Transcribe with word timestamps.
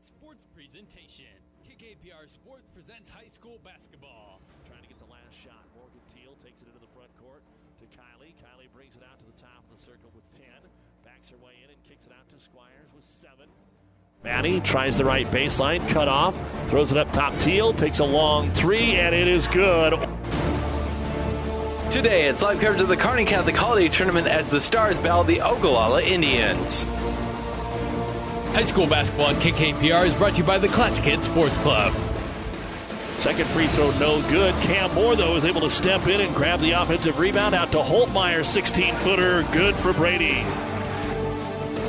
Sports 0.00 0.46
Presentation. 0.54 1.36
KKPR 1.60 2.24
Sports 2.24 2.68
presents 2.72 3.08
high 3.08 3.28
school 3.28 3.60
basketball. 3.62 4.40
Trying 4.66 4.80
to 4.80 4.88
get 4.88 4.98
the 4.98 5.12
last 5.12 5.36
shot. 5.36 5.60
Morgan 5.76 6.00
Teal 6.08 6.32
takes 6.42 6.62
it 6.62 6.68
into 6.68 6.80
the 6.80 6.88
front 6.96 7.12
court 7.20 7.42
to 7.78 7.84
Kylie. 7.92 8.32
Kylie 8.40 8.72
brings 8.72 8.96
it 8.96 9.02
out 9.04 9.18
to 9.20 9.26
the 9.26 9.36
top 9.36 9.60
of 9.60 9.76
the 9.76 9.82
circle 9.82 10.10
with 10.14 10.24
10. 10.32 10.48
Backs 11.04 11.28
her 11.28 11.36
way 11.44 11.52
in 11.62 11.68
and 11.68 11.82
kicks 11.84 12.06
it 12.06 12.12
out 12.12 12.26
to 12.32 12.42
Squires 12.42 12.88
with 12.96 13.04
7. 13.04 13.44
Maddie 14.24 14.60
tries 14.60 14.96
the 14.96 15.04
right 15.04 15.26
baseline, 15.26 15.86
cut 15.90 16.08
off, 16.08 16.40
throws 16.68 16.92
it 16.92 16.98
up 16.98 17.12
top. 17.12 17.38
Teal 17.38 17.72
takes 17.74 17.98
a 17.98 18.04
long 18.04 18.50
three, 18.52 18.96
and 18.96 19.14
it 19.14 19.28
is 19.28 19.48
good. 19.48 19.92
Today, 21.90 22.28
it's 22.28 22.40
live 22.40 22.60
coverage 22.60 22.80
of 22.80 22.88
the 22.88 22.96
Kearney 22.96 23.26
Catholic 23.26 23.56
Holiday 23.56 23.88
Tournament 23.88 24.28
as 24.28 24.48
the 24.48 24.60
Stars 24.60 24.98
battle 24.98 25.24
the 25.24 25.40
Ogallala 25.40 26.02
Indians. 26.02 26.86
High 28.52 28.64
school 28.64 28.86
basketball 28.86 29.28
at 29.28 29.36
KKPR 29.36 30.06
is 30.06 30.14
brought 30.14 30.32
to 30.32 30.38
you 30.38 30.44
by 30.44 30.58
the 30.58 30.68
Classic 30.68 31.04
Hit 31.04 31.22
Sports 31.22 31.56
Club. 31.58 31.94
Second 33.16 33.48
free 33.48 33.68
throw, 33.68 33.90
no 33.98 34.20
good. 34.28 34.54
Cam 34.62 34.92
Moore, 34.94 35.14
though, 35.14 35.36
is 35.36 35.44
able 35.44 35.60
to 35.60 35.70
step 35.70 36.08
in 36.08 36.20
and 36.20 36.34
grab 36.34 36.58
the 36.60 36.72
offensive 36.72 37.18
rebound 37.18 37.54
out 37.54 37.70
to 37.72 37.78
Holtmeyer. 37.78 38.44
16 38.44 38.96
footer, 38.96 39.44
good 39.52 39.74
for 39.76 39.92
Brady. 39.92 40.42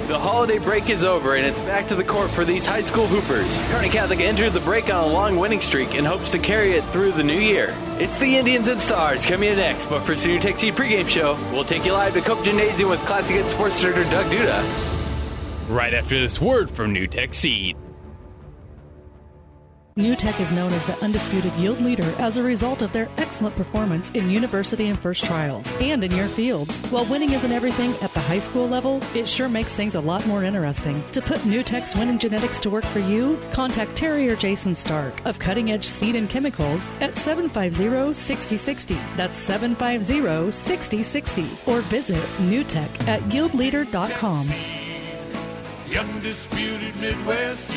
The 0.07 0.20
holiday 0.20 0.59
break 0.59 0.89
is 0.89 1.03
over 1.03 1.35
and 1.35 1.45
it's 1.45 1.59
back 1.61 1.87
to 1.87 1.95
the 1.95 2.03
court 2.03 2.29
for 2.31 2.45
these 2.45 2.65
high 2.65 2.81
school 2.81 3.07
hoopers. 3.07 3.59
Kearney 3.71 3.89
Catholic 3.89 4.20
entered 4.20 4.51
the 4.51 4.59
break 4.59 4.93
on 4.93 5.05
a 5.05 5.07
long 5.07 5.37
winning 5.37 5.62
streak 5.62 5.95
and 5.95 6.05
hopes 6.05 6.29
to 6.31 6.39
carry 6.39 6.73
it 6.73 6.84
through 6.85 7.13
the 7.13 7.23
new 7.23 7.39
year. 7.39 7.75
It's 7.98 8.20
the 8.20 8.37
Indians 8.37 8.67
and 8.67 8.81
Stars 8.81 9.25
coming 9.25 9.49
in 9.49 9.57
next, 9.57 9.87
but 9.87 10.01
for 10.01 10.15
Senior 10.15 10.41
Tech 10.41 10.57
Seed 10.57 10.76
pregame 10.76 11.07
show, 11.07 11.39
we'll 11.51 11.65
take 11.65 11.85
you 11.85 11.93
live 11.93 12.13
to 12.13 12.21
Cope 12.21 12.43
Gymnasium 12.43 12.89
with 12.89 12.99
Classic 13.05 13.37
Hit 13.37 13.49
Sports 13.49 13.82
Director 13.82 14.04
Doug 14.12 14.26
Duda. 14.27 15.01
Right 15.71 15.93
after 15.93 16.19
this 16.19 16.41
word 16.41 16.69
from 16.69 16.91
New 16.91 17.07
Tech 17.07 17.33
Seed. 17.33 17.77
New 19.95 20.17
Tech 20.17 20.37
is 20.41 20.51
known 20.51 20.73
as 20.73 20.85
the 20.85 21.01
undisputed 21.01 21.53
yield 21.53 21.79
leader 21.79 22.13
as 22.19 22.35
a 22.35 22.43
result 22.43 22.81
of 22.81 22.91
their 22.91 23.07
excellent 23.15 23.55
performance 23.55 24.09
in 24.09 24.29
university 24.29 24.87
and 24.87 24.99
first 24.99 25.23
trials 25.23 25.73
and 25.79 26.03
in 26.03 26.11
your 26.11 26.27
fields. 26.27 26.81
While 26.87 27.05
winning 27.05 27.31
isn't 27.31 27.53
everything 27.53 27.91
at 28.01 28.13
the 28.13 28.19
high 28.19 28.39
school 28.39 28.67
level, 28.67 29.01
it 29.15 29.29
sure 29.29 29.47
makes 29.47 29.73
things 29.73 29.95
a 29.95 30.01
lot 30.01 30.27
more 30.27 30.43
interesting. 30.43 31.01
To 31.13 31.21
put 31.21 31.45
New 31.45 31.63
Tech's 31.63 31.95
winning 31.95 32.19
genetics 32.19 32.59
to 32.61 32.69
work 32.69 32.85
for 32.85 32.99
you, 32.99 33.39
contact 33.53 33.95
Terry 33.95 34.27
or 34.27 34.35
Jason 34.35 34.75
Stark 34.75 35.25
of 35.25 35.39
Cutting 35.39 35.71
Edge 35.71 35.85
Seed 35.85 36.17
and 36.17 36.29
Chemicals 36.29 36.91
at 36.99 37.15
750 37.15 38.13
6060. 38.13 38.97
That's 39.15 39.37
750 39.37 40.51
6060. 40.51 41.71
Or 41.71 41.79
visit 41.79 42.21
newtech 42.41 43.07
at 43.07 43.21
yieldleader.com. 43.21 44.80
The 45.91 45.99
undisputed 45.99 46.95
Midwest 47.01 47.70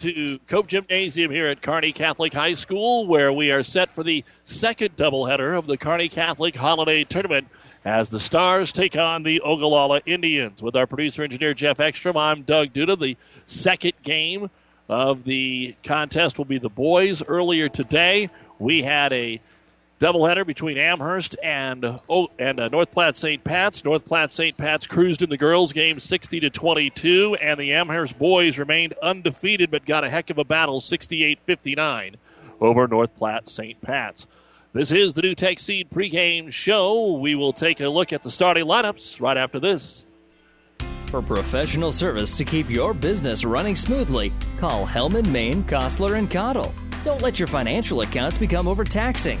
to 0.00 0.40
Cope 0.48 0.66
Gymnasium 0.66 1.30
here 1.30 1.46
at 1.46 1.62
Kearney 1.62 1.92
Catholic 1.92 2.34
High 2.34 2.54
School, 2.54 3.06
where 3.06 3.32
we 3.32 3.52
are 3.52 3.62
set 3.62 3.92
for 3.92 4.02
the 4.02 4.24
second 4.42 4.96
doubleheader 4.96 5.56
of 5.56 5.68
the 5.68 5.76
Kearney 5.76 6.08
Catholic 6.08 6.56
Holiday 6.56 7.04
Tournament 7.04 7.46
as 7.84 8.10
the 8.10 8.18
Stars 8.18 8.72
take 8.72 8.96
on 8.96 9.22
the 9.22 9.40
Ogallala 9.42 10.00
Indians. 10.06 10.60
With 10.64 10.74
our 10.74 10.88
producer 10.88 11.22
engineer 11.22 11.54
Jeff 11.54 11.78
Ekstrom, 11.78 12.16
I'm 12.16 12.42
Doug 12.42 12.72
Duda. 12.72 12.98
The 12.98 13.16
second 13.46 13.92
game 14.02 14.50
of 14.88 15.22
the 15.22 15.76
contest 15.84 16.38
will 16.38 16.44
be 16.44 16.58
the 16.58 16.68
boys. 16.68 17.22
Earlier 17.22 17.68
today, 17.68 18.30
we 18.58 18.82
had 18.82 19.12
a 19.12 19.40
doubleheader 20.00 20.46
between 20.46 20.78
Amherst 20.78 21.36
and 21.42 22.00
oh, 22.08 22.28
and 22.38 22.58
uh, 22.58 22.68
North 22.68 22.90
Platte 22.90 23.16
St. 23.16 23.44
Pat's. 23.44 23.84
North 23.84 24.04
Platte 24.04 24.32
St. 24.32 24.56
Pat's 24.56 24.86
cruised 24.86 25.22
in 25.22 25.30
the 25.30 25.36
girls' 25.36 25.72
game 25.72 26.00
60 26.00 26.40
to 26.40 26.50
22, 26.50 27.36
and 27.40 27.60
the 27.60 27.74
Amherst 27.74 28.18
boys 28.18 28.58
remained 28.58 28.94
undefeated 29.02 29.70
but 29.70 29.84
got 29.84 30.02
a 30.02 30.10
heck 30.10 30.30
of 30.30 30.38
a 30.38 30.44
battle 30.44 30.80
68-59 30.80 32.16
over 32.60 32.88
North 32.88 33.14
Platte 33.14 33.48
St. 33.48 33.80
Pat's. 33.80 34.26
This 34.72 34.90
is 34.90 35.14
the 35.14 35.22
New 35.22 35.34
Tech 35.34 35.60
Seed 35.60 35.90
pregame 35.90 36.50
show. 36.50 37.12
We 37.14 37.34
will 37.34 37.52
take 37.52 37.80
a 37.80 37.88
look 37.88 38.12
at 38.12 38.22
the 38.22 38.30
starting 38.30 38.64
lineups 38.64 39.20
right 39.20 39.36
after 39.36 39.60
this. 39.60 40.06
For 41.06 41.20
professional 41.20 41.90
service 41.90 42.36
to 42.36 42.44
keep 42.44 42.70
your 42.70 42.94
business 42.94 43.44
running 43.44 43.74
smoothly, 43.74 44.32
call 44.58 44.86
Hellman, 44.86 45.26
Maine, 45.26 45.64
Kostler, 45.64 46.16
and 46.16 46.30
Cottle. 46.30 46.72
Don't 47.04 47.20
let 47.20 47.40
your 47.40 47.48
financial 47.48 48.02
accounts 48.02 48.38
become 48.38 48.68
overtaxing. 48.68 49.40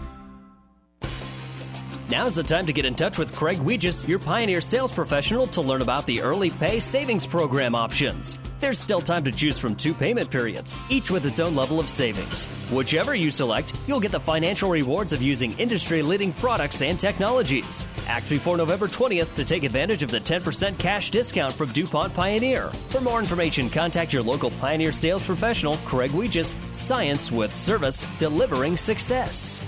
Now's 2.11 2.35
the 2.35 2.43
time 2.43 2.65
to 2.65 2.73
get 2.73 2.83
in 2.83 2.93
touch 2.93 3.17
with 3.17 3.33
Craig 3.33 3.59
Weegis, 3.59 4.05
your 4.05 4.19
Pioneer 4.19 4.59
sales 4.59 4.91
professional, 4.91 5.47
to 5.47 5.61
learn 5.61 5.81
about 5.81 6.05
the 6.05 6.21
Early 6.21 6.49
Pay 6.49 6.81
Savings 6.81 7.25
Program 7.25 7.73
options. 7.73 8.37
There's 8.59 8.79
still 8.79 8.99
time 8.99 9.23
to 9.23 9.31
choose 9.31 9.57
from 9.57 9.77
two 9.77 9.93
payment 9.93 10.29
periods, 10.29 10.75
each 10.89 11.09
with 11.09 11.25
its 11.25 11.39
own 11.39 11.55
level 11.55 11.79
of 11.79 11.87
savings. 11.87 12.47
Whichever 12.69 13.15
you 13.15 13.31
select, 13.31 13.73
you'll 13.87 14.01
get 14.01 14.11
the 14.11 14.19
financial 14.19 14.69
rewards 14.69 15.13
of 15.13 15.21
using 15.21 15.57
industry 15.57 16.01
leading 16.01 16.33
products 16.33 16.81
and 16.81 16.99
technologies. 16.99 17.85
Act 18.07 18.27
before 18.27 18.57
November 18.57 18.89
20th 18.89 19.33
to 19.35 19.45
take 19.45 19.63
advantage 19.63 20.03
of 20.03 20.11
the 20.11 20.19
10% 20.19 20.77
cash 20.77 21.11
discount 21.11 21.53
from 21.53 21.71
DuPont 21.71 22.13
Pioneer. 22.13 22.67
For 22.89 22.99
more 22.99 23.19
information, 23.19 23.69
contact 23.69 24.11
your 24.11 24.21
local 24.21 24.51
Pioneer 24.59 24.91
sales 24.91 25.25
professional, 25.25 25.77
Craig 25.85 26.11
Weegis, 26.11 26.55
Science 26.73 27.31
with 27.31 27.55
Service, 27.55 28.05
delivering 28.19 28.75
success. 28.75 29.65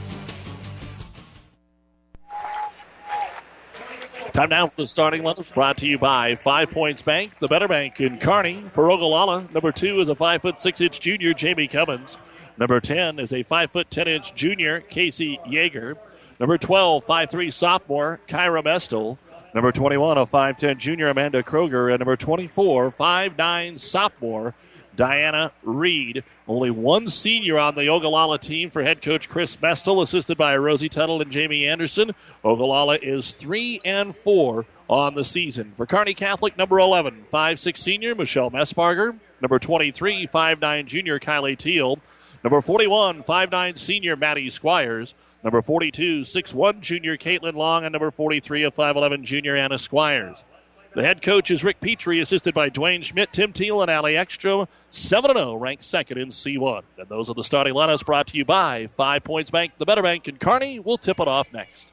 Time 4.34 4.50
now 4.50 4.66
for 4.66 4.78
the 4.78 4.88
starting 4.88 5.22
lineup 5.22 5.54
brought 5.54 5.78
to 5.78 5.86
you 5.86 6.00
by 6.00 6.34
Five 6.34 6.72
Points 6.72 7.04
Bank, 7.04 7.38
the 7.38 7.48
better 7.48 7.68
bank 7.68 8.02
in 8.02 8.18
Kearney. 8.18 8.64
For 8.72 8.90
Ogallala, 8.90 9.48
number 9.54 9.72
two 9.72 10.00
is 10.00 10.10
a 10.10 10.16
five 10.16 10.42
foot 10.42 10.60
six 10.60 10.82
inch 10.82 11.00
junior, 11.00 11.36
Jamie 11.36 11.68
Cummins. 11.68 12.18
Number 12.58 12.80
10 12.80 13.20
is 13.20 13.32
a 13.32 13.44
five 13.44 13.70
foot 13.70 13.92
10 13.92 14.08
inch 14.08 14.34
junior, 14.34 14.82
Casey 14.82 15.40
Yeager. 15.46 15.98
Number 16.40 16.58
12, 16.58 17.06
5'3 17.06 17.54
sophomore, 17.54 18.20
Kyra 18.28 18.64
Mestel. 18.64 19.20
Number 19.54 19.72
21, 19.72 20.18
a 20.18 20.26
5'10 20.26 20.78
junior, 20.78 21.10
Amanda 21.10 21.44
Kroger. 21.44 21.92
And 21.92 22.00
number 22.00 22.16
24, 22.16 22.90
5'9 22.90 23.80
sophomore, 23.80 24.56
Diana 24.96 25.52
Reed. 25.64 26.24
Only 26.48 26.72
one 26.72 27.08
senior 27.08 27.58
on 27.58 27.76
the 27.76 27.88
Ogallala 27.88 28.40
team 28.40 28.70
for 28.70 28.84
head 28.84 29.02
coach 29.02 29.30
Chris 29.30 29.56
Mestel, 29.58 30.02
assisted 30.02 30.38
by 30.38 30.58
Rosie 30.58 30.90
Tuttle 30.90 31.22
and 31.22 31.32
Jamie 31.32 31.66
Anderson. 31.68 32.12
Ogallala 32.44 32.98
is 33.02 33.32
three 33.32 33.80
and 33.86 34.16
four 34.16 34.66
on 34.90 35.14
the 35.14 35.24
season. 35.24 35.72
For 35.76 35.86
Kearney 35.86 36.14
Catholic, 36.14 36.58
number 36.58 36.80
11, 36.80 37.24
5'6 37.32 37.78
senior 37.78 38.16
Michelle 38.16 38.52
Messbarger. 38.52 39.18
Number 39.42 39.60
23, 39.60 40.28
5'9 40.28 40.86
junior 40.86 41.20
Kylie 41.20 41.58
Teal. 41.58 42.00
Number 42.44 42.62
41, 42.62 43.24
5'9 43.24 43.78
senior 43.78 44.16
Maddie 44.16 44.50
Squires. 44.50 45.16
Number 45.44 45.62
42, 45.62 46.22
6'1 46.22 46.82
junior 46.82 47.18
Caitlin 47.18 47.54
Long. 47.56 47.86
And 47.86 47.94
number 47.94 48.12
43, 48.12 48.64
a 48.64 48.72
5'11 48.72 49.24
junior 49.24 49.56
Anna 49.56 49.78
Squires. 49.78 50.44
The 50.96 51.02
head 51.02 51.24
coach 51.24 51.50
is 51.50 51.64
Rick 51.64 51.82
Petrie, 51.82 52.20
assisted 52.20 52.54
by 52.54 52.70
Dwayne 52.70 53.04
Schmidt, 53.04 53.34
Tim 53.34 53.52
Teal, 53.52 53.82
and 53.82 53.90
Ali 53.90 54.16
Ekstrom. 54.16 54.68
7 54.92 55.36
0, 55.36 55.56
ranked 55.56 55.84
second 55.84 56.20
in 56.20 56.28
C1. 56.28 56.84
And 57.00 57.10
those 57.10 57.32
are 57.32 57.34
the 57.34 57.44
starting 57.44 57.74
lineups 57.74 58.06
brought 58.06 58.28
to 58.28 58.38
you 58.38 58.46
by 58.46 58.86
Five 58.86 59.24
Points 59.24 59.50
Bank, 59.50 59.72
the 59.80 59.88
Better 59.88 60.04
Bank, 60.04 60.28
and 60.28 60.40
Kearney. 60.40 60.78
We'll 60.78 61.00
tip 61.00 61.20
it 61.20 61.28
off 61.28 61.52
next. 61.52 61.93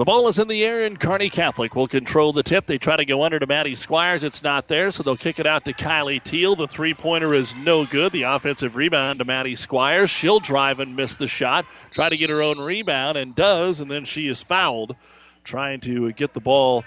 The 0.00 0.06
ball 0.06 0.28
is 0.28 0.38
in 0.38 0.48
the 0.48 0.64
air, 0.64 0.86
and 0.86 0.98
Kearney 0.98 1.28
Catholic 1.28 1.76
will 1.76 1.86
control 1.86 2.32
the 2.32 2.42
tip. 2.42 2.64
They 2.64 2.78
try 2.78 2.96
to 2.96 3.04
go 3.04 3.22
under 3.22 3.38
to 3.38 3.46
Maddie 3.46 3.74
Squires. 3.74 4.24
It's 4.24 4.42
not 4.42 4.66
there, 4.66 4.90
so 4.90 5.02
they'll 5.02 5.14
kick 5.14 5.38
it 5.38 5.44
out 5.44 5.66
to 5.66 5.74
Kylie 5.74 6.22
Teal. 6.22 6.56
The 6.56 6.66
three 6.66 6.94
pointer 6.94 7.34
is 7.34 7.54
no 7.54 7.84
good. 7.84 8.12
The 8.12 8.22
offensive 8.22 8.76
rebound 8.76 9.18
to 9.18 9.26
Maddie 9.26 9.56
Squires. 9.56 10.08
She'll 10.08 10.40
drive 10.40 10.80
and 10.80 10.96
miss 10.96 11.16
the 11.16 11.28
shot. 11.28 11.66
Try 11.90 12.08
to 12.08 12.16
get 12.16 12.30
her 12.30 12.40
own 12.40 12.58
rebound, 12.58 13.18
and 13.18 13.34
does, 13.34 13.82
and 13.82 13.90
then 13.90 14.06
she 14.06 14.26
is 14.26 14.42
fouled 14.42 14.96
trying 15.44 15.80
to 15.80 16.10
get 16.12 16.32
the 16.32 16.40
ball 16.40 16.82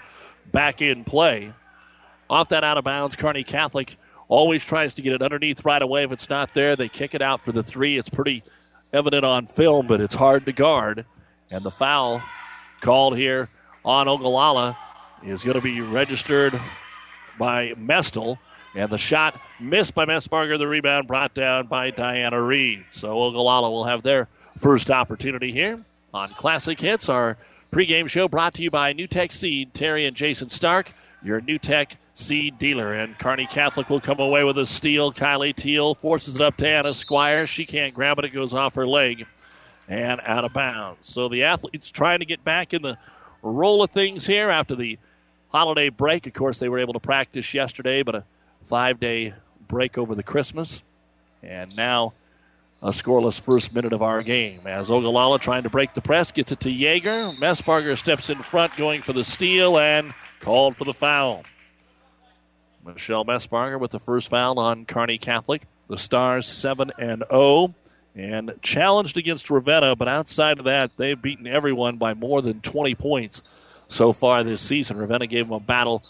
back 0.50 0.82
in 0.82 1.04
play. 1.04 1.52
Off 2.28 2.48
that 2.48 2.64
out 2.64 2.78
of 2.78 2.82
bounds, 2.82 3.14
Kearney 3.14 3.44
Catholic 3.44 3.96
always 4.26 4.64
tries 4.64 4.92
to 4.94 5.02
get 5.02 5.12
it 5.12 5.22
underneath 5.22 5.64
right 5.64 5.82
away. 5.82 6.02
If 6.02 6.10
it's 6.10 6.28
not 6.28 6.52
there, 6.52 6.74
they 6.74 6.88
kick 6.88 7.14
it 7.14 7.22
out 7.22 7.40
for 7.40 7.52
the 7.52 7.62
three. 7.62 7.96
It's 7.96 8.10
pretty 8.10 8.42
evident 8.92 9.24
on 9.24 9.46
film, 9.46 9.86
but 9.86 10.00
it's 10.00 10.16
hard 10.16 10.46
to 10.46 10.52
guard. 10.52 11.06
And 11.52 11.62
the 11.62 11.70
foul 11.70 12.20
called 12.84 13.16
here 13.16 13.48
on 13.82 14.08
Ogallala 14.08 14.76
is 15.24 15.42
going 15.42 15.54
to 15.54 15.62
be 15.62 15.80
registered 15.80 16.60
by 17.38 17.72
Mestel. 17.78 18.36
And 18.76 18.90
the 18.90 18.98
shot 18.98 19.40
missed 19.58 19.94
by 19.94 20.04
Messbarger. 20.04 20.58
The 20.58 20.68
rebound 20.68 21.08
brought 21.08 21.32
down 21.32 21.66
by 21.66 21.90
Diana 21.90 22.40
Reed. 22.42 22.84
So 22.90 23.22
Ogallala 23.22 23.70
will 23.70 23.84
have 23.84 24.02
their 24.02 24.28
first 24.58 24.90
opportunity 24.90 25.50
here 25.50 25.80
on 26.12 26.34
Classic 26.34 26.78
Hits. 26.78 27.08
Our 27.08 27.38
pregame 27.72 28.08
show 28.08 28.28
brought 28.28 28.52
to 28.54 28.62
you 28.62 28.70
by 28.70 28.92
New 28.92 29.06
Tech 29.06 29.32
Seed, 29.32 29.72
Terry 29.72 30.04
and 30.04 30.14
Jason 30.14 30.50
Stark, 30.50 30.92
your 31.22 31.40
New 31.40 31.58
Tech 31.58 31.96
Seed 32.14 32.58
dealer. 32.58 32.92
And 32.92 33.18
Kearney 33.18 33.46
Catholic 33.46 33.88
will 33.88 34.00
come 34.00 34.20
away 34.20 34.44
with 34.44 34.58
a 34.58 34.66
steal. 34.66 35.10
Kylie 35.10 35.56
Teal 35.56 35.94
forces 35.94 36.34
it 36.34 36.42
up 36.42 36.58
to 36.58 36.68
Anna 36.68 36.92
Squire. 36.92 37.46
She 37.46 37.64
can't 37.64 37.94
grab 37.94 38.18
it. 38.18 38.26
It 38.26 38.30
goes 38.34 38.52
off 38.52 38.74
her 38.74 38.86
leg 38.86 39.26
and 39.88 40.20
out 40.24 40.44
of 40.44 40.52
bounds. 40.52 41.06
So 41.08 41.28
the 41.28 41.44
athletes 41.44 41.90
trying 41.90 42.20
to 42.20 42.24
get 42.24 42.44
back 42.44 42.74
in 42.74 42.82
the 42.82 42.98
roll 43.42 43.82
of 43.82 43.90
things 43.90 44.26
here 44.26 44.50
after 44.50 44.74
the 44.74 44.98
holiday 45.50 45.88
break. 45.88 46.26
Of 46.26 46.34
course, 46.34 46.58
they 46.58 46.68
were 46.68 46.78
able 46.78 46.94
to 46.94 47.00
practice 47.00 47.54
yesterday, 47.54 48.02
but 48.02 48.14
a 48.14 48.24
five 48.62 48.98
day 49.00 49.34
break 49.68 49.98
over 49.98 50.14
the 50.14 50.22
Christmas. 50.22 50.82
And 51.42 51.76
now 51.76 52.14
a 52.82 52.88
scoreless 52.88 53.40
first 53.40 53.74
minute 53.74 53.92
of 53.92 54.02
our 54.02 54.22
game 54.22 54.66
as 54.66 54.90
Ogallala 54.90 55.38
trying 55.38 55.62
to 55.62 55.70
break 55.70 55.94
the 55.94 56.00
press 56.00 56.32
gets 56.32 56.52
it 56.52 56.60
to 56.60 56.70
Yeager. 56.70 57.36
Messbarger 57.38 57.96
steps 57.96 58.30
in 58.30 58.42
front 58.42 58.76
going 58.76 59.02
for 59.02 59.12
the 59.12 59.24
steal 59.24 59.78
and 59.78 60.12
called 60.40 60.76
for 60.76 60.84
the 60.84 60.92
foul. 60.92 61.44
Michelle 62.84 63.24
Messbarger 63.24 63.80
with 63.80 63.90
the 63.90 63.98
first 63.98 64.28
foul 64.28 64.58
on 64.58 64.84
Kearney 64.84 65.18
Catholic. 65.18 65.62
The 65.86 65.96
Stars 65.96 66.46
7 66.46 66.92
and 66.98 67.24
0 67.30 67.74
and 68.14 68.54
challenged 68.62 69.16
against 69.16 69.50
Ravenna, 69.50 69.96
but 69.96 70.08
outside 70.08 70.58
of 70.58 70.64
that, 70.66 70.96
they've 70.96 71.20
beaten 71.20 71.46
everyone 71.46 71.96
by 71.96 72.14
more 72.14 72.42
than 72.42 72.60
20 72.60 72.94
points 72.94 73.42
so 73.88 74.12
far 74.12 74.44
this 74.44 74.60
season. 74.60 74.98
Ravenna 74.98 75.26
gave 75.26 75.46
them 75.48 75.56
a 75.56 75.60
battle 75.60 76.04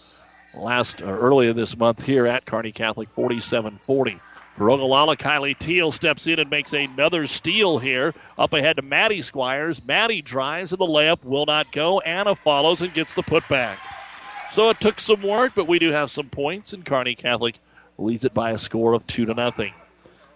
last 0.54 1.00
or 1.00 1.18
earlier 1.18 1.52
this 1.52 1.76
month 1.76 2.04
here 2.04 2.26
at 2.26 2.46
Kearney 2.46 2.72
Catholic, 2.72 3.08
47-40. 3.08 4.20
For 4.52 4.70
Ogallala, 4.70 5.16
Kylie 5.16 5.58
Teal 5.58 5.90
steps 5.90 6.28
in 6.28 6.38
and 6.38 6.48
makes 6.48 6.72
another 6.72 7.26
steal 7.26 7.78
here. 7.78 8.14
Up 8.38 8.52
ahead 8.52 8.76
to 8.76 8.82
Maddie 8.82 9.22
Squires. 9.22 9.84
Maddie 9.84 10.22
drives 10.22 10.72
and 10.72 10.78
the 10.78 10.86
layup 10.86 11.24
will 11.24 11.44
not 11.44 11.72
go. 11.72 11.98
Anna 12.00 12.36
follows 12.36 12.80
and 12.80 12.94
gets 12.94 13.14
the 13.14 13.24
putback. 13.24 13.78
So 14.50 14.70
it 14.70 14.78
took 14.78 15.00
some 15.00 15.22
work, 15.22 15.54
but 15.56 15.66
we 15.66 15.80
do 15.80 15.90
have 15.90 16.12
some 16.12 16.28
points, 16.28 16.72
and 16.72 16.84
Kearney 16.84 17.16
Catholic 17.16 17.58
leads 17.98 18.24
it 18.24 18.32
by 18.32 18.52
a 18.52 18.58
score 18.58 18.92
of 18.92 19.04
two 19.08 19.26
to 19.26 19.34
nothing. 19.34 19.72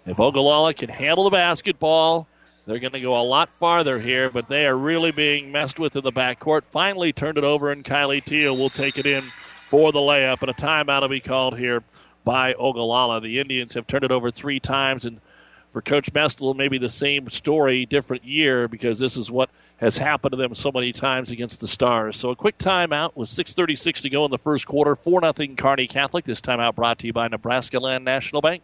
If 0.08 0.18
Ogallala 0.18 0.72
can 0.72 0.88
handle 0.88 1.24
the 1.24 1.30
basketball, 1.30 2.26
they're 2.64 2.78
going 2.78 2.94
to 2.94 3.00
go 3.00 3.20
a 3.20 3.22
lot 3.22 3.50
farther 3.50 4.00
here, 4.00 4.30
but 4.30 4.48
they 4.48 4.66
are 4.66 4.76
really 4.76 5.10
being 5.10 5.52
messed 5.52 5.78
with 5.78 5.96
in 5.96 6.02
the 6.02 6.12
backcourt. 6.12 6.64
Finally 6.64 7.12
turned 7.12 7.36
it 7.36 7.44
over, 7.44 7.70
and 7.70 7.84
Kylie 7.84 8.24
Teal 8.24 8.56
will 8.56 8.70
take 8.70 8.96
it 8.96 9.04
in 9.04 9.30
for 9.64 9.92
the 9.92 9.98
layup, 9.98 10.40
and 10.40 10.50
a 10.50 10.54
timeout 10.54 11.02
will 11.02 11.08
be 11.08 11.20
called 11.20 11.58
here 11.58 11.82
by 12.24 12.54
Ogallala. 12.54 13.20
The 13.20 13.38
Indians 13.38 13.74
have 13.74 13.86
turned 13.86 14.04
it 14.04 14.10
over 14.10 14.30
three 14.30 14.58
times, 14.58 15.04
and 15.04 15.20
for 15.68 15.82
Coach 15.82 16.10
Mestel, 16.14 16.56
maybe 16.56 16.78
the 16.78 16.88
same 16.88 17.28
story, 17.28 17.84
different 17.84 18.24
year, 18.24 18.66
because 18.66 18.98
this 18.98 19.14
is 19.14 19.30
what 19.30 19.50
has 19.76 19.98
happened 19.98 20.32
to 20.32 20.38
them 20.38 20.54
so 20.54 20.72
many 20.72 20.90
times 20.90 21.30
against 21.30 21.60
the 21.60 21.68
Stars. 21.68 22.16
So 22.16 22.30
a 22.30 22.36
quick 22.36 22.56
timeout 22.56 23.14
with 23.14 23.28
6.36 23.28 24.00
to 24.00 24.08
go 24.08 24.24
in 24.24 24.30
the 24.30 24.38
first 24.38 24.64
quarter. 24.64 24.94
4 24.94 25.20
nothing 25.20 25.54
Kearney 25.54 25.86
Catholic. 25.86 26.24
This 26.24 26.40
timeout 26.40 26.76
brought 26.76 26.98
to 27.00 27.06
you 27.06 27.12
by 27.12 27.28
Nebraska 27.28 27.78
Land 27.78 28.06
National 28.06 28.40
Bank. 28.40 28.62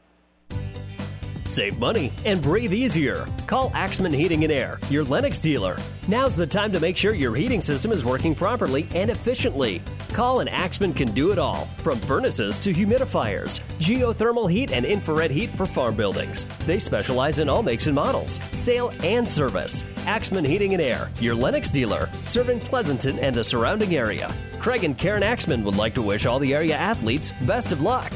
Save 1.47 1.79
money 1.79 2.11
and 2.25 2.41
breathe 2.41 2.73
easier. 2.73 3.27
Call 3.47 3.71
Axman 3.75 4.13
Heating 4.13 4.45
and 4.45 4.53
Air, 4.53 4.79
your 4.89 5.05
Lennox 5.05 5.41
dealer. 5.41 5.77
Now's 6.09 6.37
the 6.37 6.47
time 6.47 6.73
to 6.73 6.81
make 6.81 6.97
sure 6.97 7.15
your 7.15 7.35
heating 7.35 7.61
system 7.61 7.93
is 7.93 8.05
working 8.05 8.35
properly 8.35 8.87
and 8.95 9.11
efficiently. 9.11 9.83
Call 10.13 10.41
and 10.41 10.49
Axman 10.49 10.95
can 10.95 11.13
do 11.13 11.33
it 11.33 11.39
all, 11.39 11.67
from 11.79 11.99
furnaces 12.01 12.59
to 12.61 12.73
humidifiers, 12.73 13.61
geothermal 13.79 14.51
heat 14.51 14.73
and 14.73 14.87
infrared 14.87 15.31
heat 15.31 15.51
for 15.51 15.67
farm 15.67 15.95
buildings. 15.95 16.47
They 16.67 16.79
specialize 16.79 17.41
in 17.41 17.49
all 17.49 17.63
makes 17.63 17.87
and 17.87 17.95
models, 17.95 18.41
sale 18.55 18.93
and 19.03 19.31
service. 19.31 19.85
Axman 20.07 20.45
Heating 20.45 20.73
and 20.73 20.83
Air, 20.83 21.11
your 21.21 21.35
Lennox 21.35 21.71
dealer, 21.71 22.09
serving 22.25 22.61
Pleasanton 22.61 23.19
and 23.19 23.35
the 23.35 23.45
surrounding 23.45 23.97
area. 23.97 24.35
Craig 24.61 24.85
and 24.85 24.97
Karen 24.97 25.23
Axman 25.23 25.63
would 25.65 25.77
like 25.77 25.95
to 25.95 26.03
wish 26.03 26.25
all 26.25 26.39
the 26.39 26.55
area 26.55 26.75
athletes 26.75 27.33
best 27.43 27.71
of 27.71 27.83
luck. 27.83 28.13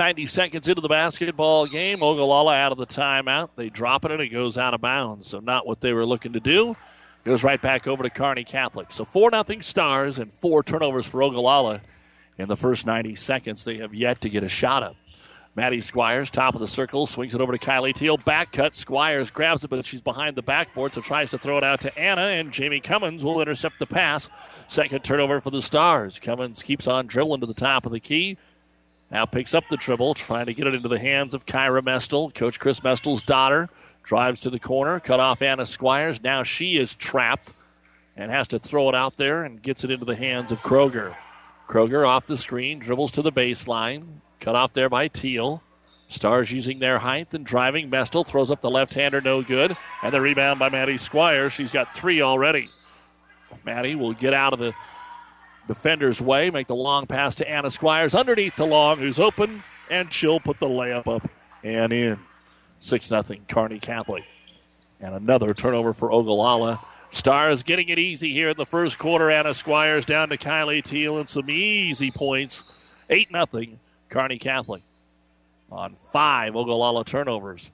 90 0.00 0.24
seconds 0.24 0.66
into 0.66 0.80
the 0.80 0.88
basketball 0.88 1.66
game. 1.66 2.02
Ogallala 2.02 2.56
out 2.56 2.72
of 2.72 2.78
the 2.78 2.86
timeout. 2.86 3.50
They 3.54 3.68
drop 3.68 4.06
it 4.06 4.10
and 4.10 4.22
it 4.22 4.30
goes 4.30 4.56
out 4.56 4.72
of 4.72 4.80
bounds. 4.80 5.26
So, 5.26 5.40
not 5.40 5.66
what 5.66 5.82
they 5.82 5.92
were 5.92 6.06
looking 6.06 6.32
to 6.32 6.40
do. 6.40 6.74
Goes 7.26 7.44
right 7.44 7.60
back 7.60 7.86
over 7.86 8.02
to 8.02 8.08
Kearney 8.08 8.44
Catholic. 8.44 8.92
So, 8.92 9.04
4 9.04 9.30
0 9.30 9.60
Stars 9.60 10.18
and 10.18 10.32
four 10.32 10.62
turnovers 10.62 11.04
for 11.04 11.22
Ogallala 11.22 11.82
in 12.38 12.48
the 12.48 12.56
first 12.56 12.86
90 12.86 13.14
seconds. 13.14 13.62
They 13.62 13.76
have 13.76 13.92
yet 13.92 14.22
to 14.22 14.30
get 14.30 14.42
a 14.42 14.48
shot 14.48 14.82
up. 14.82 14.96
Maddie 15.54 15.80
Squires, 15.80 16.30
top 16.30 16.54
of 16.54 16.62
the 16.62 16.66
circle, 16.66 17.04
swings 17.06 17.34
it 17.34 17.42
over 17.42 17.52
to 17.52 17.58
Kylie 17.58 17.92
Teal. 17.92 18.16
Back 18.16 18.52
cut. 18.52 18.74
Squires 18.74 19.30
grabs 19.30 19.64
it, 19.64 19.68
but 19.68 19.84
she's 19.84 20.00
behind 20.00 20.34
the 20.34 20.42
backboard, 20.42 20.94
so 20.94 21.02
tries 21.02 21.28
to 21.30 21.38
throw 21.38 21.58
it 21.58 21.64
out 21.64 21.82
to 21.82 21.98
Anna, 21.98 22.22
and 22.22 22.52
Jamie 22.52 22.80
Cummins 22.80 23.22
will 23.22 23.42
intercept 23.42 23.78
the 23.78 23.86
pass. 23.86 24.30
Second 24.66 25.04
turnover 25.04 25.42
for 25.42 25.50
the 25.50 25.60
Stars. 25.60 26.18
Cummins 26.18 26.62
keeps 26.62 26.86
on 26.86 27.06
dribbling 27.06 27.42
to 27.42 27.46
the 27.46 27.52
top 27.52 27.84
of 27.84 27.92
the 27.92 28.00
key. 28.00 28.38
Now 29.10 29.26
picks 29.26 29.54
up 29.54 29.64
the 29.68 29.76
dribble, 29.76 30.14
trying 30.14 30.46
to 30.46 30.54
get 30.54 30.66
it 30.66 30.74
into 30.74 30.88
the 30.88 30.98
hands 30.98 31.34
of 31.34 31.46
Kyra 31.46 31.82
Mestel, 31.82 32.32
Coach 32.34 32.60
Chris 32.60 32.80
Mestel's 32.80 33.22
daughter. 33.22 33.68
Drives 34.02 34.40
to 34.40 34.50
the 34.50 34.58
corner, 34.58 34.98
cut 34.98 35.20
off 35.20 35.42
Anna 35.42 35.66
Squires. 35.66 36.22
Now 36.22 36.42
she 36.42 36.76
is 36.76 36.94
trapped 36.94 37.52
and 38.16 38.30
has 38.30 38.48
to 38.48 38.58
throw 38.58 38.88
it 38.88 38.94
out 38.94 39.16
there 39.16 39.44
and 39.44 39.62
gets 39.62 39.84
it 39.84 39.90
into 39.90 40.04
the 40.04 40.16
hands 40.16 40.52
of 40.52 40.60
Kroger. 40.60 41.14
Kroger 41.68 42.08
off 42.08 42.24
the 42.24 42.36
screen, 42.36 42.78
dribbles 42.78 43.12
to 43.12 43.22
the 43.22 43.30
baseline, 43.30 44.04
cut 44.40 44.56
off 44.56 44.72
there 44.72 44.88
by 44.88 45.08
Teal. 45.08 45.62
Stars 46.08 46.50
using 46.50 46.80
their 46.80 46.98
height 46.98 47.32
and 47.34 47.46
driving. 47.46 47.88
Mestel 47.88 48.26
throws 48.26 48.50
up 48.50 48.60
the 48.60 48.70
left 48.70 48.94
hander, 48.94 49.20
no 49.20 49.42
good. 49.42 49.76
And 50.02 50.12
the 50.12 50.20
rebound 50.20 50.58
by 50.58 50.68
Maddie 50.68 50.98
Squires. 50.98 51.52
She's 51.52 51.70
got 51.70 51.94
three 51.94 52.20
already. 52.20 52.68
Maddie 53.64 53.94
will 53.94 54.12
get 54.12 54.34
out 54.34 54.52
of 54.52 54.58
the 54.58 54.74
defender's 55.70 56.20
way, 56.20 56.50
make 56.50 56.66
the 56.66 56.74
long 56.74 57.06
pass 57.06 57.36
to 57.36 57.48
Anna 57.48 57.70
Squires 57.70 58.12
underneath 58.12 58.56
the 58.56 58.66
long, 58.66 58.98
who's 58.98 59.20
open, 59.20 59.62
and 59.88 60.12
she'll 60.12 60.40
put 60.40 60.58
the 60.58 60.66
layup 60.66 61.06
up 61.06 61.30
and 61.62 61.92
in. 61.92 62.18
6 62.80 63.06
0 63.06 63.22
Kearney 63.46 63.78
Catholic. 63.78 64.24
And 65.00 65.14
another 65.14 65.54
turnover 65.54 65.92
for 65.92 66.10
Ogallala. 66.10 66.80
Stars 67.10 67.62
getting 67.62 67.88
it 67.88 68.00
easy 68.00 68.32
here 68.32 68.48
in 68.48 68.56
the 68.56 68.66
first 68.66 68.98
quarter. 68.98 69.30
Anna 69.30 69.54
Squires 69.54 70.04
down 70.04 70.30
to 70.30 70.36
Kylie 70.36 70.82
Teal 70.82 71.18
and 71.18 71.28
some 71.28 71.48
easy 71.48 72.10
points. 72.10 72.64
8 73.08 73.28
0 73.30 73.66
Kearney 74.08 74.38
Catholic 74.38 74.82
on 75.70 75.94
five 75.94 76.56
Ogallala 76.56 77.04
turnovers 77.04 77.70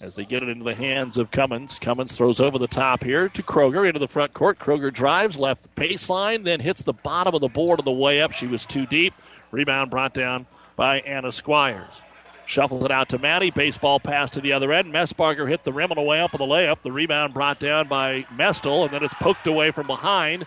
as 0.00 0.14
they 0.14 0.24
get 0.24 0.42
it 0.42 0.48
into 0.48 0.64
the 0.64 0.74
hands 0.74 1.18
of 1.18 1.30
Cummins. 1.30 1.78
Cummins 1.78 2.16
throws 2.16 2.40
over 2.40 2.58
the 2.58 2.68
top 2.68 3.02
here 3.02 3.28
to 3.30 3.42
Kroger 3.42 3.86
into 3.86 3.98
the 3.98 4.06
front 4.06 4.32
court. 4.32 4.58
Kroger 4.58 4.92
drives 4.92 5.38
left 5.38 5.74
baseline, 5.74 6.44
then 6.44 6.60
hits 6.60 6.82
the 6.82 6.92
bottom 6.92 7.34
of 7.34 7.40
the 7.40 7.48
board 7.48 7.80
on 7.80 7.84
the 7.84 7.90
way 7.90 8.20
up. 8.20 8.32
She 8.32 8.46
was 8.46 8.64
too 8.64 8.86
deep. 8.86 9.12
Rebound 9.50 9.90
brought 9.90 10.14
down 10.14 10.46
by 10.76 11.00
Anna 11.00 11.32
Squires. 11.32 12.02
Shuffles 12.46 12.84
it 12.84 12.90
out 12.90 13.08
to 13.10 13.18
Maddie. 13.18 13.50
Baseball 13.50 14.00
pass 14.00 14.30
to 14.30 14.40
the 14.40 14.52
other 14.52 14.72
end. 14.72 14.92
Messbarger 14.92 15.48
hit 15.48 15.64
the 15.64 15.72
rim 15.72 15.90
on 15.90 15.96
the 15.96 16.02
way 16.02 16.20
up 16.20 16.32
on 16.32 16.38
the 16.38 16.54
layup. 16.54 16.80
The 16.80 16.92
rebound 16.92 17.34
brought 17.34 17.58
down 17.58 17.88
by 17.88 18.22
Mestel, 18.34 18.84
and 18.84 18.94
then 18.94 19.02
it's 19.02 19.14
poked 19.14 19.46
away 19.46 19.70
from 19.70 19.86
behind. 19.86 20.46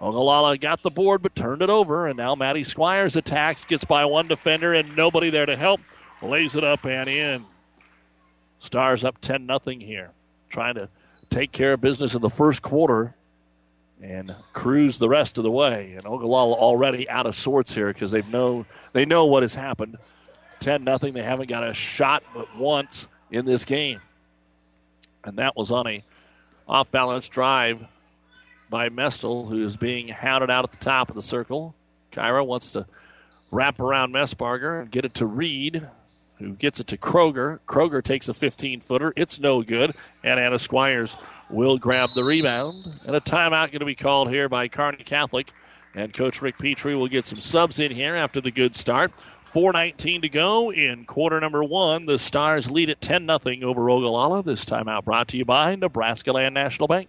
Ogallala 0.00 0.56
got 0.56 0.82
the 0.82 0.90
board 0.90 1.22
but 1.22 1.36
turned 1.36 1.62
it 1.62 1.68
over, 1.68 2.08
and 2.08 2.16
now 2.16 2.34
Maddie 2.34 2.64
Squires 2.64 3.14
attacks, 3.14 3.64
gets 3.64 3.84
by 3.84 4.04
one 4.06 4.26
defender, 4.26 4.72
and 4.72 4.96
nobody 4.96 5.30
there 5.30 5.46
to 5.46 5.56
help. 5.56 5.80
Lays 6.22 6.56
it 6.56 6.64
up 6.64 6.84
and 6.84 7.08
in. 7.08 7.44
Stars 8.60 9.04
up 9.04 9.20
10 9.20 9.46
nothing 9.46 9.80
here. 9.80 10.10
Trying 10.48 10.74
to 10.76 10.88
take 11.30 11.50
care 11.50 11.72
of 11.72 11.80
business 11.80 12.14
in 12.14 12.20
the 12.20 12.30
first 12.30 12.62
quarter 12.62 13.14
and 14.02 14.34
cruise 14.52 14.98
the 14.98 15.08
rest 15.08 15.38
of 15.38 15.44
the 15.44 15.50
way. 15.50 15.94
And 15.96 16.06
Ogallala 16.06 16.54
already 16.54 17.08
out 17.10 17.26
of 17.26 17.34
sorts 17.34 17.74
here 17.74 17.88
because 17.88 18.10
they 18.10 18.22
know 18.22 18.64
they 18.92 19.04
know 19.04 19.26
what 19.26 19.42
has 19.42 19.54
happened. 19.54 19.96
10 20.60 20.84
nothing. 20.84 21.14
They 21.14 21.22
haven't 21.22 21.48
got 21.48 21.66
a 21.66 21.74
shot 21.74 22.22
but 22.34 22.54
once 22.56 23.08
in 23.30 23.44
this 23.44 23.64
game. 23.64 24.00
And 25.24 25.38
that 25.38 25.56
was 25.56 25.72
on 25.72 25.86
a 25.86 26.04
Off 26.68 26.90
balance 26.92 27.28
drive 27.28 27.84
by 28.70 28.90
Mestel, 28.90 29.48
who 29.48 29.64
is 29.64 29.76
being 29.76 30.06
hounded 30.06 30.50
out 30.50 30.62
at 30.62 30.70
the 30.70 30.78
top 30.78 31.08
of 31.08 31.16
the 31.16 31.22
circle. 31.22 31.74
Kyra 32.12 32.46
wants 32.46 32.72
to 32.72 32.86
wrap 33.50 33.80
around 33.80 34.14
Messbarger 34.14 34.82
and 34.82 34.90
get 34.90 35.04
it 35.04 35.14
to 35.14 35.26
Reed, 35.26 35.88
who 36.40 36.54
gets 36.54 36.80
it 36.80 36.88
to 36.88 36.96
Kroger. 36.96 37.60
Kroger 37.68 38.02
takes 38.02 38.28
a 38.28 38.34
15 38.34 38.80
footer. 38.80 39.12
It's 39.14 39.38
no 39.38 39.62
good. 39.62 39.94
And 40.24 40.40
Anna 40.40 40.58
Squires 40.58 41.16
will 41.50 41.78
grab 41.78 42.10
the 42.14 42.24
rebound. 42.24 43.00
And 43.04 43.14
a 43.14 43.20
timeout 43.20 43.70
going 43.70 43.80
to 43.80 43.84
be 43.84 43.94
called 43.94 44.30
here 44.30 44.48
by 44.48 44.66
Kearney 44.66 45.04
Catholic. 45.04 45.52
And 45.94 46.14
Coach 46.14 46.40
Rick 46.40 46.58
Petrie 46.58 46.94
will 46.94 47.08
get 47.08 47.26
some 47.26 47.40
subs 47.40 47.78
in 47.78 47.92
here 47.92 48.16
after 48.16 48.40
the 48.40 48.50
good 48.50 48.74
start. 48.74 49.12
4.19 49.44 50.22
to 50.22 50.28
go 50.28 50.72
in 50.72 51.04
quarter 51.04 51.40
number 51.40 51.62
one. 51.62 52.06
The 52.06 52.18
Stars 52.18 52.70
lead 52.70 52.90
at 52.90 53.00
10 53.00 53.26
0 53.26 53.68
over 53.68 53.90
Ogallala. 53.90 54.42
This 54.42 54.64
timeout 54.64 55.04
brought 55.04 55.28
to 55.28 55.36
you 55.36 55.44
by 55.44 55.74
Nebraska 55.74 56.32
Land 56.32 56.54
National 56.54 56.88
Bank. 56.88 57.08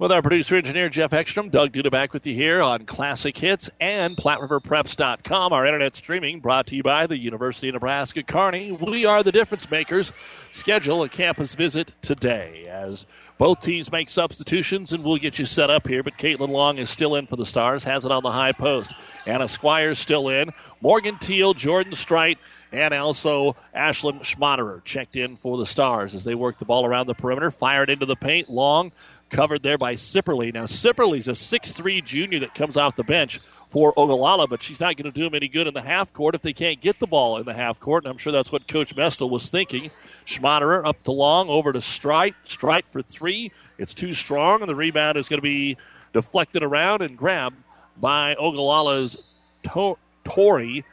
With 0.00 0.12
our 0.12 0.22
producer 0.22 0.54
engineer 0.54 0.88
Jeff 0.88 1.12
Ekstrom, 1.12 1.48
Doug 1.48 1.72
Duda 1.72 1.90
back 1.90 2.12
with 2.12 2.24
you 2.24 2.32
here 2.32 2.62
on 2.62 2.86
Classic 2.86 3.36
Hits 3.36 3.68
and 3.80 4.16
PlatteRiverPreps.com. 4.16 5.52
Our 5.52 5.66
internet 5.66 5.96
streaming 5.96 6.38
brought 6.38 6.68
to 6.68 6.76
you 6.76 6.84
by 6.84 7.08
the 7.08 7.18
University 7.18 7.66
of 7.66 7.74
Nebraska 7.74 8.22
Kearney. 8.22 8.70
We 8.70 9.06
are 9.06 9.24
the 9.24 9.32
difference 9.32 9.68
makers. 9.68 10.12
Schedule 10.52 11.02
a 11.02 11.08
campus 11.08 11.56
visit 11.56 11.94
today 12.00 12.68
as 12.68 13.06
both 13.38 13.60
teams 13.60 13.90
make 13.90 14.08
substitutions 14.08 14.92
and 14.92 15.02
we'll 15.02 15.16
get 15.16 15.36
you 15.36 15.44
set 15.44 15.68
up 15.68 15.88
here. 15.88 16.04
But 16.04 16.16
Caitlin 16.16 16.50
Long 16.50 16.78
is 16.78 16.90
still 16.90 17.16
in 17.16 17.26
for 17.26 17.34
the 17.34 17.44
Stars, 17.44 17.82
has 17.82 18.06
it 18.06 18.12
on 18.12 18.22
the 18.22 18.30
high 18.30 18.52
post. 18.52 18.94
Anna 19.26 19.48
Squires 19.48 19.98
still 19.98 20.28
in. 20.28 20.50
Morgan 20.80 21.18
Teal, 21.18 21.54
Jordan 21.54 21.94
Strite, 21.94 22.38
and 22.70 22.94
also 22.94 23.56
Ashlyn 23.74 24.20
Schmaderer 24.20 24.84
checked 24.84 25.16
in 25.16 25.36
for 25.36 25.56
the 25.56 25.66
Stars 25.66 26.14
as 26.14 26.22
they 26.22 26.36
work 26.36 26.58
the 26.58 26.64
ball 26.64 26.86
around 26.86 27.08
the 27.08 27.14
perimeter, 27.14 27.50
fired 27.50 27.90
into 27.90 28.06
the 28.06 28.14
paint. 28.14 28.48
Long 28.48 28.92
covered 29.30 29.62
there 29.62 29.78
by 29.78 29.94
Sipperly. 29.94 30.52
Now, 30.52 30.64
Sipperly's 30.64 31.28
a 31.28 31.32
6'3 31.32 32.04
junior 32.04 32.40
that 32.40 32.54
comes 32.54 32.76
off 32.76 32.96
the 32.96 33.04
bench 33.04 33.40
for 33.68 33.92
Ogallala, 33.98 34.48
but 34.48 34.62
she's 34.62 34.80
not 34.80 34.96
going 34.96 35.12
to 35.12 35.16
do 35.16 35.24
them 35.24 35.34
any 35.34 35.48
good 35.48 35.66
in 35.66 35.74
the 35.74 35.82
half 35.82 36.12
court 36.12 36.34
if 36.34 36.42
they 36.42 36.54
can't 36.54 36.80
get 36.80 36.98
the 37.00 37.06
ball 37.06 37.36
in 37.36 37.44
the 37.44 37.52
half 37.52 37.78
court. 37.78 38.04
And 38.04 38.10
I'm 38.10 38.18
sure 38.18 38.32
that's 38.32 38.50
what 38.50 38.66
Coach 38.66 38.96
Mestel 38.96 39.28
was 39.28 39.50
thinking. 39.50 39.90
Schmaderer 40.26 40.86
up 40.86 41.02
to 41.04 41.12
long, 41.12 41.48
over 41.48 41.72
to 41.72 41.80
Strite. 41.80 42.34
Strite 42.44 42.88
for 42.88 43.02
three. 43.02 43.52
It's 43.76 43.94
too 43.94 44.14
strong, 44.14 44.60
and 44.60 44.68
the 44.68 44.74
rebound 44.74 45.18
is 45.18 45.28
going 45.28 45.38
to 45.38 45.42
be 45.42 45.76
deflected 46.12 46.62
around 46.62 47.02
and 47.02 47.16
grabbed 47.16 47.56
by 47.98 48.34
Ogallala's 48.36 49.18
to- 49.64 49.98
Tori. 50.24 50.84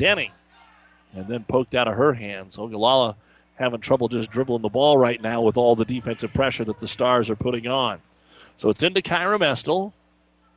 And 0.00 1.28
then 1.28 1.44
poked 1.44 1.74
out 1.74 1.88
of 1.88 1.94
her 1.94 2.14
hands. 2.14 2.58
Ogallala 2.58 3.16
having 3.56 3.80
trouble 3.80 4.08
just 4.08 4.30
dribbling 4.30 4.62
the 4.62 4.68
ball 4.68 4.98
right 4.98 5.20
now 5.20 5.40
with 5.40 5.56
all 5.56 5.76
the 5.76 5.84
defensive 5.84 6.32
pressure 6.32 6.64
that 6.64 6.80
the 6.80 6.88
Stars 6.88 7.30
are 7.30 7.36
putting 7.36 7.66
on. 7.66 8.00
So 8.56 8.68
it's 8.68 8.82
into 8.82 9.00
Kyra 9.00 9.38
Mestel. 9.38 9.92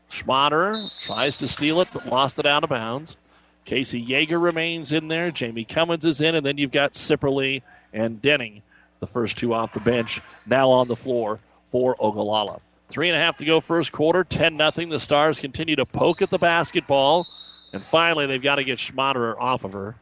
Schmaderer 0.10 0.90
tries 1.02 1.38
to 1.38 1.48
steal 1.48 1.82
it, 1.82 1.90
but 1.94 2.08
lost 2.08 2.40
it 2.40 2.46
out 2.46 2.64
of 2.64 2.70
bounds. 2.70 3.18
Casey 3.66 4.04
Yeager 4.04 4.42
remains 4.42 4.94
in 4.94 5.10
there. 5.10 5.30
Jamie 5.32 5.66
Cummins 5.66 6.06
is 6.06 6.22
in, 6.22 6.36
and 6.36 6.46
then 6.46 6.58
you've 6.58 6.72
got 6.72 6.94
Sipperly 6.94 7.62
and 7.92 8.22
Denning, 8.22 8.62
the 9.00 9.08
first 9.08 9.38
two 9.38 9.54
off 9.54 9.74
the 9.74 9.82
bench, 9.82 10.22
now 10.46 10.70
on 10.70 10.88
the 10.88 10.96
floor 10.96 11.40
for 11.66 11.96
Ogallala. 12.00 12.62
Three 12.88 13.10
and 13.10 13.18
a 13.18 13.20
half 13.20 13.36
to 13.38 13.46
go 13.46 13.60
first 13.60 13.92
quarter, 13.92 14.24
10 14.24 14.56
nothing. 14.56 14.88
The 14.88 15.00
Stars 15.00 15.42
continue 15.42 15.76
to 15.76 15.86
poke 15.86 16.22
at 16.22 16.30
the 16.30 16.38
basketball, 16.38 17.28
and 17.74 17.84
finally 17.84 18.26
they've 18.26 18.42
got 18.42 18.56
to 18.56 18.64
get 18.64 18.80
Schmaderer 18.80 19.36
off 19.38 19.66
of 19.66 19.74
her. 19.74 19.96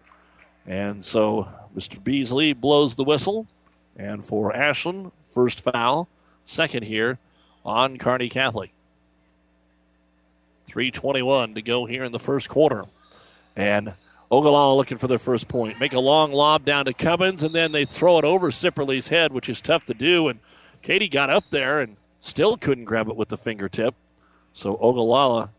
And 0.66 1.04
so 1.04 1.48
Mr. 1.76 2.04
Beasley 2.04 2.54
blows 2.54 2.96
the 2.96 3.04
whistle. 3.04 3.48
And 3.98 4.24
for 4.24 4.52
Ashlyn, 4.52 5.12
first 5.24 5.62
foul, 5.62 6.08
second 6.44 6.84
here 6.84 7.18
on 7.66 7.98
Kearney 7.98 8.30
Catholic. 8.30 8.72
3.21 10.70 11.56
to 11.56 11.62
go 11.62 11.86
here 11.86 12.04
in 12.04 12.12
the 12.12 12.20
first 12.20 12.50
quarter. 12.50 12.86
And 13.56 13.94
Ogallala 14.32 14.76
looking 14.76 14.98
for 14.98 15.08
their 15.08 15.20
first 15.20 15.48
point. 15.48 15.80
Make 15.80 15.94
a 15.94 16.00
long 16.00 16.34
lob 16.34 16.66
down 16.66 16.86
to 16.86 16.94
Cummins, 16.94 17.44
and 17.44 17.54
then 17.54 17.72
they 17.72 17.86
throw 17.86 18.18
it 18.18 18.26
over 18.26 18.50
Sipperly's 18.52 19.08
head, 19.08 19.32
which 19.32 19.48
is 19.48 19.62
tough 19.62 19.86
to 19.86 19.94
do. 19.94 20.28
And 20.28 20.40
Katie 20.82 21.08
got 21.08 21.30
up 21.30 21.46
there 21.52 21.80
and 21.80 21.96
still 22.22 22.58
couldn't 22.58 22.86
grab 22.86 23.08
it 23.08 23.16
with 23.16 23.30
the 23.30 23.38
fingertip. 23.38 23.96
So 24.52 24.78
Ogallala 24.78 25.52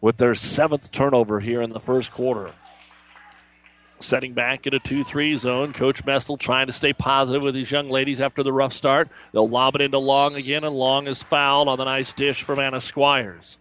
with 0.00 0.18
their 0.18 0.34
seventh 0.34 0.92
turnover 0.92 1.40
here 1.40 1.60
in 1.60 1.70
the 1.70 1.80
first 1.80 2.12
quarter. 2.12 2.52
Setting 3.98 4.34
back 4.34 4.66
in 4.66 4.74
a 4.74 4.78
2 4.78 5.04
3 5.04 5.36
zone. 5.36 5.72
Coach 5.72 6.04
Mestel 6.04 6.38
trying 6.38 6.66
to 6.66 6.72
stay 6.72 6.92
positive 6.92 7.42
with 7.42 7.54
these 7.54 7.70
young 7.70 7.88
ladies 7.88 8.20
after 8.20 8.42
the 8.42 8.52
rough 8.52 8.72
start. 8.72 9.08
They'll 9.32 9.48
lob 9.48 9.74
it 9.74 9.80
into 9.80 9.98
Long 9.98 10.34
again, 10.34 10.64
and 10.64 10.76
Long 10.76 11.06
is 11.06 11.22
fouled 11.22 11.68
on 11.68 11.78
the 11.78 11.84
nice 11.84 12.12
dish 12.12 12.42
from 12.42 12.58
Anna 12.58 12.80
Squires. 12.80 13.58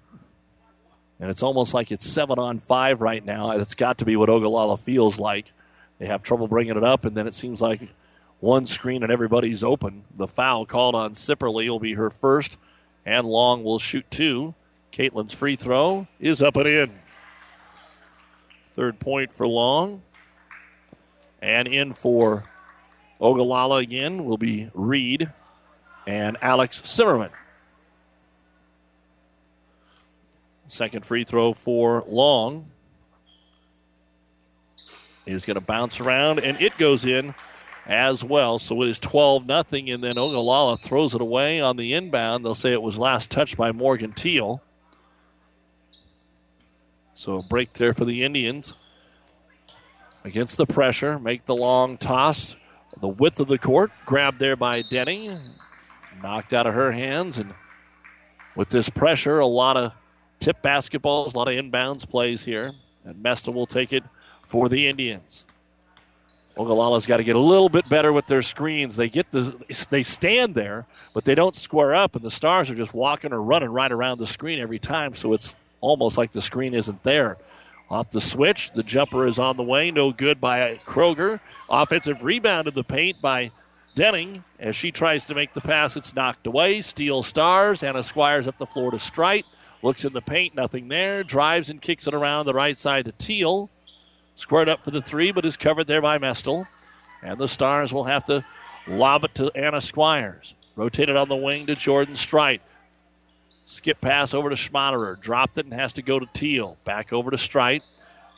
And 1.19 1.31
it's 1.31 1.41
almost 1.41 1.73
like 1.73 1.91
it's 1.91 2.05
7 2.05 2.37
on 2.37 2.59
5 2.59 3.01
right 3.01 3.23
now. 3.23 3.51
It's 3.51 3.75
got 3.75 3.99
to 3.99 4.05
be 4.05 4.17
what 4.17 4.29
Ogallala 4.29 4.77
feels 4.77 5.19
like. 5.19 5.53
They 5.99 6.07
have 6.07 6.23
trouble 6.23 6.47
bringing 6.47 6.75
it 6.75 6.83
up, 6.83 7.05
and 7.05 7.15
then 7.15 7.27
it 7.27 7.33
seems 7.33 7.61
like 7.61 7.79
one 8.39 8.65
screen 8.65 9.03
and 9.03 9.11
everybody's 9.11 9.63
open. 9.63 10.03
The 10.15 10.27
foul 10.27 10.65
called 10.65 10.95
on 10.95 11.13
Sipperly 11.13 11.69
will 11.69 11.79
be 11.79 11.93
her 11.93 12.09
first, 12.09 12.57
and 13.05 13.25
Long 13.25 13.63
will 13.63 13.79
shoot 13.79 14.05
two. 14.11 14.53
Caitlin's 14.91 15.33
free 15.33 15.55
throw 15.55 16.07
is 16.19 16.41
up 16.41 16.57
and 16.57 16.67
in. 16.67 16.99
Third 18.73 18.99
point 18.99 19.31
for 19.31 19.47
Long. 19.47 20.01
And 21.45 21.67
in 21.67 21.93
for 21.93 22.43
Ogallala 23.21 23.77
again 23.77 24.25
will 24.25 24.39
be 24.39 24.71
Reed 24.73 25.31
and 26.07 26.37
Alex 26.41 26.81
Zimmerman. 26.83 27.29
Second 30.67 31.05
free 31.05 31.23
throw 31.23 31.53
for 31.53 32.03
Long 32.07 32.65
is 35.27 35.45
going 35.45 35.53
to 35.53 35.61
bounce 35.61 35.99
around, 35.99 36.39
and 36.39 36.59
it 36.59 36.75
goes 36.77 37.05
in 37.05 37.35
as 37.85 38.23
well. 38.23 38.57
So 38.57 38.81
it 38.81 38.89
is 38.89 38.97
12 38.97 39.45
nothing, 39.45 39.91
and 39.91 40.03
then 40.03 40.17
Ogallala 40.17 40.77
throws 40.77 41.13
it 41.13 41.21
away 41.21 41.61
on 41.61 41.77
the 41.77 41.93
inbound. 41.93 42.43
They'll 42.43 42.55
say 42.55 42.73
it 42.73 42.81
was 42.81 42.97
last 42.97 43.29
touched 43.29 43.55
by 43.55 43.71
Morgan 43.71 44.13
Teal. 44.13 44.63
So 47.13 47.37
a 47.37 47.43
break 47.43 47.73
there 47.73 47.93
for 47.93 48.03
the 48.03 48.23
Indians. 48.23 48.73
Against 50.25 50.57
the 50.57 50.65
pressure, 50.65 51.19
make 51.19 51.45
the 51.45 51.55
long 51.55 51.99
toss. 51.99 52.55
The 52.99 53.07
width 53.07 53.39
of 53.39 53.47
the 53.47 53.59
court, 53.59 53.91
grabbed 54.07 54.39
there 54.39 54.55
by 54.55 54.81
Denny. 54.81 55.37
Knocked 56.23 56.51
out 56.51 56.65
of 56.65 56.73
her 56.73 56.91
hands, 56.91 57.37
and 57.37 57.53
with 58.55 58.69
this 58.69 58.89
pressure, 58.89 59.37
a 59.37 59.45
lot 59.45 59.77
of 59.77 59.91
tip 60.39 60.63
basketballs, 60.63 61.35
a 61.35 61.37
lot 61.37 61.47
of 61.47 61.53
inbounds 61.53 62.09
plays 62.09 62.43
here. 62.43 62.73
And 63.03 63.23
Mestel 63.23 63.53
will 63.53 63.67
take 63.67 63.93
it 63.93 64.03
for 64.47 64.67
the 64.67 64.87
Indians. 64.87 65.45
Ogallala's 66.57 67.05
got 67.05 67.17
to 67.17 67.23
get 67.23 67.35
a 67.35 67.39
little 67.39 67.69
bit 67.69 67.87
better 67.87 68.11
with 68.11 68.25
their 68.25 68.41
screens. 68.41 68.95
They 68.95 69.09
get 69.09 69.29
the 69.29 69.63
they 69.91 70.01
stand 70.01 70.55
there, 70.55 70.87
but 71.13 71.23
they 71.23 71.35
don't 71.35 71.55
square 71.55 71.93
up, 71.93 72.15
and 72.15 72.25
the 72.25 72.31
Stars 72.31 72.71
are 72.71 72.75
just 72.75 72.95
walking 72.95 73.31
or 73.31 73.43
running 73.43 73.69
right 73.69 73.91
around 73.91 74.17
the 74.17 74.25
screen 74.25 74.59
every 74.59 74.79
time. 74.79 75.13
So 75.13 75.33
it's 75.33 75.53
almost 75.81 76.17
like 76.17 76.31
the 76.31 76.41
screen 76.41 76.73
isn't 76.73 77.03
there. 77.03 77.37
Off 77.89 78.09
the 78.09 78.21
switch, 78.21 78.71
the 78.71 78.83
jumper 78.83 79.27
is 79.27 79.37
on 79.37 79.57
the 79.57 79.63
way. 79.63 79.91
No 79.91 80.11
good 80.11 80.41
by 80.41 80.79
Kroger. 80.85 81.39
Offensive 81.69 82.23
rebound 82.23 82.67
in 82.67 82.73
the 82.73 82.83
paint 82.83 83.21
by 83.21 83.51
Denning. 83.93 84.43
As 84.59 84.75
she 84.75 84.91
tries 84.91 85.25
to 85.27 85.35
make 85.35 85.53
the 85.53 85.61
pass, 85.61 85.95
it's 85.95 86.15
knocked 86.15 86.47
away. 86.47 86.81
Steel 86.81 87.21
Stars. 87.21 87.83
Anna 87.83 88.01
Squires 88.01 88.47
up 88.47 88.57
the 88.57 88.65
floor 88.65 88.91
to 88.91 88.99
Strite. 88.99 89.45
Looks 89.83 90.03
in 90.03 90.13
the 90.13 90.21
paint, 90.21 90.55
nothing 90.55 90.87
there. 90.87 91.23
Drives 91.23 91.69
and 91.69 91.81
kicks 91.81 92.07
it 92.07 92.15
around 92.15 92.45
the 92.45 92.53
right 92.53 92.79
side 92.79 93.05
to 93.05 93.11
Teal. 93.11 93.69
Squared 94.33 94.67
up 94.67 94.81
for 94.81 94.91
the 94.91 95.01
three, 95.01 95.31
but 95.31 95.45
is 95.45 95.55
covered 95.55 95.85
there 95.85 96.01
by 96.01 96.17
Mestel. 96.17 96.67
And 97.21 97.37
the 97.37 97.47
Stars 97.47 97.93
will 97.93 98.05
have 98.05 98.25
to 98.25 98.43
lob 98.87 99.23
it 99.23 99.35
to 99.35 99.51
Anna 99.55 99.79
Squires. 99.79 100.55
Rotated 100.75 101.15
on 101.15 101.29
the 101.29 101.35
wing 101.35 101.67
to 101.67 101.75
Jordan 101.75 102.15
Strite. 102.15 102.61
Skip 103.65 103.99
pass 104.01 104.33
over 104.33 104.49
to 104.49 104.55
Schmaderer. 104.55 105.19
Dropped 105.19 105.57
it 105.57 105.65
and 105.65 105.73
has 105.73 105.93
to 105.93 106.01
go 106.01 106.19
to 106.19 106.27
Teal. 106.33 106.77
Back 106.85 107.11
over 107.11 107.31
to 107.31 107.37
Strite 107.37 107.83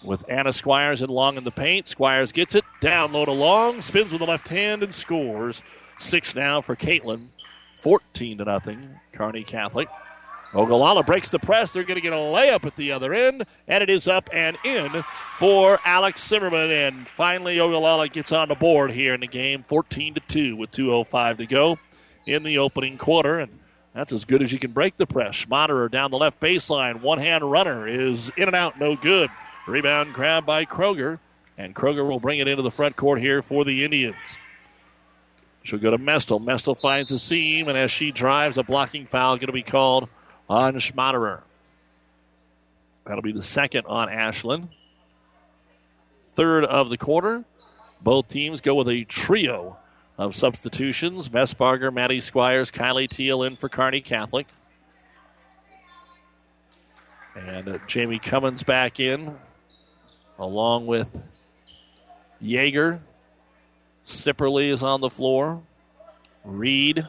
with 0.03 0.23
Anna 0.29 0.53
Squires 0.53 1.01
and 1.01 1.09
Long 1.09 1.37
in 1.37 1.43
the 1.43 1.51
paint. 1.51 1.87
Squires 1.87 2.31
gets 2.31 2.55
it. 2.55 2.63
Down 2.79 3.11
low 3.11 3.25
to 3.25 3.31
Long. 3.31 3.81
Spins 3.81 4.11
with 4.11 4.21
the 4.21 4.27
left 4.27 4.47
hand 4.47 4.83
and 4.83 4.93
scores. 4.93 5.61
Six 5.99 6.35
now 6.35 6.61
for 6.61 6.75
Caitlin 6.75 7.27
14 7.73 8.39
to 8.39 8.45
nothing. 8.45 8.99
Kearney 9.11 9.43
Catholic. 9.43 9.87
Ogallala 10.53 11.03
breaks 11.03 11.29
the 11.29 11.39
press. 11.39 11.73
They're 11.73 11.83
going 11.83 11.95
to 11.95 12.01
get 12.01 12.13
a 12.13 12.15
layup 12.15 12.65
at 12.65 12.75
the 12.77 12.91
other 12.93 13.13
end, 13.13 13.45
and 13.67 13.83
it 13.83 13.89
is 13.89 14.07
up 14.07 14.29
and 14.31 14.57
in 14.63 14.89
for 15.33 15.79
Alex 15.83 16.25
Zimmerman. 16.25 16.71
And 16.71 17.07
finally, 17.07 17.59
Ogallala 17.59 18.07
gets 18.07 18.31
on 18.31 18.47
the 18.47 18.55
board 18.55 18.91
here 18.91 19.13
in 19.13 19.19
the 19.19 19.27
game, 19.27 19.61
14 19.61 20.13
to 20.13 20.21
two, 20.21 20.55
with 20.55 20.71
2:05 20.71 21.37
to 21.37 21.45
go 21.45 21.77
in 22.25 22.43
the 22.43 22.57
opening 22.57 22.97
quarter. 22.97 23.39
And 23.39 23.51
that's 23.97 24.13
as 24.13 24.25
good 24.25 24.43
as 24.43 24.53
you 24.53 24.59
can 24.59 24.71
break 24.71 24.95
the 24.95 25.07
press. 25.07 25.33
Schmaderer 25.33 25.89
down 25.89 26.11
the 26.11 26.17
left 26.17 26.39
baseline. 26.39 27.01
One 27.01 27.17
hand 27.17 27.49
runner 27.49 27.87
is 27.87 28.31
in 28.37 28.43
and 28.43 28.55
out, 28.55 28.79
no 28.79 28.95
good. 28.95 29.31
Rebound 29.65 30.13
grab 30.13 30.45
by 30.45 30.65
Kroger, 30.65 31.17
and 31.57 31.73
Kroger 31.73 32.07
will 32.07 32.19
bring 32.19 32.37
it 32.37 32.47
into 32.47 32.61
the 32.61 32.69
front 32.69 32.95
court 32.95 33.19
here 33.19 33.41
for 33.41 33.65
the 33.65 33.83
Indians. 33.83 34.15
She'll 35.63 35.79
go 35.79 35.89
to 35.89 35.97
Mestel. 35.97 36.39
Mestel 36.39 36.77
finds 36.77 37.11
a 37.11 37.17
seam, 37.17 37.69
and 37.69 37.77
as 37.77 37.89
she 37.89 38.11
drives, 38.11 38.59
a 38.59 38.63
blocking 38.63 39.07
foul 39.07 39.33
is 39.33 39.39
going 39.39 39.47
to 39.47 39.51
be 39.51 39.63
called 39.63 40.07
on 40.47 40.75
Schmaderer. 40.75 41.41
That'll 43.05 43.23
be 43.23 43.31
the 43.31 43.41
second 43.41 43.87
on 43.87 44.09
Ashlyn. 44.09 44.67
Third 46.21 46.65
of 46.65 46.91
the 46.91 46.97
quarter. 46.97 47.45
Both 47.99 48.27
teams 48.27 48.61
go 48.61 48.75
with 48.75 48.89
a 48.89 49.05
trio 49.05 49.77
of 50.17 50.35
substitutions. 50.35 51.29
Messbarger, 51.29 51.93
Maddie 51.93 52.21
Squires, 52.21 52.71
Kylie 52.71 53.09
Teal 53.09 53.43
in 53.43 53.55
for 53.55 53.69
Kearney 53.69 54.01
Catholic. 54.01 54.47
And 57.35 57.69
uh, 57.69 57.77
Jamie 57.85 58.19
Cummins 58.19 58.63
back 58.63 58.99
in, 58.99 59.37
along 60.39 60.87
with 60.87 61.09
Yeager. 62.41 62.99
Sipperly 64.05 64.71
is 64.71 64.81
on 64.81 65.01
the 65.01 65.09
floor. 65.09 65.61
Reed 66.43 67.05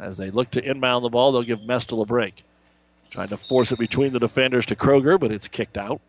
as 0.00 0.16
they 0.16 0.30
look 0.30 0.50
to 0.52 0.64
inbound 0.64 1.04
the 1.04 1.10
ball, 1.10 1.30
they'll 1.30 1.42
give 1.42 1.60
Mestel 1.60 2.02
a 2.02 2.06
break. 2.06 2.42
Trying 3.10 3.28
to 3.28 3.36
force 3.36 3.70
it 3.70 3.78
between 3.78 4.12
the 4.12 4.18
defenders 4.18 4.64
to 4.66 4.76
Kroger, 4.76 5.20
but 5.20 5.30
it's 5.30 5.46
kicked 5.46 5.76
out. 5.76 6.00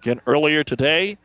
Again, 0.00 0.20
earlier 0.26 0.64
today, 0.64 1.18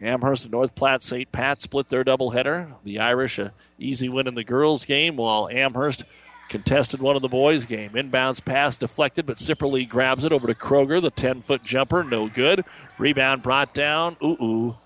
Amherst 0.00 0.44
and 0.44 0.52
North 0.52 0.74
Platte 0.74 1.02
St. 1.02 1.30
Pat 1.30 1.60
split 1.60 1.88
their 1.88 2.04
doubleheader. 2.04 2.74
The 2.84 2.98
Irish, 2.98 3.38
a 3.38 3.52
easy 3.78 4.08
win 4.08 4.26
in 4.26 4.34
the 4.34 4.44
girls' 4.44 4.84
game, 4.84 5.16
while 5.16 5.48
Amherst 5.48 6.04
contested 6.48 7.00
one 7.00 7.16
of 7.16 7.22
the 7.22 7.28
boys' 7.28 7.64
game. 7.64 7.90
Inbounds 7.90 8.44
pass 8.44 8.76
deflected, 8.76 9.26
but 9.26 9.36
Sipperly 9.36 9.88
grabs 9.88 10.24
it 10.24 10.32
over 10.32 10.46
to 10.46 10.54
Kroger. 10.54 11.00
The 11.00 11.10
10 11.10 11.40
foot 11.40 11.62
jumper, 11.62 12.04
no 12.04 12.28
good. 12.28 12.64
Rebound 12.98 13.42
brought 13.42 13.72
down. 13.72 14.16
Ooh, 14.22 14.36
ooh. 14.42 14.76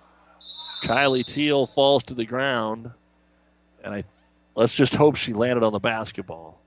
Kylie 0.84 1.26
Teal 1.26 1.66
falls 1.66 2.04
to 2.04 2.14
the 2.14 2.24
ground. 2.24 2.92
And 3.82 3.94
I 3.94 4.04
Let's 4.58 4.74
just 4.74 4.96
hope 4.96 5.14
she 5.14 5.32
landed 5.34 5.62
on 5.62 5.72
the 5.72 5.78
basketball. 5.78 6.57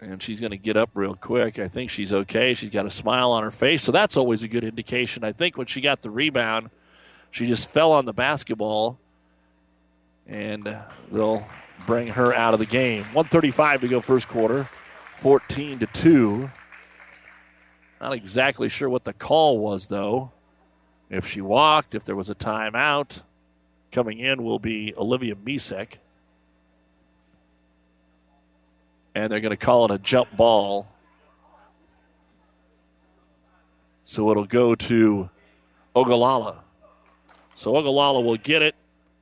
And 0.00 0.22
she's 0.22 0.40
going 0.40 0.50
to 0.50 0.58
get 0.58 0.76
up 0.76 0.90
real 0.94 1.14
quick. 1.14 1.58
I 1.58 1.68
think 1.68 1.90
she's 1.90 2.12
okay. 2.12 2.54
She's 2.54 2.70
got 2.70 2.84
a 2.84 2.90
smile 2.90 3.32
on 3.32 3.42
her 3.42 3.50
face. 3.50 3.82
So 3.82 3.92
that's 3.92 4.16
always 4.16 4.42
a 4.42 4.48
good 4.48 4.64
indication. 4.64 5.24
I 5.24 5.32
think 5.32 5.56
when 5.56 5.66
she 5.66 5.80
got 5.80 6.02
the 6.02 6.10
rebound, 6.10 6.70
she 7.30 7.46
just 7.46 7.68
fell 7.68 7.92
on 7.92 8.04
the 8.04 8.12
basketball. 8.12 8.98
And 10.26 10.76
they'll 11.10 11.46
bring 11.86 12.08
her 12.08 12.34
out 12.34 12.52
of 12.52 12.60
the 12.60 12.66
game. 12.66 13.04
135 13.04 13.82
to 13.82 13.88
go 13.88 14.00
first 14.00 14.28
quarter. 14.28 14.68
14 15.14 15.78
to 15.78 15.86
2. 15.86 16.50
Not 18.00 18.12
exactly 18.12 18.68
sure 18.68 18.90
what 18.90 19.04
the 19.04 19.14
call 19.14 19.58
was, 19.58 19.86
though. 19.86 20.32
If 21.08 21.26
she 21.26 21.40
walked, 21.40 21.94
if 21.94 22.04
there 22.04 22.16
was 22.16 22.28
a 22.28 22.34
timeout. 22.34 23.22
Coming 23.92 24.18
in 24.18 24.42
will 24.42 24.58
be 24.58 24.92
Olivia 24.98 25.34
Misek. 25.36 25.94
And 29.16 29.32
they're 29.32 29.40
going 29.40 29.48
to 29.48 29.56
call 29.56 29.86
it 29.86 29.90
a 29.90 29.98
jump 29.98 30.36
ball. 30.36 30.86
So 34.04 34.30
it'll 34.30 34.44
go 34.44 34.74
to 34.74 35.30
Ogallala. 35.94 36.62
So 37.54 37.74
Ogallala 37.74 38.20
will 38.20 38.36
get 38.36 38.60
it 38.60 38.74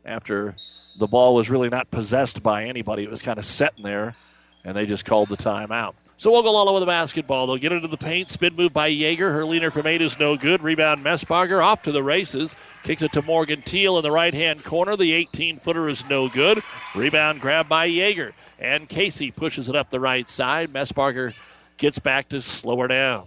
after 0.04 0.57
the 0.98 1.07
ball 1.07 1.37
was 1.37 1.48
really 1.48 1.68
not 1.68 1.92
possessed 1.92 2.42
by 2.42 2.64
anybody. 2.64 3.04
It 3.04 3.11
was 3.11 3.22
kind 3.22 3.38
of 3.38 3.44
sitting 3.44 3.85
there, 3.85 4.16
and 4.64 4.76
they 4.76 4.85
just 4.85 5.04
called 5.04 5.28
the 5.28 5.37
timeout. 5.37 5.94
So 6.24 6.34
Ogallala 6.37 6.72
with 6.72 6.80
the 6.80 6.87
basketball. 6.87 7.46
They'll 7.46 7.58
get 7.58 7.72
into 7.72 7.87
the 7.87 7.98
paint. 7.98 8.30
Spin 8.30 8.54
move 8.56 8.72
by 8.72 8.90
Yeager. 8.90 9.30
Her 9.30 9.44
leaner 9.44 9.70
from 9.70 9.87
eight 9.87 10.00
is 10.00 10.18
no 10.18 10.38
good. 10.38 10.62
Rebound 10.62 11.04
Messbarger 11.04 11.62
off 11.62 11.82
to 11.82 11.92
the 11.92 12.02
races. 12.02 12.54
Kicks 12.82 13.02
it 13.02 13.12
to 13.12 13.20
Morgan 13.20 13.60
Teal 13.60 13.98
in 13.98 14.02
the 14.02 14.10
right 14.10 14.32
hand 14.32 14.64
corner. 14.64 14.96
The 14.96 15.12
18 15.12 15.58
footer 15.58 15.87
is 15.87 16.08
no 16.08 16.30
good. 16.30 16.62
Rebound 16.94 17.42
grab 17.42 17.68
by 17.68 17.90
Yeager. 17.90 18.32
And 18.58 18.88
Casey 18.88 19.32
pushes 19.32 19.68
it 19.68 19.76
up 19.76 19.90
the 19.90 20.00
right 20.00 20.26
side. 20.26 20.72
Messbarger 20.72 21.34
gets 21.76 21.98
back 21.98 22.30
to 22.30 22.40
slow 22.40 22.78
her 22.78 22.88
down. 22.88 23.26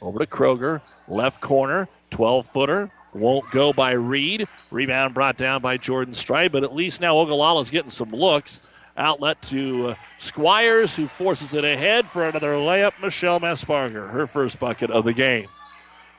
Over 0.00 0.20
to 0.20 0.26
Kroger. 0.26 0.82
Left 1.08 1.40
corner. 1.40 1.88
12 2.10 2.46
footer. 2.46 2.92
Won't 3.12 3.50
go 3.50 3.72
by 3.72 3.90
Reed. 3.90 4.46
Rebound 4.70 5.14
brought 5.14 5.36
down 5.36 5.62
by 5.62 5.78
Jordan 5.78 6.14
Strite, 6.14 6.52
but 6.52 6.62
at 6.62 6.72
least 6.72 7.00
now 7.00 7.16
Ogallala's 7.16 7.70
getting 7.70 7.90
some 7.90 8.12
looks. 8.12 8.60
Outlet 8.96 9.40
to 9.42 9.88
uh, 9.88 9.94
Squires, 10.18 10.96
who 10.96 11.06
forces 11.06 11.54
it 11.54 11.64
ahead 11.64 12.08
for 12.08 12.26
another 12.26 12.52
layup. 12.52 12.92
Michelle 13.02 13.40
Messbarger, 13.40 14.10
her 14.10 14.26
first 14.26 14.58
bucket 14.58 14.90
of 14.90 15.04
the 15.04 15.12
game. 15.12 15.48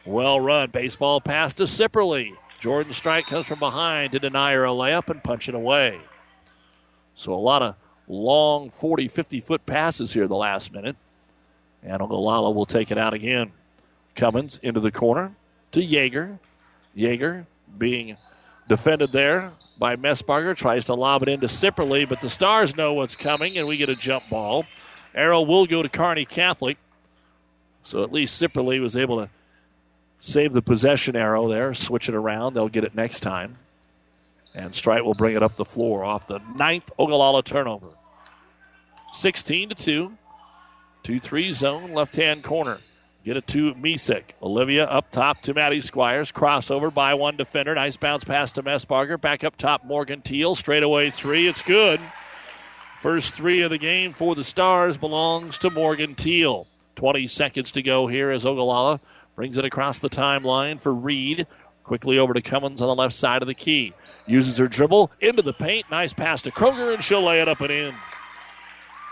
Well 0.06 0.40
run. 0.40 0.70
Baseball 0.70 1.20
pass 1.20 1.56
to 1.56 1.64
Sipperly. 1.64 2.34
Jordan 2.60 2.94
Strike 2.94 3.26
comes 3.26 3.46
from 3.46 3.60
behind 3.60 4.14
to 4.14 4.20
deny 4.20 4.54
her 4.54 4.66
a 4.66 4.70
layup 4.70 5.10
and 5.10 5.24
punch 5.24 5.50
it 5.50 5.56
away. 5.56 6.00
So 7.14 7.34
a 7.34 7.36
lot 7.36 7.62
of 7.62 7.76
long 8.08 8.70
40, 8.70 9.08
50 9.08 9.40
foot 9.40 9.66
passes 9.66 10.14
here 10.14 10.28
the 10.28 10.36
last 10.36 10.72
minute. 10.72 10.96
And 11.84 12.02
Ogallala 12.02 12.52
will 12.52 12.66
take 12.66 12.92
it 12.92 12.98
out 12.98 13.14
again. 13.14 13.52
Cummins 14.16 14.60
into 14.64 14.80
the 14.80 14.92
corner 14.92 15.36
to 15.72 15.80
Yeager. 15.80 16.40
Yeager 16.96 17.46
being 17.78 18.18
defended 18.68 19.12
there 19.12 19.52
by 19.80 19.96
Messbarger. 19.96 20.56
Tries 20.56 20.86
to 20.86 20.94
lob 20.94 21.24
it 21.24 21.30
into 21.30 21.48
Sipperly, 21.48 22.08
but 22.08 22.22
the 22.22 22.30
Stars 22.30 22.76
know 22.76 22.94
what's 22.94 23.16
coming, 23.16 23.58
and 23.58 23.68
we 23.68 23.78
get 23.78 23.90
a 23.90 23.96
jump 23.96 24.30
ball. 24.30 24.66
Arrow 25.16 25.42
will 25.42 25.66
go 25.66 25.82
to 25.82 25.90
Kearney 25.90 26.26
Catholic. 26.26 26.78
So 27.84 28.04
at 28.04 28.12
least 28.12 28.42
Sipperly 28.42 28.82
was 28.82 28.98
able 28.98 29.20
to 29.20 29.30
save 30.20 30.54
the 30.54 30.62
possession 30.62 31.16
arrow 31.16 31.48
there, 31.48 31.74
switch 31.74 32.10
it 32.10 32.16
around. 32.16 32.54
They'll 32.54 32.70
get 32.70 32.84
it 32.84 32.96
next 32.96 33.22
time. 33.22 33.58
And 34.54 34.74
Strite 34.74 35.06
will 35.06 35.14
bring 35.14 35.36
it 35.36 35.44
up 35.44 35.56
the 35.56 35.66
floor 35.66 36.04
off 36.04 36.28
the 36.28 36.40
ninth 36.56 36.90
Ogallala 36.98 37.44
turnover. 37.44 37.90
16 39.14 39.70
to 39.70 39.76
2. 39.76 40.18
2 41.04 41.20
3 41.20 41.54
zone, 41.54 41.94
left 41.94 42.16
hand 42.16 42.44
corner. 42.44 42.80
Get 43.28 43.36
it 43.36 43.48
to 43.48 43.74
Misek. 43.74 44.24
Olivia 44.42 44.86
up 44.86 45.12
top 45.12 45.42
to 45.42 45.54
Maddie 45.54 45.82
Squires. 45.82 46.32
Crossover 46.32 46.94
by 46.94 47.14
one 47.14 47.36
defender. 47.36 47.76
Nice 47.76 47.98
bounce 47.98 48.24
pass 48.24 48.54
to 48.54 48.64
Messbarger. 48.64 49.20
Back 49.20 49.44
up 49.44 49.58
top, 49.58 49.84
Morgan 49.84 50.22
Teal. 50.22 50.56
Straight 50.56 50.82
away 50.82 51.12
three. 51.12 51.46
It's 51.46 51.62
good. 51.62 52.00
First 53.00 53.34
three 53.34 53.64
of 53.64 53.70
the 53.70 53.78
game 53.78 54.14
for 54.14 54.34
the 54.34 54.46
Stars 54.46 54.96
belongs 54.96 55.58
to 55.58 55.70
Morgan 55.70 56.16
Teal. 56.16 56.68
20 56.96 57.28
seconds 57.28 57.74
to 57.74 57.82
go 57.82 58.08
here 58.08 58.32
as 58.32 58.46
Ogallala 58.46 59.02
brings 59.36 59.58
it 59.58 59.66
across 59.66 60.00
the 60.00 60.10
timeline 60.10 60.80
for 60.80 60.94
Reed. 60.94 61.48
Quickly 61.84 62.18
over 62.20 62.34
to 62.34 62.42
Cummins 62.42 62.82
on 62.82 62.88
the 62.88 62.96
left 62.96 63.14
side 63.14 63.42
of 63.42 63.50
the 63.50 63.54
key. 63.54 63.94
Uses 64.26 64.58
her 64.58 64.70
dribble 64.70 65.12
into 65.20 65.42
the 65.42 65.52
paint. 65.52 65.86
Nice 65.92 66.14
pass 66.14 66.44
to 66.44 66.52
Kroger, 66.52 66.94
and 66.94 67.04
she'll 67.04 67.24
lay 67.24 67.42
it 67.42 67.50
up 67.50 67.60
and 67.60 67.72
in. 67.72 67.94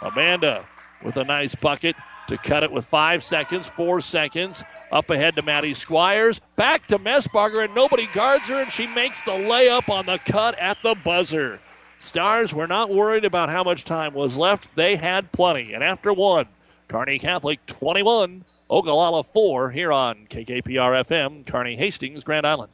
Amanda 0.01 0.65
with 1.03 1.17
a 1.17 1.25
nice 1.25 1.53
bucket 1.53 1.97
to 2.27 2.37
cut 2.37 2.63
it 2.63 2.71
with 2.71 2.85
five 2.85 3.23
seconds, 3.23 3.67
four 3.67 4.01
seconds. 4.01 4.63
Up 4.91 5.09
ahead 5.09 5.35
to 5.35 5.41
Maddie 5.41 5.73
Squires. 5.73 6.39
Back 6.55 6.87
to 6.87 6.99
Messbarger, 6.99 7.63
and 7.63 7.75
nobody 7.75 8.07
guards 8.13 8.45
her, 8.45 8.61
and 8.61 8.71
she 8.71 8.87
makes 8.87 9.21
the 9.23 9.31
layup 9.31 9.89
on 9.89 10.05
the 10.05 10.19
cut 10.19 10.57
at 10.59 10.77
the 10.83 10.95
buzzer. 10.95 11.59
Stars 11.97 12.53
were 12.53 12.67
not 12.67 12.89
worried 12.89 13.25
about 13.25 13.49
how 13.49 13.63
much 13.63 13.83
time 13.83 14.13
was 14.13 14.37
left. 14.37 14.73
They 14.75 14.95
had 14.95 15.31
plenty. 15.31 15.73
And 15.73 15.83
after 15.83 16.13
one, 16.13 16.47
Kearney 16.87 17.19
Catholic 17.19 17.65
21, 17.65 18.45
Ogallala 18.69 19.23
4 19.23 19.71
here 19.71 19.91
on 19.91 20.27
KKPR 20.27 21.01
FM, 21.05 21.45
Kearney 21.45 21.75
Hastings, 21.75 22.23
Grand 22.23 22.45
Island. 22.45 22.71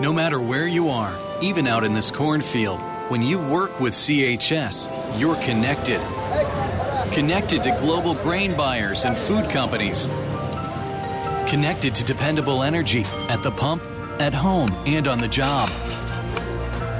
No 0.00 0.12
matter 0.12 0.40
where 0.40 0.66
you 0.66 0.88
are, 0.88 1.16
even 1.40 1.66
out 1.66 1.84
in 1.84 1.94
this 1.94 2.10
cornfield, 2.10 2.80
when 3.08 3.22
you 3.22 3.38
work 3.38 3.80
with 3.80 3.94
CHS, 3.94 5.20
you're 5.20 5.36
connected 5.36 6.00
Connected 7.14 7.62
to 7.62 7.70
global 7.78 8.16
grain 8.16 8.56
buyers 8.56 9.04
and 9.04 9.16
food 9.16 9.48
companies. 9.48 10.08
Connected 11.48 11.94
to 11.94 12.04
dependable 12.04 12.64
energy 12.64 13.04
at 13.28 13.40
the 13.44 13.52
pump, 13.52 13.84
at 14.18 14.34
home, 14.34 14.72
and 14.84 15.06
on 15.06 15.18
the 15.18 15.28
job. 15.28 15.70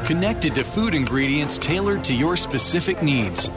Connected 0.07 0.55
to 0.55 0.63
food 0.63 0.95
ingredients 0.95 1.59
tailored 1.59 2.05
to 2.05 2.15
your 2.15 2.37
specific 2.37 3.03
needs. 3.03 3.49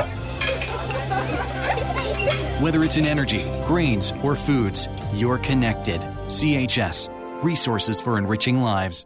Whether 2.59 2.83
it's 2.83 2.97
in 2.97 3.05
energy, 3.05 3.43
grains, 3.67 4.11
or 4.23 4.35
foods, 4.35 4.89
you're 5.13 5.37
connected. 5.37 6.01
CHS. 6.27 7.09
resources 7.43 8.01
for 8.01 8.17
enriching 8.17 8.61
lives. 8.61 9.05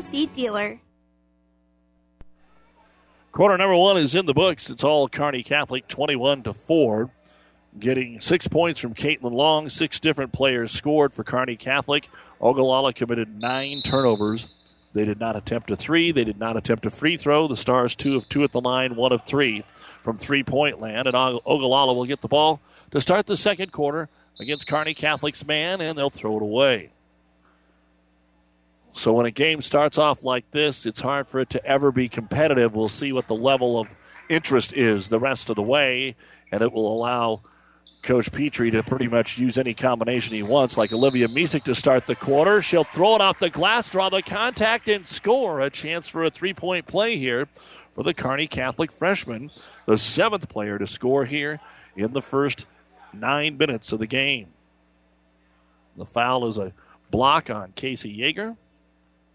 Seed 0.00 0.32
dealer. 0.32 0.80
Quarter 3.32 3.58
number 3.58 3.76
one 3.76 3.96
is 3.96 4.14
in 4.14 4.26
the 4.26 4.34
books. 4.34 4.70
It's 4.70 4.82
all 4.82 5.08
Kearney 5.08 5.42
Catholic 5.42 5.86
21 5.86 6.42
to 6.44 6.52
4. 6.52 7.10
Getting 7.78 8.18
six 8.18 8.48
points 8.48 8.80
from 8.80 8.94
Caitlin 8.94 9.32
Long. 9.32 9.68
Six 9.68 10.00
different 10.00 10.32
players 10.32 10.72
scored 10.72 11.12
for 11.12 11.22
Kearney 11.22 11.56
Catholic. 11.56 12.08
Ogallala 12.40 12.92
committed 12.92 13.40
nine 13.40 13.82
turnovers. 13.82 14.48
They 14.92 15.04
did 15.04 15.20
not 15.20 15.36
attempt 15.36 15.70
a 15.70 15.76
three. 15.76 16.10
They 16.10 16.24
did 16.24 16.40
not 16.40 16.56
attempt 16.56 16.84
a 16.86 16.90
free 16.90 17.16
throw. 17.16 17.46
The 17.46 17.54
Stars, 17.54 17.94
two 17.94 18.16
of 18.16 18.28
two 18.28 18.42
at 18.42 18.50
the 18.50 18.60
line, 18.60 18.96
one 18.96 19.12
of 19.12 19.22
three 19.22 19.64
from 20.00 20.18
three 20.18 20.42
point 20.42 20.80
land. 20.80 21.06
And 21.06 21.14
Ogallala 21.14 21.94
will 21.94 22.06
get 22.06 22.20
the 22.20 22.28
ball 22.28 22.60
to 22.90 23.00
start 23.00 23.26
the 23.26 23.36
second 23.36 23.70
quarter 23.70 24.08
against 24.40 24.66
Kearney 24.66 24.94
Catholic's 24.94 25.46
man, 25.46 25.80
and 25.80 25.96
they'll 25.96 26.10
throw 26.10 26.36
it 26.36 26.42
away. 26.42 26.90
So 28.92 29.12
when 29.12 29.26
a 29.26 29.30
game 29.30 29.62
starts 29.62 29.98
off 29.98 30.24
like 30.24 30.50
this, 30.50 30.84
it's 30.84 31.00
hard 31.00 31.26
for 31.26 31.40
it 31.40 31.50
to 31.50 31.64
ever 31.64 31.92
be 31.92 32.08
competitive. 32.08 32.74
We'll 32.74 32.88
see 32.88 33.12
what 33.12 33.28
the 33.28 33.36
level 33.36 33.78
of 33.78 33.88
interest 34.28 34.72
is 34.72 35.08
the 35.08 35.18
rest 35.18 35.50
of 35.50 35.56
the 35.56 35.62
way, 35.62 36.16
and 36.52 36.62
it 36.62 36.72
will 36.72 36.92
allow 36.92 37.42
Coach 38.02 38.32
Petrie 38.32 38.70
to 38.70 38.82
pretty 38.82 39.08
much 39.08 39.38
use 39.38 39.58
any 39.58 39.74
combination 39.74 40.34
he 40.34 40.42
wants, 40.42 40.78
like 40.78 40.92
Olivia 40.92 41.28
Misek 41.28 41.64
to 41.64 41.74
start 41.74 42.06
the 42.06 42.14
quarter. 42.14 42.62
She'll 42.62 42.84
throw 42.84 43.14
it 43.14 43.20
off 43.20 43.38
the 43.38 43.50
glass, 43.50 43.90
draw 43.90 44.08
the 44.08 44.22
contact, 44.22 44.88
and 44.88 45.06
score. 45.06 45.60
A 45.60 45.70
chance 45.70 46.08
for 46.08 46.24
a 46.24 46.30
three 46.30 46.54
point 46.54 46.86
play 46.86 47.16
here 47.16 47.46
for 47.90 48.02
the 48.02 48.14
Kearney 48.14 48.46
Catholic 48.46 48.90
freshman, 48.90 49.50
the 49.86 49.98
seventh 49.98 50.48
player 50.48 50.78
to 50.78 50.86
score 50.86 51.24
here 51.24 51.60
in 51.96 52.12
the 52.12 52.22
first 52.22 52.66
nine 53.12 53.58
minutes 53.58 53.92
of 53.92 53.98
the 53.98 54.06
game. 54.06 54.48
The 55.96 56.06
foul 56.06 56.46
is 56.46 56.56
a 56.56 56.72
block 57.10 57.50
on 57.50 57.72
Casey 57.72 58.16
Yeager, 58.16 58.56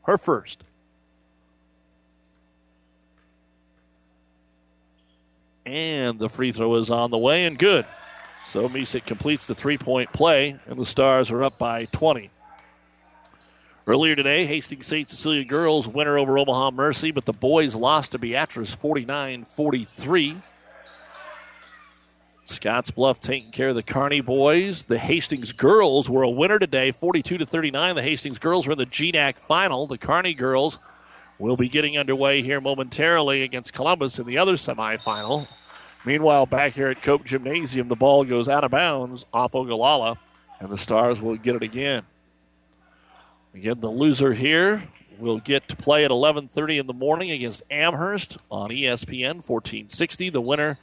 her 0.06 0.18
first. 0.18 0.64
And 5.66 6.20
the 6.20 6.30
free 6.30 6.52
throw 6.52 6.76
is 6.76 6.92
on 6.92 7.12
the 7.12 7.18
way 7.18 7.46
and 7.46 7.58
good. 7.58 7.86
So 8.46 8.70
Misek 8.70 9.06
completes 9.06 9.48
the 9.48 9.56
three 9.56 9.78
point 9.78 10.14
play, 10.14 10.60
and 10.68 10.78
the 10.78 10.86
Stars 10.86 11.32
are 11.32 11.44
up 11.44 11.58
by 11.58 11.86
20. 11.86 12.30
Earlier 13.88 14.16
today, 14.16 14.46
Hastings 14.46 14.88
St. 14.88 15.10
Cecilia 15.10 15.44
girls 15.44 15.88
winner 15.88 16.18
over 16.18 16.38
Omaha 16.38 16.72
Mercy, 16.72 17.12
but 17.12 17.26
the 17.26 17.34
boys 17.34 17.76
lost 17.76 18.12
to 18.12 18.20
Beatrice 18.20 18.74
49 18.74 19.44
43. 19.44 20.38
Scotts 22.46 22.92
Bluff 22.92 23.20
taking 23.20 23.52
care 23.52 23.70
of 23.70 23.76
the 23.76 23.84
Kearney 23.84 24.22
boys. 24.22 24.84
The 24.84 25.00
Hastings 25.00 25.52
girls 25.52 26.10
were 26.10 26.24
a 26.24 26.30
winner 26.30 26.60
today, 26.60 26.92
42 26.92 27.40
to 27.40 27.46
39. 27.46 27.96
The 27.96 28.04
Hastings 28.04 28.38
girls 28.38 28.68
were 28.68 28.74
in 28.74 28.78
the 28.78 28.86
GNAC 28.86 29.40
final. 29.40 29.88
The 29.88 29.98
Kearney 29.98 30.36
girls 30.36 30.80
will 31.40 31.58
be 31.58 31.68
getting 31.68 31.98
underway 31.98 32.44
here 32.44 32.62
momentarily 32.62 33.42
against 33.42 33.74
Columbus 33.74 34.20
in 34.20 34.28
the 34.28 34.38
other 34.38 34.54
semifinal. 34.54 35.48
Meanwhile, 36.06 36.46
back 36.46 36.74
here 36.74 36.90
at 36.90 37.02
Cope 37.02 37.26
Gymnasium, 37.26 37.88
the 37.88 37.96
ball 37.96 38.24
goes 38.24 38.48
out 38.48 38.64
of 38.64 38.70
bounds 38.70 39.26
off 39.34 39.56
Ogallala, 39.56 40.20
and 40.60 40.70
the 40.70 40.78
Stars 40.78 41.22
will 41.22 41.36
get 41.36 41.56
it 41.56 41.64
again. 41.64 42.04
Again, 43.56 43.80
the 43.80 43.90
loser 43.90 44.34
here 44.34 44.88
will 45.18 45.40
get 45.40 45.68
to 45.70 45.76
play 45.76 46.06
at 46.06 46.12
11:30 46.12 46.78
in 46.78 46.88
the 46.88 46.94
morning 46.94 47.32
against 47.32 47.64
Amherst 47.72 48.38
on 48.52 48.70
ESPN 48.70 49.42
1460. 49.42 50.30
The 50.30 50.42
winner 50.42 50.78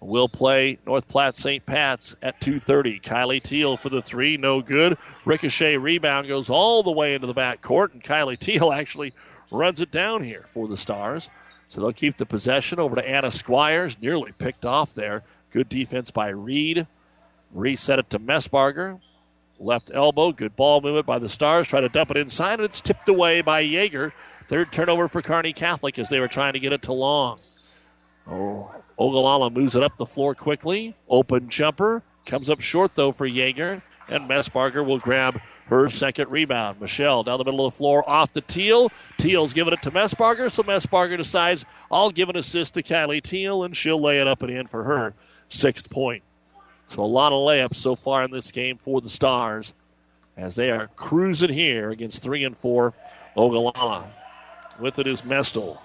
will 0.00 0.28
play 0.28 0.78
North 0.86 1.06
Platte 1.08 1.36
St. 1.36 1.64
Pat's 1.64 2.16
at 2.22 2.40
2:30. 2.40 3.00
Kylie 3.00 3.42
Teal 3.42 3.76
for 3.76 3.88
the 3.90 4.02
three, 4.02 4.36
no 4.36 4.62
good. 4.62 4.96
Ricochet 5.24 5.76
rebound 5.76 6.28
goes 6.28 6.48
all 6.48 6.82
the 6.82 6.90
way 6.90 7.14
into 7.14 7.26
the 7.26 7.34
back 7.34 7.60
court, 7.60 7.92
and 7.92 8.02
Kylie 8.02 8.38
Teal 8.38 8.72
actually 8.72 9.12
runs 9.50 9.80
it 9.80 9.90
down 9.90 10.22
here 10.22 10.44
for 10.46 10.68
the 10.68 10.76
Stars. 10.76 11.28
So 11.68 11.80
they'll 11.80 11.92
keep 11.92 12.16
the 12.16 12.26
possession 12.26 12.80
over 12.80 12.96
to 12.96 13.08
Anna 13.08 13.30
Squires. 13.30 14.00
Nearly 14.00 14.32
picked 14.32 14.64
off 14.64 14.94
there. 14.94 15.22
Good 15.52 15.68
defense 15.68 16.10
by 16.10 16.28
Reed. 16.28 16.86
Reset 17.52 17.98
it 17.98 18.10
to 18.10 18.18
Messbarger. 18.18 19.00
Left 19.58 19.90
elbow. 19.92 20.32
Good 20.32 20.56
ball 20.56 20.80
movement 20.80 21.06
by 21.06 21.18
the 21.18 21.28
Stars. 21.28 21.68
Try 21.68 21.80
to 21.80 21.88
dump 21.88 22.10
it 22.10 22.16
inside, 22.16 22.54
and 22.54 22.64
it's 22.64 22.80
tipped 22.80 23.08
away 23.08 23.40
by 23.42 23.62
Yeager. 23.64 24.12
Third 24.44 24.72
turnover 24.72 25.06
for 25.06 25.22
Kearney 25.22 25.52
Catholic 25.52 25.98
as 25.98 26.08
they 26.08 26.18
were 26.18 26.28
trying 26.28 26.54
to 26.54 26.60
get 26.60 26.72
it 26.72 26.82
to 26.82 26.92
Long. 26.92 27.38
Oh, 28.30 28.70
Ogallala 28.98 29.50
moves 29.50 29.74
it 29.74 29.82
up 29.82 29.96
the 29.96 30.06
floor 30.06 30.34
quickly. 30.34 30.94
Open 31.08 31.48
jumper. 31.48 32.02
Comes 32.26 32.48
up 32.48 32.60
short, 32.60 32.94
though, 32.94 33.12
for 33.12 33.28
Yeager. 33.28 33.82
And 34.08 34.28
Messbarger 34.28 34.84
will 34.84 34.98
grab 34.98 35.40
her 35.66 35.88
second 35.88 36.30
rebound. 36.30 36.80
Michelle 36.80 37.22
down 37.22 37.38
the 37.38 37.44
middle 37.44 37.66
of 37.66 37.72
the 37.72 37.78
floor 37.78 38.08
off 38.08 38.32
the 38.32 38.40
Teal. 38.40 38.90
Teal's 39.18 39.52
giving 39.52 39.72
it 39.72 39.82
to 39.82 39.90
Messbarger, 39.90 40.50
so 40.50 40.62
Messbarger 40.62 41.16
decides 41.16 41.64
I'll 41.90 42.10
give 42.10 42.28
an 42.28 42.36
assist 42.36 42.74
to 42.74 42.82
Kylie 42.82 43.22
Teal, 43.22 43.62
and 43.62 43.76
she'll 43.76 44.00
lay 44.00 44.20
it 44.20 44.26
up 44.26 44.42
and 44.42 44.50
in 44.50 44.66
for 44.66 44.84
her 44.84 45.14
sixth 45.48 45.88
point. 45.88 46.22
So 46.88 47.02
a 47.02 47.06
lot 47.06 47.32
of 47.32 47.38
layups 47.38 47.76
so 47.76 47.94
far 47.94 48.24
in 48.24 48.32
this 48.32 48.50
game 48.50 48.76
for 48.76 49.00
the 49.00 49.08
Stars 49.08 49.74
as 50.36 50.56
they 50.56 50.70
are 50.70 50.88
cruising 50.96 51.52
here 51.52 51.90
against 51.90 52.22
three 52.22 52.44
and 52.44 52.58
four 52.58 52.94
Ogallala. 53.36 54.10
With 54.80 54.98
it 54.98 55.06
is 55.06 55.22
Mestel. 55.22 55.78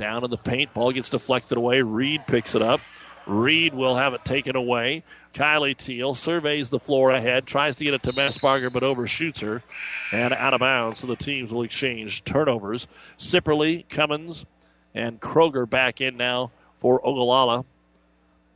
Down 0.00 0.24
in 0.24 0.30
the 0.30 0.38
paint, 0.38 0.72
ball 0.72 0.92
gets 0.92 1.10
deflected 1.10 1.58
away. 1.58 1.82
Reed 1.82 2.26
picks 2.26 2.54
it 2.54 2.62
up. 2.62 2.80
Reed 3.26 3.74
will 3.74 3.96
have 3.96 4.14
it 4.14 4.24
taken 4.24 4.56
away. 4.56 5.02
Kylie 5.34 5.76
Teal 5.76 6.14
surveys 6.14 6.70
the 6.70 6.80
floor 6.80 7.10
ahead, 7.10 7.44
tries 7.44 7.76
to 7.76 7.84
get 7.84 7.92
it 7.92 8.02
to 8.04 8.12
Messbarger, 8.14 8.72
but 8.72 8.82
overshoots 8.82 9.40
her 9.40 9.62
and 10.10 10.32
out 10.32 10.54
of 10.54 10.60
bounds. 10.60 11.00
So 11.00 11.06
the 11.06 11.16
teams 11.16 11.52
will 11.52 11.64
exchange 11.64 12.24
turnovers. 12.24 12.86
Sipperly, 13.18 13.86
Cummins, 13.90 14.46
and 14.94 15.20
Kroger 15.20 15.68
back 15.68 16.00
in 16.00 16.16
now 16.16 16.50
for 16.74 17.06
Ogallala. 17.06 17.66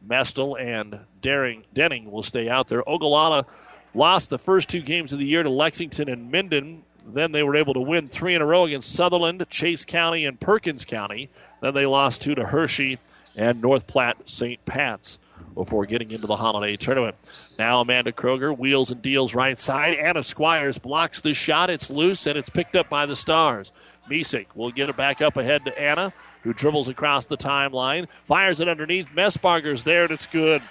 Mestel 0.09 0.59
and 0.59 1.00
Daring, 1.20 1.64
Denning 1.74 2.11
will 2.11 2.22
stay 2.22 2.48
out 2.48 2.68
there. 2.68 2.83
Ogallala 2.88 3.44
lost 3.92 4.30
the 4.30 4.38
first 4.38 4.70
two 4.70 4.80
games 4.80 5.12
of 5.12 5.18
the 5.18 5.26
year 5.26 5.42
to 5.42 5.50
Lexington 5.50 6.09
and 6.09 6.33
Minden. 6.33 6.85
Then 7.07 7.33
they 7.33 7.43
were 7.43 7.57
able 7.57 7.75
to 7.75 7.81
win 7.81 8.09
three 8.09 8.35
in 8.35 8.43
a 8.43 8.47
row 8.47 8.64
against 8.64 8.93
Sutherland, 8.93 9.45
Chase 9.51 9.85
County, 9.85 10.25
and 10.25 10.40
Perkins 10.40 10.85
County. 10.85 11.29
Then 11.61 11.75
they 11.75 11.87
lost 11.87 12.23
two 12.23 12.35
to 12.35 12.45
Hershey 12.45 12.99
and 13.37 13.61
North 13.61 13.87
Platte 13.87 14.29
St. 14.29 14.64
Pat's 14.64 15.19
before 15.55 15.87
getting 15.87 16.11
into 16.11 16.27
the 16.27 16.37
holiday 16.37 16.77
tournament. 16.77 17.17
Now 17.59 17.81
Amanda 17.81 18.12
Kroger 18.12 18.57
wheels 18.57 18.90
and 18.90 19.03
deals 19.03 19.35
right 19.35 19.59
side. 19.59 19.95
Anna 19.95 20.23
Squires 20.23 20.79
blocks 20.79 21.21
the 21.21 21.35
shot. 21.35 21.71
It's 21.71 21.90
loose 21.90 22.27
and 22.27 22.37
it's 22.37 22.49
picked 22.49 22.77
up 22.77 22.88
by 22.88 23.07
the 23.07 23.17
Stars. 23.17 23.73
Misek 24.11 24.47
will 24.55 24.71
get 24.71 24.88
it 24.88 24.97
back 24.97 25.23
up 25.23 25.37
ahead 25.37 25.64
to 25.64 25.81
Anna, 25.81 26.12
who 26.43 26.53
dribbles 26.53 26.88
across 26.88 27.27
the 27.27 27.37
timeline, 27.37 28.07
fires 28.23 28.61
it 28.61 28.69
underneath. 28.69 29.07
Messbarger's 29.14 29.85
there 29.85 30.05
and 30.05 30.12
it's 30.12 30.27
good. 30.27 30.62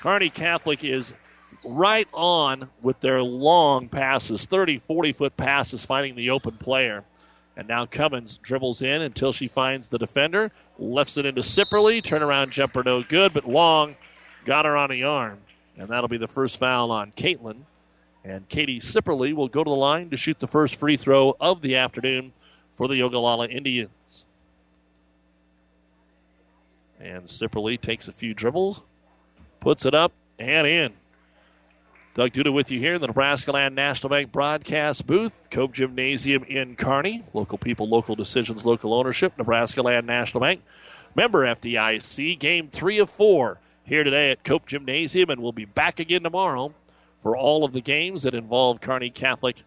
Kearney 0.00 0.30
Catholic 0.30 0.82
is 0.82 1.14
right 1.64 2.08
on 2.12 2.68
with 2.80 3.00
their 3.00 3.22
long 3.22 3.88
passes, 3.88 4.46
30, 4.46 4.78
40 4.78 5.12
foot 5.12 5.36
passes, 5.36 5.84
finding 5.84 6.14
the 6.14 6.30
open 6.30 6.56
player. 6.56 7.04
And 7.56 7.68
now 7.68 7.84
Cummins 7.84 8.38
dribbles 8.38 8.82
in 8.82 9.02
until 9.02 9.32
she 9.32 9.46
finds 9.46 9.88
the 9.88 9.98
defender, 9.98 10.50
lifts 10.78 11.16
it 11.16 11.26
into 11.26 11.42
Sipperly. 11.42 12.02
Turnaround 12.02 12.50
jumper 12.50 12.82
no 12.82 13.02
good, 13.02 13.32
but 13.32 13.46
Long 13.46 13.96
got 14.44 14.64
her 14.64 14.76
on 14.76 14.90
the 14.90 15.04
arm. 15.04 15.38
And 15.76 15.88
that'll 15.88 16.08
be 16.08 16.18
the 16.18 16.28
first 16.28 16.58
foul 16.58 16.90
on 16.90 17.10
Caitlin. 17.12 17.62
And 18.24 18.48
Katie 18.48 18.78
Sipperly 18.78 19.34
will 19.34 19.48
go 19.48 19.64
to 19.64 19.70
the 19.70 19.76
line 19.76 20.10
to 20.10 20.16
shoot 20.16 20.38
the 20.38 20.46
first 20.46 20.76
free 20.76 20.96
throw 20.96 21.36
of 21.40 21.60
the 21.60 21.76
afternoon 21.76 22.32
for 22.72 22.88
the 22.88 23.02
Ogallala 23.02 23.48
Indians. 23.48 24.24
And 27.00 27.24
Sipperly 27.24 27.80
takes 27.80 28.06
a 28.06 28.12
few 28.12 28.32
dribbles, 28.32 28.82
puts 29.60 29.84
it 29.84 29.94
up, 29.94 30.12
and 30.38 30.66
in. 30.66 30.92
Doug 32.14 32.32
Duda 32.32 32.52
with 32.52 32.70
you 32.70 32.78
here 32.78 32.96
in 32.96 33.00
the 33.00 33.06
Nebraska 33.06 33.52
Land 33.52 33.74
National 33.74 34.10
Bank 34.10 34.30
broadcast 34.30 35.06
booth. 35.06 35.48
Cope 35.50 35.72
Gymnasium 35.72 36.44
in 36.44 36.76
Kearney. 36.76 37.24
Local 37.32 37.56
people, 37.56 37.88
local 37.88 38.14
decisions, 38.14 38.66
local 38.66 38.92
ownership. 38.92 39.32
Nebraska 39.38 39.80
Land 39.80 40.06
National 40.06 40.42
Bank. 40.42 40.62
Member 41.14 41.46
FDIC. 41.46 42.38
Game 42.38 42.68
three 42.68 42.98
of 42.98 43.08
four 43.08 43.60
here 43.84 44.04
today 44.04 44.30
at 44.30 44.44
Cope 44.44 44.66
Gymnasium, 44.66 45.30
and 45.30 45.42
we'll 45.42 45.52
be 45.52 45.64
back 45.64 46.00
again 46.00 46.22
tomorrow 46.22 46.74
for 47.16 47.34
all 47.34 47.64
of 47.64 47.72
the 47.72 47.80
games 47.80 48.24
that 48.24 48.34
involve 48.34 48.82
Kearney 48.82 49.08
Catholic 49.08 49.62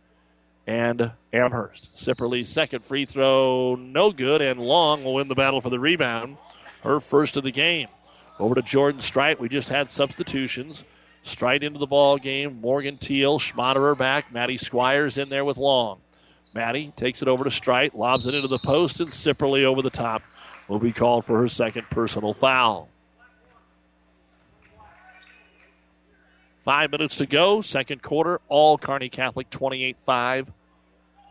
and 0.68 1.14
Amherst. 1.34 1.96
Sipperly's 1.98 2.50
second 2.50 2.86
free 2.86 3.06
throw, 3.06 3.74
no 3.74 4.12
good, 4.12 4.44
and 4.44 4.60
Long 4.60 5.04
will 5.04 5.16
win 5.16 5.30
the 5.30 5.36
battle 5.36 5.62
for 5.62 5.72
the 5.72 5.80
rebound. 5.80 6.38
Her 6.84 7.00
first 7.00 7.38
of 7.38 7.44
the 7.44 7.52
game. 7.52 7.88
Over 8.38 8.54
to 8.54 8.62
Jordan 8.62 9.02
Strite. 9.02 9.40
We 9.40 9.50
just 9.50 9.70
had 9.70 9.90
substitutions. 9.90 10.84
Strite 11.26 11.64
into 11.64 11.80
the 11.80 11.88
ball 11.88 12.20
game. 12.20 12.62
Morgan 12.62 12.98
Teal, 12.98 13.40
Schmaderer 13.40 13.98
back. 13.98 14.32
Maddie 14.32 14.58
Squires 14.58 15.18
in 15.18 15.28
there 15.28 15.44
with 15.44 15.58
Long. 15.58 16.00
Maddie 16.54 16.94
takes 16.96 17.24
it 17.24 17.28
over 17.28 17.44
to 17.44 17.50
Strite, 17.50 17.96
lobs 17.96 18.28
it 18.28 18.36
into 18.36 18.48
the 18.48 18.60
post, 18.60 19.00
and 19.00 19.10
Sipperly 19.10 19.64
over 19.64 19.82
the 19.82 19.90
top 19.90 20.22
will 20.68 20.78
be 20.78 20.92
called 20.92 21.26
for 21.26 21.40
her 21.40 21.48
second 21.48 21.90
personal 21.90 22.34
foul. 22.34 22.90
Five 26.60 26.92
minutes 26.92 27.16
to 27.16 27.26
go, 27.26 27.60
second 27.60 28.04
quarter. 28.04 28.40
All 28.48 28.78
Kearney 28.78 29.10
Catholic 29.10 29.50
28 29.50 29.98
5. 30.00 30.52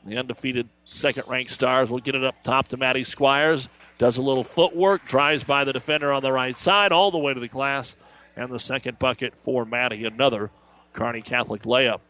The 0.06 0.18
undefeated 0.18 0.68
second 0.82 1.24
ranked 1.28 1.52
Stars 1.52 1.88
will 1.88 2.00
get 2.00 2.16
it 2.16 2.24
up 2.24 2.42
top 2.42 2.66
to 2.68 2.76
Maddie 2.76 3.04
Squires. 3.04 3.68
Does 3.98 4.16
a 4.16 4.22
little 4.22 4.44
footwork, 4.44 5.06
drives 5.06 5.44
by 5.44 5.62
the 5.62 5.72
defender 5.72 6.12
on 6.12 6.20
the 6.20 6.32
right 6.32 6.56
side, 6.56 6.90
all 6.90 7.12
the 7.12 7.18
way 7.18 7.32
to 7.32 7.38
the 7.38 7.48
glass. 7.48 7.94
And 8.36 8.48
the 8.48 8.58
second 8.58 8.98
bucket 8.98 9.36
for 9.36 9.64
Maddie, 9.64 10.04
another 10.04 10.50
Kearney 10.92 11.22
Catholic 11.22 11.62
layup. 11.62 12.00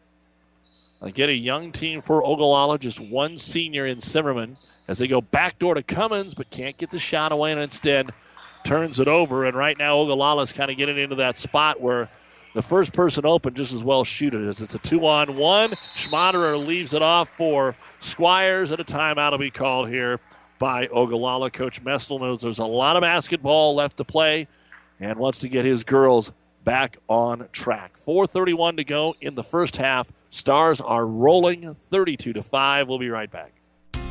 Again, 1.02 1.28
a 1.28 1.32
young 1.32 1.70
team 1.70 2.00
for 2.00 2.24
Ogallala, 2.24 2.78
just 2.78 2.98
one 2.98 3.38
senior 3.38 3.86
in 3.86 4.00
Zimmerman 4.00 4.56
as 4.88 4.98
they 4.98 5.06
go 5.06 5.20
backdoor 5.20 5.74
to 5.74 5.82
Cummins, 5.82 6.32
but 6.34 6.48
can't 6.50 6.78
get 6.78 6.90
the 6.90 6.98
shot 6.98 7.30
away 7.30 7.52
and 7.52 7.60
instead 7.60 8.10
turns 8.64 9.00
it 9.00 9.08
over. 9.08 9.44
And 9.44 9.54
right 9.56 9.76
now, 9.76 9.96
Ogallala's 9.96 10.52
kind 10.52 10.70
of 10.70 10.78
getting 10.78 10.96
into 10.96 11.16
that 11.16 11.36
spot 11.36 11.80
where 11.80 12.08
the 12.54 12.62
first 12.62 12.94
person 12.94 13.26
open 13.26 13.54
just 13.54 13.74
as 13.74 13.82
well 13.82 14.04
shoot 14.04 14.32
it 14.32 14.46
as 14.46 14.62
it's 14.62 14.74
a 14.74 14.78
two 14.78 15.06
on 15.06 15.36
one. 15.36 15.74
Schmaderer 15.94 16.64
leaves 16.64 16.94
it 16.94 17.02
off 17.02 17.28
for 17.28 17.76
Squires, 18.00 18.70
and 18.70 18.80
a 18.80 18.84
timeout 18.84 19.32
will 19.32 19.38
be 19.38 19.50
called 19.50 19.88
here 19.88 20.20
by 20.58 20.86
Ogallala. 20.86 21.50
Coach 21.50 21.84
Mestel 21.84 22.20
knows 22.20 22.40
there's 22.40 22.60
a 22.60 22.64
lot 22.64 22.96
of 22.96 23.02
basketball 23.02 23.74
left 23.74 23.98
to 23.98 24.04
play 24.04 24.48
and 25.00 25.18
wants 25.18 25.38
to 25.38 25.48
get 25.48 25.64
his 25.64 25.84
girls 25.84 26.32
back 26.64 26.96
on 27.08 27.48
track. 27.52 27.96
4:31 27.96 28.76
to 28.78 28.84
go 28.84 29.14
in 29.20 29.34
the 29.34 29.42
first 29.42 29.76
half. 29.76 30.12
Stars 30.30 30.80
are 30.80 31.06
rolling 31.06 31.74
32 31.74 32.32
to 32.32 32.42
5. 32.42 32.88
We'll 32.88 32.98
be 32.98 33.10
right 33.10 33.30
back. 33.30 33.52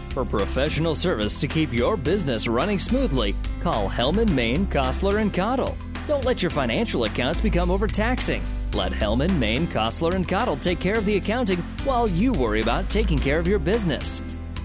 For 0.09 0.23
professional 0.23 0.93
service 0.93 1.39
to 1.39 1.47
keep 1.47 1.73
your 1.73 1.97
business 1.97 2.47
running 2.47 2.77
smoothly, 2.77 3.35
call 3.61 3.89
Hellman, 3.89 4.29
Maine, 4.29 4.67
Kostler, 4.67 5.19
and 5.19 5.33
Cottle. 5.33 5.75
Don't 6.07 6.23
let 6.23 6.43
your 6.43 6.51
financial 6.51 7.05
accounts 7.05 7.41
become 7.41 7.71
overtaxing. 7.71 8.43
Let 8.73 8.91
Hellman, 8.91 9.39
Maine, 9.39 9.65
Kostler, 9.67 10.13
and 10.13 10.27
Cottle 10.27 10.57
take 10.57 10.79
care 10.79 10.99
of 10.99 11.05
the 11.05 11.15
accounting 11.15 11.59
while 11.83 12.07
you 12.07 12.31
worry 12.31 12.61
about 12.61 12.89
taking 12.91 13.17
care 13.17 13.39
of 13.39 13.47
your 13.47 13.57
business. 13.59 14.21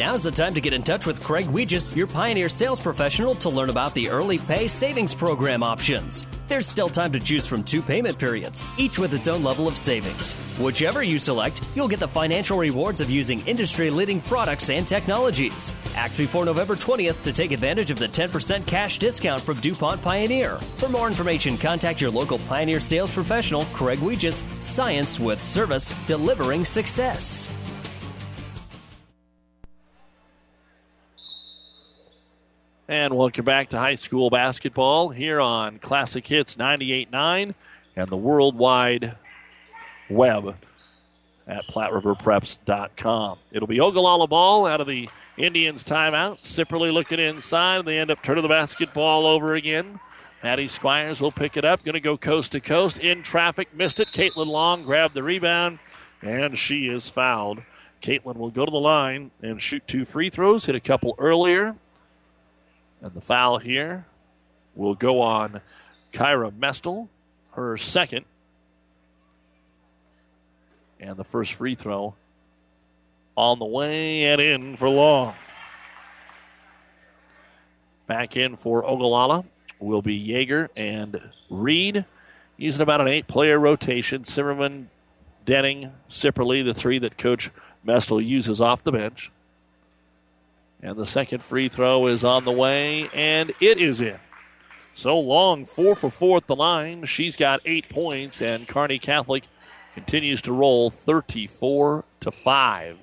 Now's 0.00 0.22
the 0.22 0.30
time 0.30 0.54
to 0.54 0.62
get 0.62 0.72
in 0.72 0.82
touch 0.82 1.06
with 1.06 1.22
Craig 1.22 1.48
Weegis, 1.48 1.94
your 1.94 2.06
Pioneer 2.06 2.48
sales 2.48 2.80
professional, 2.80 3.34
to 3.34 3.50
learn 3.50 3.68
about 3.68 3.92
the 3.92 4.08
Early 4.08 4.38
Pay 4.38 4.66
Savings 4.66 5.14
Program 5.14 5.62
options. 5.62 6.26
There's 6.48 6.66
still 6.66 6.88
time 6.88 7.12
to 7.12 7.20
choose 7.20 7.46
from 7.46 7.62
two 7.62 7.82
payment 7.82 8.18
periods, 8.18 8.62
each 8.78 8.98
with 8.98 9.12
its 9.12 9.28
own 9.28 9.44
level 9.44 9.68
of 9.68 9.76
savings. 9.76 10.32
Whichever 10.58 11.02
you 11.02 11.18
select, 11.18 11.60
you'll 11.74 11.86
get 11.86 12.00
the 12.00 12.08
financial 12.08 12.56
rewards 12.56 13.02
of 13.02 13.10
using 13.10 13.46
industry 13.46 13.90
leading 13.90 14.22
products 14.22 14.70
and 14.70 14.86
technologies. 14.86 15.74
Act 15.96 16.16
before 16.16 16.46
November 16.46 16.76
20th 16.76 17.20
to 17.20 17.30
take 17.30 17.52
advantage 17.52 17.90
of 17.90 17.98
the 17.98 18.08
10% 18.08 18.66
cash 18.66 18.96
discount 18.96 19.42
from 19.42 19.60
DuPont 19.60 20.00
Pioneer. 20.00 20.56
For 20.78 20.88
more 20.88 21.08
information, 21.08 21.58
contact 21.58 22.00
your 22.00 22.10
local 22.10 22.38
Pioneer 22.38 22.80
sales 22.80 23.10
professional, 23.10 23.66
Craig 23.74 23.98
Weegis, 23.98 24.44
Science 24.62 25.20
with 25.20 25.42
Service, 25.42 25.94
delivering 26.06 26.64
success. 26.64 27.54
And 32.90 33.16
welcome 33.16 33.44
back 33.44 33.68
to 33.68 33.78
high 33.78 33.94
school 33.94 34.30
basketball 34.30 35.10
here 35.10 35.40
on 35.40 35.78
Classic 35.78 36.26
Hits 36.26 36.56
98.9 36.56 37.54
and 37.94 38.08
the 38.08 38.16
Worldwide 38.16 39.14
Web 40.08 40.56
at 41.46 41.64
PlatteRiverPreps.com. 41.68 43.38
It'll 43.52 43.68
be 43.68 43.78
Ogallala 43.78 44.26
ball 44.26 44.66
out 44.66 44.80
of 44.80 44.88
the 44.88 45.08
Indians 45.36 45.84
timeout. 45.84 46.40
Sipperly 46.40 46.92
looking 46.92 47.20
inside. 47.20 47.84
They 47.84 47.96
end 47.96 48.10
up 48.10 48.24
turning 48.24 48.42
the 48.42 48.48
basketball 48.48 49.24
over 49.24 49.54
again. 49.54 50.00
Maddie 50.42 50.66
Squires 50.66 51.20
will 51.20 51.30
pick 51.30 51.56
it 51.56 51.64
up. 51.64 51.84
Going 51.84 51.92
to 51.92 52.00
go 52.00 52.16
coast 52.16 52.50
to 52.52 52.60
coast 52.60 52.98
in 52.98 53.22
traffic. 53.22 53.72
Missed 53.72 54.00
it. 54.00 54.08
Caitlin 54.08 54.48
Long 54.48 54.82
grabbed 54.82 55.14
the 55.14 55.22
rebound, 55.22 55.78
and 56.22 56.58
she 56.58 56.88
is 56.88 57.08
fouled. 57.08 57.62
Caitlin 58.02 58.34
will 58.34 58.50
go 58.50 58.64
to 58.64 58.72
the 58.72 58.80
line 58.80 59.30
and 59.42 59.62
shoot 59.62 59.86
two 59.86 60.04
free 60.04 60.28
throws. 60.28 60.66
Hit 60.66 60.74
a 60.74 60.80
couple 60.80 61.14
earlier. 61.18 61.76
And 63.02 63.12
the 63.12 63.20
foul 63.20 63.58
here 63.58 64.04
will 64.74 64.94
go 64.94 65.20
on 65.20 65.60
Kyra 66.12 66.52
Mestel, 66.52 67.08
her 67.52 67.76
second. 67.76 68.24
And 70.98 71.16
the 71.16 71.24
first 71.24 71.54
free 71.54 71.74
throw 71.74 72.14
on 73.36 73.58
the 73.58 73.64
way 73.64 74.24
and 74.24 74.40
in 74.40 74.76
for 74.76 74.88
Long. 74.88 75.34
Back 78.06 78.36
in 78.36 78.56
for 78.56 78.84
Ogallala 78.84 79.44
will 79.78 80.02
be 80.02 80.28
Yeager 80.28 80.68
and 80.76 81.30
Reed. 81.48 82.04
Using 82.56 82.82
about 82.82 83.00
an 83.00 83.08
eight 83.08 83.26
player 83.26 83.58
rotation. 83.58 84.24
Zimmerman, 84.24 84.90
Denning, 85.46 85.92
Sipperly, 86.10 86.62
the 86.62 86.74
three 86.74 86.98
that 86.98 87.16
Coach 87.16 87.50
Mestel 87.86 88.22
uses 88.24 88.60
off 88.60 88.84
the 88.84 88.92
bench. 88.92 89.30
And 90.82 90.96
the 90.96 91.06
second 91.06 91.42
free 91.42 91.68
throw 91.68 92.06
is 92.06 92.24
on 92.24 92.44
the 92.44 92.52
way, 92.52 93.10
and 93.12 93.52
it 93.60 93.78
is 93.78 94.00
in. 94.00 94.18
So 94.94 95.18
long, 95.18 95.66
four 95.66 95.94
for 95.94 96.10
four 96.10 96.38
at 96.38 96.46
the 96.46 96.56
line. 96.56 97.04
She's 97.04 97.36
got 97.36 97.60
eight 97.64 97.88
points, 97.88 98.40
and 98.40 98.66
Kearney 98.66 98.98
Catholic 98.98 99.44
continues 99.94 100.42
to 100.42 100.52
roll 100.52 100.90
34 100.90 102.04
to 102.20 102.30
5. 102.30 102.98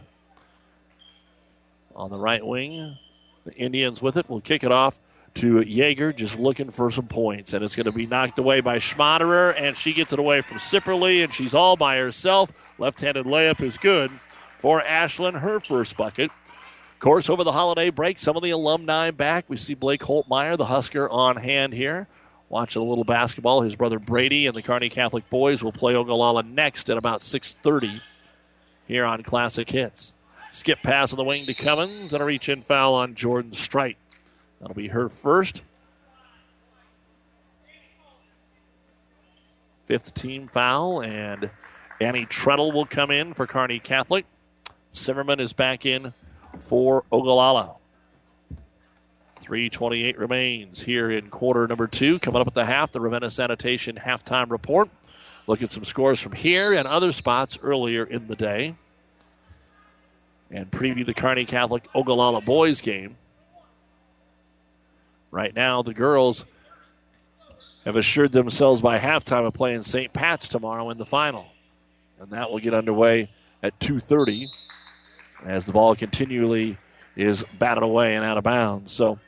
On 1.95 2.09
the 2.09 2.17
right 2.17 2.45
wing, 2.45 2.97
the 3.45 3.53
Indians 3.55 4.01
with 4.01 4.17
it 4.17 4.29
will 4.29 4.41
kick 4.41 4.63
it 4.63 4.71
off 4.71 4.99
to 5.35 5.57
Yeager, 5.57 6.15
just 6.15 6.39
looking 6.39 6.71
for 6.71 6.89
some 6.89 7.07
points. 7.07 7.53
And 7.53 7.63
it's 7.63 7.75
going 7.75 7.85
to 7.85 7.91
be 7.91 8.07
knocked 8.07 8.39
away 8.39 8.61
by 8.61 8.77
Schmaderer, 8.79 9.53
and 9.59 9.77
she 9.77 9.93
gets 9.93 10.13
it 10.13 10.19
away 10.19 10.41
from 10.41 10.57
Sipperly, 10.57 11.23
and 11.23 11.33
she's 11.33 11.53
all 11.53 11.75
by 11.75 11.97
herself. 11.97 12.51
Left 12.79 12.99
handed 12.99 13.25
layup 13.25 13.61
is 13.61 13.77
good 13.77 14.11
for 14.57 14.81
Ashlyn, 14.81 15.39
her 15.39 15.59
first 15.59 15.95
bucket. 15.95 16.31
Of 16.97 17.01
course, 17.01 17.29
over 17.29 17.43
the 17.43 17.51
holiday 17.51 17.91
break, 17.91 18.19
some 18.19 18.35
of 18.37 18.41
the 18.41 18.49
alumni 18.49 19.11
back. 19.11 19.45
We 19.47 19.55
see 19.55 19.75
Blake 19.75 20.01
Holtmeyer, 20.01 20.57
the 20.57 20.65
Husker, 20.65 21.07
on 21.07 21.35
hand 21.35 21.73
here. 21.73 22.07
Watching 22.49 22.81
a 22.81 22.85
little 22.85 23.03
basketball. 23.03 23.61
His 23.61 23.75
brother 23.75 23.99
Brady 23.99 24.47
and 24.47 24.55
the 24.55 24.63
Kearney 24.63 24.89
Catholic 24.89 25.29
boys 25.29 25.63
will 25.63 25.71
play 25.71 25.93
Ogallala 25.93 26.41
next 26.41 26.89
at 26.89 26.97
about 26.97 27.21
6.30 27.21 28.01
here 28.87 29.05
on 29.05 29.21
Classic 29.21 29.69
Hits. 29.69 30.11
Skip 30.49 30.81
pass 30.81 31.13
on 31.13 31.17
the 31.17 31.23
wing 31.23 31.45
to 31.45 31.53
Cummins 31.53 32.15
and 32.15 32.23
a 32.23 32.25
reach 32.25 32.49
in 32.49 32.63
foul 32.63 32.95
on 32.95 33.13
Jordan 33.13 33.53
Strite. 33.53 33.97
That'll 34.59 34.73
be 34.73 34.87
her 34.87 35.07
first. 35.07 35.61
Fifth 39.85 40.15
team 40.15 40.47
foul, 40.47 41.03
and 41.03 41.51
Annie 42.01 42.25
Treadle 42.25 42.71
will 42.71 42.87
come 42.87 43.11
in 43.11 43.35
for 43.35 43.45
Kearney 43.45 43.77
Catholic. 43.77 44.25
Zimmerman 44.95 45.39
is 45.39 45.53
back 45.53 45.85
in 45.85 46.15
for 46.59 47.03
Ogallala. 47.11 47.75
328 49.41 50.17
remains 50.17 50.81
here 50.81 51.09
in 51.09 51.29
quarter 51.29 51.67
number 51.67 51.87
two. 51.87 52.19
Coming 52.19 52.41
up 52.41 52.47
at 52.47 52.53
the 52.53 52.65
half, 52.65 52.91
the 52.91 52.99
Ravenna 52.99 53.29
Sanitation 53.29 53.95
halftime 53.95 54.51
report. 54.51 54.89
Look 55.47 55.63
at 55.63 55.71
some 55.71 55.85
scores 55.85 56.19
from 56.19 56.33
here 56.33 56.73
and 56.73 56.87
other 56.87 57.13
spots 57.13 57.57
earlier 57.63 58.03
in 58.03 58.27
the 58.27 58.35
day. 58.35 58.75
And 60.51 60.69
preview 60.69 61.05
the 61.05 61.13
Kearney 61.13 61.45
Catholic 61.45 61.87
Ogallala 61.95 62.41
boys 62.41 62.81
game. 62.81 63.15
Right 65.31 65.55
now, 65.55 65.81
the 65.81 65.93
girls 65.93 66.45
have 67.85 67.95
assured 67.95 68.33
themselves 68.33 68.81
by 68.81 68.99
halftime 68.99 69.45
of 69.45 69.53
playing 69.53 69.81
St. 69.83 70.11
Pat's 70.11 70.49
tomorrow 70.49 70.89
in 70.89 70.97
the 70.97 71.05
final. 71.05 71.45
And 72.19 72.29
that 72.31 72.51
will 72.51 72.59
get 72.59 72.73
underway 72.73 73.29
at 73.63 73.79
2.30 73.79 74.47
as 75.45 75.65
the 75.65 75.71
ball 75.71 75.95
continually 75.95 76.77
is 77.15 77.43
batted 77.57 77.83
away 77.83 78.15
and 78.15 78.23
out 78.23 78.37
of 78.37 78.43
bounds. 78.43 78.91
So 78.91 79.19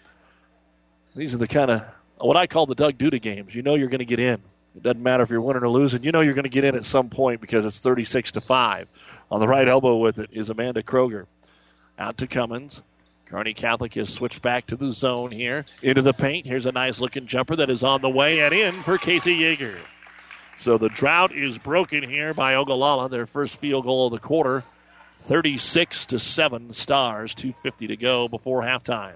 these 1.16 1.34
are 1.34 1.38
the 1.40 1.48
kind 1.48 1.72
of 1.72 1.84
what 2.18 2.38
I 2.38 2.48
call 2.48 2.66
the 2.66 2.76
Doug 2.76 2.98
Duda 2.98 3.22
games. 3.22 3.56
You 3.56 3.62
know 3.62 3.76
you're 3.76 3.88
going 3.88 4.00
to 4.00 4.06
get 4.06 4.20
in. 4.20 4.42
It 4.76 4.84
doesn't 4.84 5.02
matter 5.02 5.24
if 5.24 5.30
you're 5.30 5.42
winning 5.42 5.64
or 5.64 5.70
losing. 5.70 6.04
You 6.04 6.12
know 6.12 6.22
you're 6.22 6.34
going 6.34 6.44
to 6.44 6.50
get 6.50 6.64
in 6.64 6.76
at 6.76 6.86
some 6.86 7.10
point 7.10 7.42
because 7.42 7.66
it's 7.66 7.80
36 7.80 8.34
to 8.34 8.42
5. 8.42 8.88
On 9.32 9.40
the 9.40 9.48
right 9.48 9.68
elbow 9.68 9.98
with 9.98 10.20
it 10.20 10.30
is 10.32 10.50
Amanda 10.50 10.84
Kroger. 10.84 11.26
Out 11.98 12.18
to 12.18 12.28
Cummins. 12.28 12.82
Kearney 13.26 13.54
Catholic 13.54 13.94
has 13.94 14.12
switched 14.12 14.42
back 14.42 14.66
to 14.68 14.76
the 14.76 14.92
zone 14.92 15.32
here. 15.32 15.66
Into 15.84 16.02
the 16.02 16.14
paint. 16.14 16.46
Here's 16.46 16.66
a 16.66 16.72
nice 16.72 17.00
looking 17.00 17.28
jumper 17.28 17.56
that 17.56 17.70
is 17.70 17.84
on 17.84 18.02
the 18.02 18.10
way 18.10 18.40
and 18.42 18.54
in 18.54 18.82
for 18.82 18.98
Casey 18.98 19.40
Yeager. 19.40 19.78
So 20.58 20.78
the 20.78 20.90
drought 20.90 21.36
is 21.36 21.58
broken 21.58 22.04
here 22.04 22.34
by 22.34 22.56
Ogallala. 22.56 23.08
Their 23.08 23.26
first 23.26 23.58
field 23.58 23.86
goal 23.86 24.08
of 24.08 24.14
the 24.14 24.20
quarter. 24.20 24.64
36 25.20 26.08
to 26.08 26.20
7 26.20 26.74
stars. 26.74 27.36
250 27.36 27.88
to 27.88 27.98
go 27.98 28.28
before 28.28 28.62
halftime. 28.62 29.16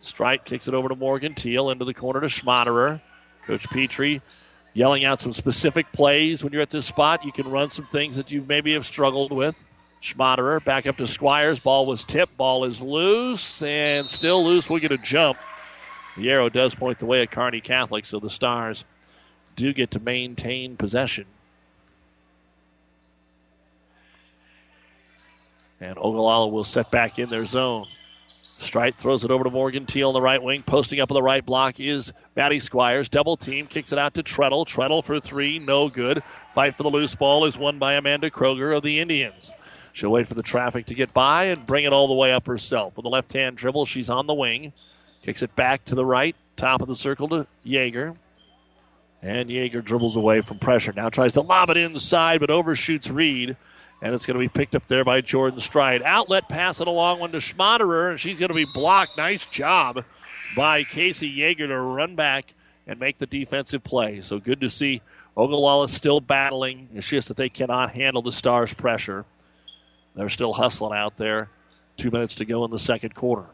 Strite 0.00 0.44
kicks 0.44 0.68
it 0.68 0.74
over 0.74 0.88
to 0.88 0.96
Morgan 0.96 1.34
Teal 1.34 1.70
into 1.70 1.84
the 1.84 1.94
corner 1.94 2.20
to 2.20 2.26
Schmaderer. 2.26 3.00
Coach 3.46 3.68
Petrie 3.70 4.20
yelling 4.74 5.04
out 5.04 5.20
some 5.20 5.32
specific 5.32 5.90
plays 5.92 6.42
when 6.42 6.52
you're 6.52 6.62
at 6.62 6.70
this 6.70 6.86
spot. 6.86 7.24
You 7.24 7.32
can 7.32 7.50
run 7.50 7.70
some 7.70 7.86
things 7.86 8.16
that 8.16 8.30
you 8.30 8.42
maybe 8.42 8.74
have 8.74 8.86
struggled 8.86 9.32
with. 9.32 9.64
Schmaderer 10.02 10.64
back 10.64 10.86
up 10.86 10.96
to 10.98 11.06
Squires. 11.06 11.58
Ball 11.58 11.86
was 11.86 12.04
tipped. 12.04 12.36
Ball 12.36 12.64
is 12.64 12.80
loose 12.80 13.62
and 13.62 14.08
still 14.08 14.44
loose. 14.44 14.70
We 14.70 14.80
get 14.80 14.92
a 14.92 14.98
jump. 14.98 15.38
The 16.16 16.30
arrow 16.30 16.48
does 16.48 16.74
point 16.74 16.98
the 16.98 17.06
way 17.06 17.22
at 17.22 17.30
Kearney 17.30 17.60
Catholic, 17.60 18.04
so 18.04 18.18
the 18.18 18.30
Stars 18.30 18.84
do 19.56 19.72
get 19.72 19.90
to 19.92 20.00
maintain 20.00 20.76
possession. 20.76 21.26
And 25.80 25.96
Ogallala 25.98 26.48
will 26.48 26.64
set 26.64 26.90
back 26.90 27.18
in 27.18 27.28
their 27.28 27.44
zone. 27.44 27.86
Strite 28.58 28.96
throws 28.96 29.24
it 29.24 29.30
over 29.30 29.44
to 29.44 29.50
Morgan 29.50 29.86
Teal 29.86 30.08
on 30.08 30.14
the 30.14 30.20
right 30.20 30.42
wing. 30.42 30.62
Posting 30.62 31.00
up 31.00 31.10
on 31.10 31.14
the 31.14 31.22
right 31.22 31.44
block 31.44 31.80
is 31.80 32.12
Maddie 32.36 32.60
Squires. 32.60 33.08
Double 33.08 33.36
team. 33.36 33.66
Kicks 33.66 33.90
it 33.90 33.98
out 33.98 34.12
to 34.14 34.22
Treadle. 34.22 34.66
Treadle 34.66 35.02
for 35.02 35.18
three. 35.18 35.58
No 35.58 35.88
good. 35.88 36.22
Fight 36.52 36.74
for 36.74 36.82
the 36.82 36.90
loose 36.90 37.14
ball 37.14 37.46
is 37.46 37.56
won 37.56 37.78
by 37.78 37.94
Amanda 37.94 38.30
Kroger 38.30 38.76
of 38.76 38.82
the 38.82 39.00
Indians. 39.00 39.50
She'll 39.92 40.10
wait 40.10 40.28
for 40.28 40.34
the 40.34 40.42
traffic 40.42 40.86
to 40.86 40.94
get 40.94 41.14
by 41.14 41.44
and 41.44 41.66
bring 41.66 41.84
it 41.84 41.92
all 41.92 42.06
the 42.06 42.14
way 42.14 42.32
up 42.34 42.46
herself. 42.46 42.96
With 42.96 43.04
the 43.04 43.10
left 43.10 43.32
hand 43.32 43.56
dribble, 43.56 43.86
she's 43.86 44.10
on 44.10 44.26
the 44.26 44.34
wing. 44.34 44.74
Kicks 45.22 45.42
it 45.42 45.56
back 45.56 45.84
to 45.86 45.94
the 45.94 46.04
right. 46.04 46.36
Top 46.56 46.82
of 46.82 46.88
the 46.88 46.94
circle 46.94 47.28
to 47.30 47.46
Yeager. 47.66 48.14
And 49.22 49.48
Yeager 49.48 49.82
dribbles 49.82 50.16
away 50.16 50.42
from 50.42 50.58
pressure. 50.58 50.92
Now 50.94 51.08
tries 51.08 51.32
to 51.34 51.40
lob 51.40 51.70
it 51.70 51.78
inside, 51.78 52.40
but 52.40 52.50
overshoots 52.50 53.10
Reed. 53.10 53.56
And 54.02 54.14
it's 54.14 54.24
going 54.24 54.34
to 54.34 54.40
be 54.40 54.48
picked 54.48 54.74
up 54.74 54.86
there 54.88 55.04
by 55.04 55.20
Jordan 55.20 55.60
Strite. 55.60 56.02
Outlet 56.02 56.48
pass 56.48 56.80
it 56.80 56.88
along 56.88 57.20
one 57.20 57.32
to 57.32 57.38
Schmaderer, 57.38 58.10
and 58.10 58.18
she's 58.18 58.38
going 58.38 58.48
to 58.48 58.54
be 58.54 58.64
blocked. 58.64 59.18
Nice 59.18 59.46
job 59.46 60.04
by 60.56 60.84
Casey 60.84 61.30
Yeager 61.30 61.68
to 61.68 61.78
run 61.78 62.16
back 62.16 62.54
and 62.86 62.98
make 62.98 63.18
the 63.18 63.26
defensive 63.26 63.84
play. 63.84 64.20
So 64.22 64.38
good 64.38 64.60
to 64.62 64.70
see 64.70 65.02
Ogallala 65.36 65.86
still 65.88 66.20
battling. 66.20 66.88
It's 66.94 67.08
just 67.08 67.28
that 67.28 67.36
they 67.36 67.48
cannot 67.48 67.92
handle 67.92 68.22
the 68.22 68.32
Stars' 68.32 68.72
pressure. 68.72 69.26
They're 70.14 70.28
still 70.28 70.52
hustling 70.52 70.96
out 70.98 71.16
there. 71.16 71.50
Two 71.96 72.10
minutes 72.10 72.36
to 72.36 72.44
go 72.44 72.64
in 72.64 72.70
the 72.70 72.78
second 72.78 73.14
quarter. 73.14 73.46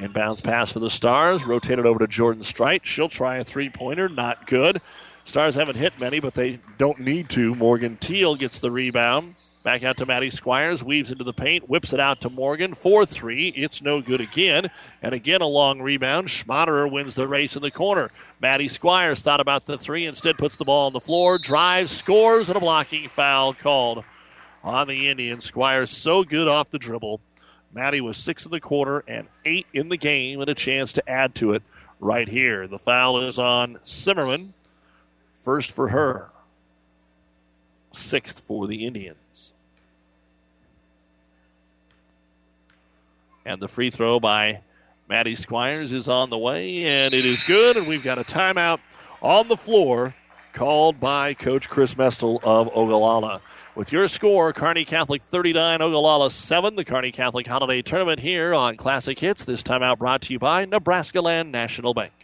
Inbounds 0.00 0.42
pass 0.42 0.72
for 0.72 0.80
the 0.80 0.90
Stars. 0.90 1.44
Rotated 1.44 1.86
over 1.86 2.00
to 2.00 2.08
Jordan 2.08 2.42
Strite. 2.42 2.84
She'll 2.84 3.08
try 3.08 3.36
a 3.36 3.44
three 3.44 3.70
pointer. 3.70 4.08
Not 4.08 4.46
good. 4.46 4.80
Stars 5.24 5.54
haven't 5.54 5.76
hit 5.76 5.98
many, 5.98 6.20
but 6.20 6.34
they 6.34 6.60
don't 6.76 7.00
need 7.00 7.28
to. 7.30 7.54
Morgan 7.54 7.96
Teal 7.96 8.36
gets 8.36 8.58
the 8.58 8.70
rebound. 8.70 9.34
Back 9.64 9.82
out 9.82 9.96
to 9.96 10.06
Maddie 10.06 10.28
Squires, 10.28 10.84
weaves 10.84 11.10
into 11.10 11.24
the 11.24 11.32
paint, 11.32 11.70
whips 11.70 11.94
it 11.94 11.98
out 11.98 12.20
to 12.20 12.28
Morgan. 12.28 12.74
4 12.74 13.06
3. 13.06 13.48
It's 13.48 13.80
no 13.80 14.02
good 14.02 14.20
again. 14.20 14.70
And 15.00 15.14
again, 15.14 15.40
a 15.40 15.46
long 15.46 15.80
rebound. 15.80 16.28
Schmaderer 16.28 16.90
wins 16.92 17.14
the 17.14 17.26
race 17.26 17.56
in 17.56 17.62
the 17.62 17.70
corner. 17.70 18.10
Maddie 18.40 18.68
Squires 18.68 19.22
thought 19.22 19.40
about 19.40 19.64
the 19.64 19.78
three, 19.78 20.04
instead 20.04 20.36
puts 20.36 20.56
the 20.56 20.66
ball 20.66 20.86
on 20.86 20.92
the 20.92 21.00
floor, 21.00 21.38
drives, 21.38 21.90
scores, 21.90 22.50
and 22.50 22.58
a 22.58 22.60
blocking 22.60 23.08
foul 23.08 23.54
called 23.54 24.04
on 24.62 24.86
the 24.86 25.08
Indians. 25.08 25.46
Squires 25.46 25.88
so 25.90 26.24
good 26.24 26.46
off 26.46 26.68
the 26.68 26.78
dribble. 26.78 27.22
Maddie 27.72 28.02
was 28.02 28.18
six 28.18 28.44
in 28.44 28.50
the 28.50 28.60
quarter 28.60 29.02
and 29.08 29.28
eight 29.46 29.66
in 29.72 29.88
the 29.88 29.96
game, 29.96 30.42
and 30.42 30.50
a 30.50 30.54
chance 30.54 30.92
to 30.92 31.08
add 31.08 31.34
to 31.36 31.52
it 31.54 31.62
right 32.00 32.28
here. 32.28 32.68
The 32.68 32.78
foul 32.78 33.22
is 33.22 33.38
on 33.38 33.78
Zimmerman. 33.86 34.52
First 35.44 35.72
for 35.72 35.88
her, 35.88 36.30
sixth 37.92 38.40
for 38.40 38.66
the 38.66 38.86
Indians. 38.86 39.52
And 43.44 43.60
the 43.60 43.68
free 43.68 43.90
throw 43.90 44.18
by 44.18 44.60
Maddie 45.06 45.34
Squires 45.34 45.92
is 45.92 46.08
on 46.08 46.30
the 46.30 46.38
way, 46.38 46.86
and 46.86 47.12
it 47.12 47.26
is 47.26 47.42
good. 47.42 47.76
And 47.76 47.86
we've 47.86 48.02
got 48.02 48.18
a 48.18 48.24
timeout 48.24 48.78
on 49.20 49.48
the 49.48 49.56
floor 49.58 50.14
called 50.54 50.98
by 50.98 51.34
Coach 51.34 51.68
Chris 51.68 51.92
Mestel 51.92 52.42
of 52.42 52.68
Ogallala. 52.74 53.42
With 53.74 53.92
your 53.92 54.08
score, 54.08 54.50
Kearney 54.54 54.86
Catholic 54.86 55.22
39, 55.22 55.82
Ogallala 55.82 56.30
7, 56.30 56.74
the 56.74 56.86
Kearney 56.86 57.12
Catholic 57.12 57.46
Holiday 57.46 57.82
Tournament 57.82 58.20
here 58.20 58.54
on 58.54 58.78
Classic 58.78 59.18
Hits. 59.18 59.44
This 59.44 59.62
timeout 59.62 59.98
brought 59.98 60.22
to 60.22 60.32
you 60.32 60.38
by 60.38 60.64
Nebraska 60.64 61.20
Land 61.20 61.52
National 61.52 61.92
Bank. 61.92 62.23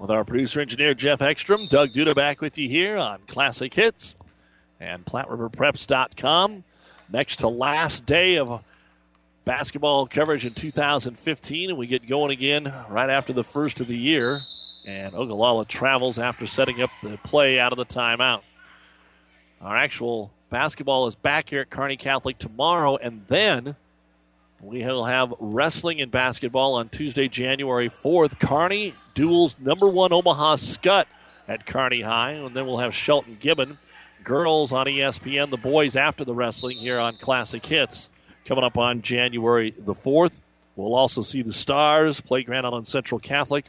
With 0.00 0.10
our 0.10 0.24
producer 0.24 0.60
engineer 0.60 0.94
Jeff 0.94 1.20
Ekstrom. 1.20 1.66
Doug 1.66 1.90
Duda 1.90 2.14
back 2.14 2.40
with 2.40 2.56
you 2.56 2.68
here 2.68 2.96
on 2.96 3.20
Classic 3.28 3.72
Hits 3.72 4.14
and 4.80 5.04
PlatteRiverPreps.com. 5.04 6.64
Next 7.12 7.40
to 7.40 7.48
last 7.48 8.06
day 8.06 8.38
of 8.38 8.64
basketball 9.44 10.06
coverage 10.06 10.46
in 10.46 10.54
2015, 10.54 11.70
and 11.70 11.78
we 11.78 11.86
get 11.86 12.08
going 12.08 12.30
again 12.30 12.72
right 12.88 13.10
after 13.10 13.34
the 13.34 13.44
first 13.44 13.80
of 13.80 13.88
the 13.88 13.96
year. 13.96 14.40
And 14.86 15.14
Ogallala 15.14 15.66
travels 15.66 16.18
after 16.18 16.46
setting 16.46 16.80
up 16.80 16.90
the 17.02 17.18
play 17.18 17.60
out 17.60 17.72
of 17.72 17.78
the 17.78 17.84
timeout. 17.84 18.40
Our 19.60 19.76
actual 19.76 20.32
basketball 20.48 21.06
is 21.08 21.14
back 21.14 21.50
here 21.50 21.60
at 21.60 21.68
Kearney 21.68 21.98
Catholic 21.98 22.38
tomorrow, 22.38 22.96
and 22.96 23.26
then 23.28 23.76
we 24.62 24.84
will 24.84 25.04
have 25.04 25.32
wrestling 25.38 26.00
and 26.00 26.10
basketball 26.10 26.74
on 26.74 26.88
Tuesday, 26.88 27.28
January 27.28 27.88
4th. 27.88 28.38
Kearney 28.38 28.94
duels 29.14 29.56
number 29.58 29.88
one 29.88 30.12
Omaha 30.12 30.56
Skutt 30.56 31.06
at 31.48 31.66
Kearney 31.66 32.02
High, 32.02 32.32
and 32.32 32.54
then 32.54 32.66
we'll 32.66 32.78
have 32.78 32.94
Shelton 32.94 33.36
Gibbon. 33.40 33.78
Girls 34.22 34.72
on 34.72 34.86
ESPN, 34.86 35.50
the 35.50 35.56
boys 35.56 35.96
after 35.96 36.24
the 36.24 36.34
wrestling 36.34 36.76
here 36.76 36.98
on 36.98 37.16
Classic 37.16 37.64
Hits 37.64 38.10
coming 38.44 38.64
up 38.64 38.76
on 38.76 39.00
January 39.00 39.70
the 39.70 39.94
4th. 39.94 40.40
We'll 40.76 40.94
also 40.94 41.22
see 41.22 41.42
the 41.42 41.52
Stars 41.52 42.20
play 42.20 42.42
Grand 42.42 42.66
Island 42.66 42.86
Central 42.86 43.18
Catholic 43.18 43.66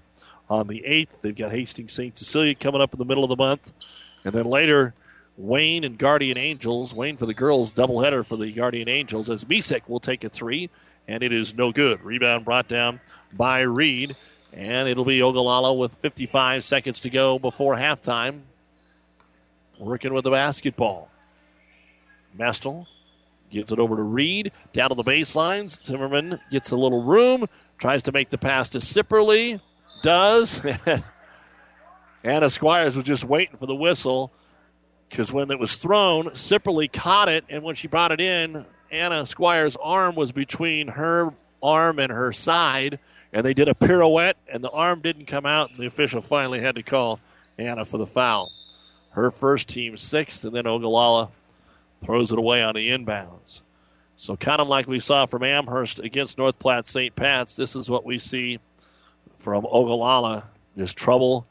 on 0.50 0.68
the 0.68 0.84
8th. 0.86 1.22
They've 1.22 1.36
got 1.36 1.52
Hastings 1.52 1.94
St. 1.94 2.18
Cecilia 2.18 2.56
coming 2.56 2.82
up 2.82 2.94
in 2.94 3.00
the 3.00 3.06
middle 3.06 3.24
of 3.24 3.30
the 3.30 3.38
month. 3.38 3.72
And 4.24 4.34
then 4.34 4.46
later, 4.46 4.94
Wayne 5.42 5.84
and 5.84 5.98
Guardian 5.98 6.38
Angels. 6.38 6.94
Wayne 6.94 7.18
for 7.18 7.26
the 7.26 7.34
girls, 7.34 7.74
doubleheader 7.74 8.24
for 8.26 8.38
the 8.38 8.52
Guardian 8.52 8.88
Angels 8.88 9.30
as 9.30 9.44
Misek 9.46 9.82
will 9.88 10.00
take 10.00 10.24
a 10.24 10.30
three, 10.30 10.70
and 11.08 11.24
it 11.24 11.34
is 11.34 11.56
no 11.56 11.72
good. 11.72 12.02
Rebound 12.04 12.46
brought 12.46 12.68
down 12.68 13.00
by 13.34 13.62
Reed, 13.62 14.16
and 14.54 14.88
it'll 14.88 15.06
be 15.06 15.22
Ogallala 15.22 15.74
with 15.74 15.96
55 15.96 16.64
seconds 16.64 17.00
to 17.02 17.10
go 17.10 17.40
before 17.40 17.76
halftime. 17.76 18.42
Working 19.80 20.14
with 20.14 20.26
the 20.26 20.32
basketball. 20.32 21.10
Mestel 22.38 22.86
gives 23.50 23.72
it 23.72 23.80
over 23.80 23.96
to 23.96 24.04
Reed, 24.04 24.52
down 24.74 24.90
to 24.90 24.96
the 24.96 25.04
baselines. 25.04 25.84
Zimmerman 25.84 26.40
gets 26.52 26.70
a 26.70 26.78
little 26.78 27.02
room, 27.02 27.48
tries 27.80 28.04
to 28.04 28.12
make 28.12 28.30
the 28.30 28.38
pass 28.38 28.70
to 28.70 28.78
Sipperly, 28.78 29.60
does. 30.04 30.64
Anna 32.24 32.50
Squires 32.52 32.96
was 32.96 33.06
just 33.06 33.24
waiting 33.24 33.58
for 33.58 33.66
the 33.66 33.76
whistle 33.76 34.32
because 35.12 35.34
when 35.34 35.52
it 35.52 35.60
was 35.60 35.76
thrown, 35.76 36.30
Sipperly 36.30 36.92
caught 36.92 37.28
it, 37.28 37.44
and 37.50 37.64
when 37.64 37.76
she 37.76 37.90
brought 37.90 38.14
it 38.14 38.22
in, 38.22 38.66
Anna 38.90 39.26
Squires' 39.26 39.76
arm 39.76 40.16
was 40.16 40.32
between 40.32 40.88
her 40.88 41.34
arm 41.62 42.00
and 42.00 42.12
her 42.12 42.32
side, 42.32 42.98
and 43.34 43.46
they 43.46 43.54
did 43.54 43.68
a 43.68 43.76
pirouette, 43.76 44.38
and 44.48 44.64
the 44.64 44.72
arm 44.72 45.02
didn't 45.02 45.26
come 45.26 45.46
out, 45.46 45.70
and 45.70 45.78
the 45.78 45.86
official 45.86 46.22
finally 46.22 46.62
had 46.62 46.76
to 46.76 46.84
call 46.84 47.20
Anna 47.60 47.84
for 47.84 47.98
the 47.98 48.06
foul. 48.06 48.54
Her 49.12 49.30
first 49.30 49.68
team 49.68 49.98
sixth, 49.98 50.46
and 50.46 50.56
then 50.56 50.66
Ogallala 50.66 51.30
throws 52.02 52.32
it 52.32 52.40
away 52.40 52.64
on 52.64 52.76
the 52.76 52.90
inbounds. 52.90 53.64
So, 54.16 54.38
kind 54.38 54.62
of 54.62 54.70
like 54.70 54.88
we 54.88 55.00
saw 55.00 55.26
from 55.26 55.44
Amherst 55.44 56.00
against 56.00 56.38
North 56.38 56.58
Platte 56.58 56.88
St. 56.88 57.14
Pat's, 57.14 57.58
this 57.58 57.76
is 57.76 57.90
what 57.90 58.06
we 58.06 58.18
see 58.18 58.60
from 59.38 59.66
Ogallala 59.66 60.46
Just 60.78 60.96
trouble 60.96 61.46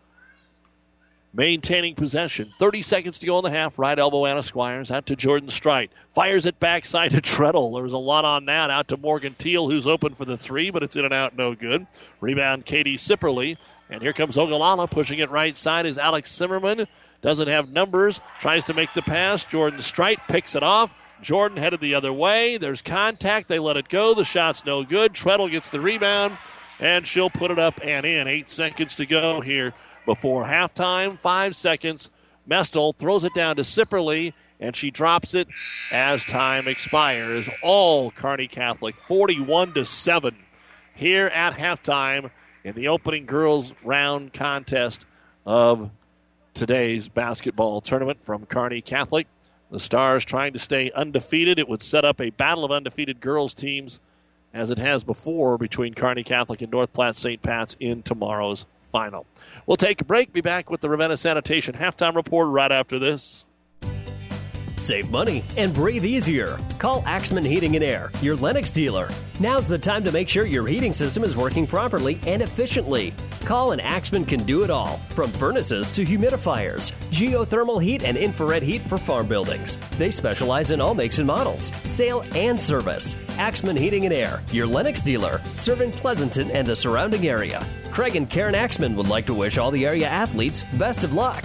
maintaining 1.33 1.95
possession. 1.95 2.53
30 2.59 2.83
seconds 2.83 3.18
to 3.18 3.26
go 3.26 3.39
in 3.39 3.45
the 3.45 3.51
half. 3.51 3.78
Right 3.78 3.99
elbow, 3.99 4.26
Anna 4.26 4.43
Squires 4.43 4.91
out 4.91 5.07
to 5.07 5.16
Jordan 5.16 5.49
Strite. 5.49 5.91
Fires 6.09 6.47
it 6.47 6.59
backside 6.59 7.12
to 7.12 7.20
Treadle. 7.20 7.74
There's 7.74 7.93
a 7.93 7.99
lot 7.99 8.24
on 8.24 8.47
that. 8.47 8.70
Out 8.70 8.89
to 8.89 8.97
Morgan 8.97 9.35
Teal, 9.39 9.70
who's 9.70 9.87
open 9.87 10.14
for 10.14 10.24
the 10.24 10.37
three, 10.37 10.70
but 10.70 10.83
it's 10.83 10.97
in 10.97 11.05
and 11.05 11.14
out, 11.14 11.37
no 11.37 11.55
good. 11.55 11.87
Rebound, 12.20 12.66
Katie 12.66 12.97
Sipperly. 12.97 13.57
And 13.89 14.03
here 14.03 14.12
comes 14.12 14.39
Ogallala 14.39 14.87
pushing 14.87 15.18
it 15.18 15.31
right 15.31 15.57
side 15.57 15.87
is 15.87 15.99
Alex 15.99 16.33
Zimmerman. 16.33 16.87
Doesn't 17.22 17.49
have 17.49 17.70
numbers. 17.70 18.20
Tries 18.39 18.64
to 18.66 18.74
make 18.74 18.93
the 18.95 19.03
pass. 19.03 19.45
Jordan 19.45 19.81
Strite 19.81 20.20
picks 20.28 20.55
it 20.55 20.62
off. 20.62 20.95
Jordan 21.20 21.59
headed 21.59 21.81
the 21.81 21.95
other 21.95 22.12
way. 22.12 22.57
There's 22.57 22.81
contact. 22.81 23.49
They 23.49 23.59
let 23.59 23.76
it 23.76 23.89
go. 23.89 24.14
The 24.14 24.24
shot's 24.24 24.64
no 24.64 24.85
good. 24.85 25.12
Treadle 25.12 25.51
gets 25.51 25.68
the 25.68 25.81
rebound, 25.81 26.39
and 26.78 27.07
she'll 27.07 27.28
put 27.28 27.51
it 27.51 27.59
up 27.59 27.78
and 27.85 28.07
in. 28.07 28.26
Eight 28.26 28.49
seconds 28.49 28.95
to 28.95 29.07
go 29.07 29.41
here 29.43 29.74
before 30.07 30.45
halftime. 30.45 31.19
Five 31.19 31.57
seconds. 31.57 32.11
Mestel 32.49 32.97
throws 32.97 33.25
it 33.25 33.35
down 33.35 33.57
to 33.57 33.63
Sipperly, 33.63 34.33
and 34.59 34.75
she 34.75 34.91
drops 34.91 35.35
it 35.35 35.49
as 35.93 36.25
time 36.25 36.67
expires. 36.67 37.49
All 37.63 38.11
Kearney 38.11 38.49
Catholic, 38.49 38.97
41 38.97 39.75
to 39.75 39.85
7 39.85 40.37
here 40.95 41.27
at 41.29 41.55
halftime 41.55 42.31
in 42.65 42.75
the 42.75 42.89
opening 42.89 43.27
girls 43.27 43.75
round 43.85 44.33
contest 44.33 45.07
of 45.47 45.91
today's 46.55 47.09
basketball 47.09 47.81
tournament 47.81 48.25
from 48.25 48.47
Kearney 48.47 48.83
Catholic. 48.83 49.27
The 49.71 49.81
Stars 49.81 50.25
trying 50.25 50.53
to 50.53 50.59
stay 50.59 50.91
undefeated. 50.91 51.59
It 51.59 51.69
would 51.69 51.83
set 51.83 52.05
up 52.05 52.21
a 52.21 52.31
battle 52.31 52.65
of 52.65 52.73
undefeated 52.73 53.21
girls 53.21 53.55
teams 53.55 54.01
as 54.53 54.71
it 54.71 54.79
has 54.79 55.05
before 55.05 55.59
between 55.59 55.95
Kearney 55.95 56.25
Catholic 56.25 56.63
and 56.63 56.71
North 56.71 56.93
Platte 56.93 57.17
St. 57.17 57.41
Pat's 57.41 57.77
in 57.81 58.03
tomorrow's 58.03 58.67
final. 58.83 59.27
We'll 59.67 59.77
take 59.77 60.01
a 60.01 60.05
break. 60.05 60.33
Be 60.33 60.41
back 60.41 60.71
with 60.71 60.81
the 60.81 60.91
Ravenna 60.91 61.17
Sanitation 61.17 61.75
halftime 61.75 62.15
report 62.15 62.49
right 62.49 62.73
after 62.73 62.99
this. 62.99 63.45
Save 64.81 65.11
money 65.11 65.45
and 65.59 65.74
breathe 65.74 66.07
easier. 66.07 66.59
Call 66.78 67.03
Axman 67.05 67.45
Heating 67.45 67.76
and 67.76 67.85
Air, 67.85 68.11
your 68.22 68.35
Lennox 68.35 68.72
dealer. 68.72 69.11
Now's 69.39 69.68
the 69.68 69.78
time 69.78 70.03
to 70.05 70.11
make 70.11 70.26
sure 70.26 70.47
your 70.47 70.66
heating 70.66 70.95
system 70.95 71.22
is 71.22 71.37
working 71.37 71.66
properly 71.66 72.18
and 72.26 72.41
efficiently. 72.41 73.12
Call 73.45 73.72
and 73.72 73.83
Axman 73.83 74.24
can 74.24 74.43
do 74.45 74.62
it 74.62 74.70
all, 74.70 74.97
from 75.11 75.31
furnaces 75.33 75.93
to 75.93 76.07
humidifiers, 76.07 76.93
geothermal 77.11 77.83
heat 77.83 78.05
and 78.05 78.16
infrared 78.16 78.62
heat 78.62 78.81
for 78.81 78.97
farm 78.97 79.28
buildings. 79.28 79.76
They 79.99 80.11
specialize 80.11 80.70
in 80.70 80.81
all 80.81 80.95
makes 80.95 81.18
and 81.18 81.26
models, 81.26 81.70
sale 81.85 82.24
and 82.35 82.61
service. 82.61 83.16
Axman 83.37 83.76
Heating 83.76 84.07
and 84.07 84.14
Air, 84.14 84.41
your 84.51 84.66
Lennox 84.66 85.03
dealer, 85.03 85.43
serving 85.59 85.93
Pleasanton 85.93 86.51
and 86.53 86.66
the 86.66 86.74
surrounding 86.74 87.28
area. 87.28 87.66
Craig 87.93 88.16
and 88.16 88.31
Karen 88.31 88.55
Axman 88.55 88.97
would 88.97 89.09
like 89.09 89.26
to 89.26 89.35
wish 89.35 89.59
all 89.59 89.70
the 89.70 89.85
area 89.85 90.09
athletes 90.09 90.64
best 90.78 91.05
of 91.05 91.12
luck. 91.12 91.45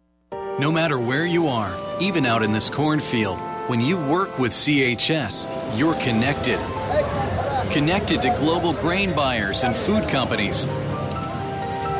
No 0.61 0.71
matter 0.71 0.99
where 0.99 1.25
you 1.25 1.47
are, 1.47 1.75
even 1.99 2.23
out 2.23 2.43
in 2.43 2.51
this 2.51 2.69
cornfield, 2.69 3.39
when 3.65 3.81
you 3.81 3.97
work 3.97 4.37
with 4.37 4.51
CHS, 4.51 5.75
you're 5.75 5.95
connected. 5.95 6.59
Connected 7.71 8.21
to 8.21 8.29
global 8.37 8.73
grain 8.73 9.15
buyers 9.15 9.63
and 9.63 9.75
food 9.75 10.07
companies. 10.07 10.65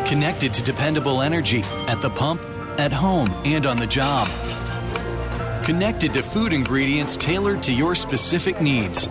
Connected 0.08 0.54
to 0.54 0.62
dependable 0.62 1.24
energy 1.24 1.64
at 1.88 2.04
the 2.04 2.12
pump, 2.12 2.40
at 2.78 2.92
home, 2.92 3.32
and 3.46 3.66
on 3.66 3.78
the 3.78 3.88
job. 3.88 4.28
Connected 5.66 6.14
to 6.14 6.22
food 6.22 6.54
ingredients 6.54 7.18
tailored 7.18 7.64
to 7.64 7.74
your 7.74 7.96
specific 7.96 8.62
needs. 8.62 9.08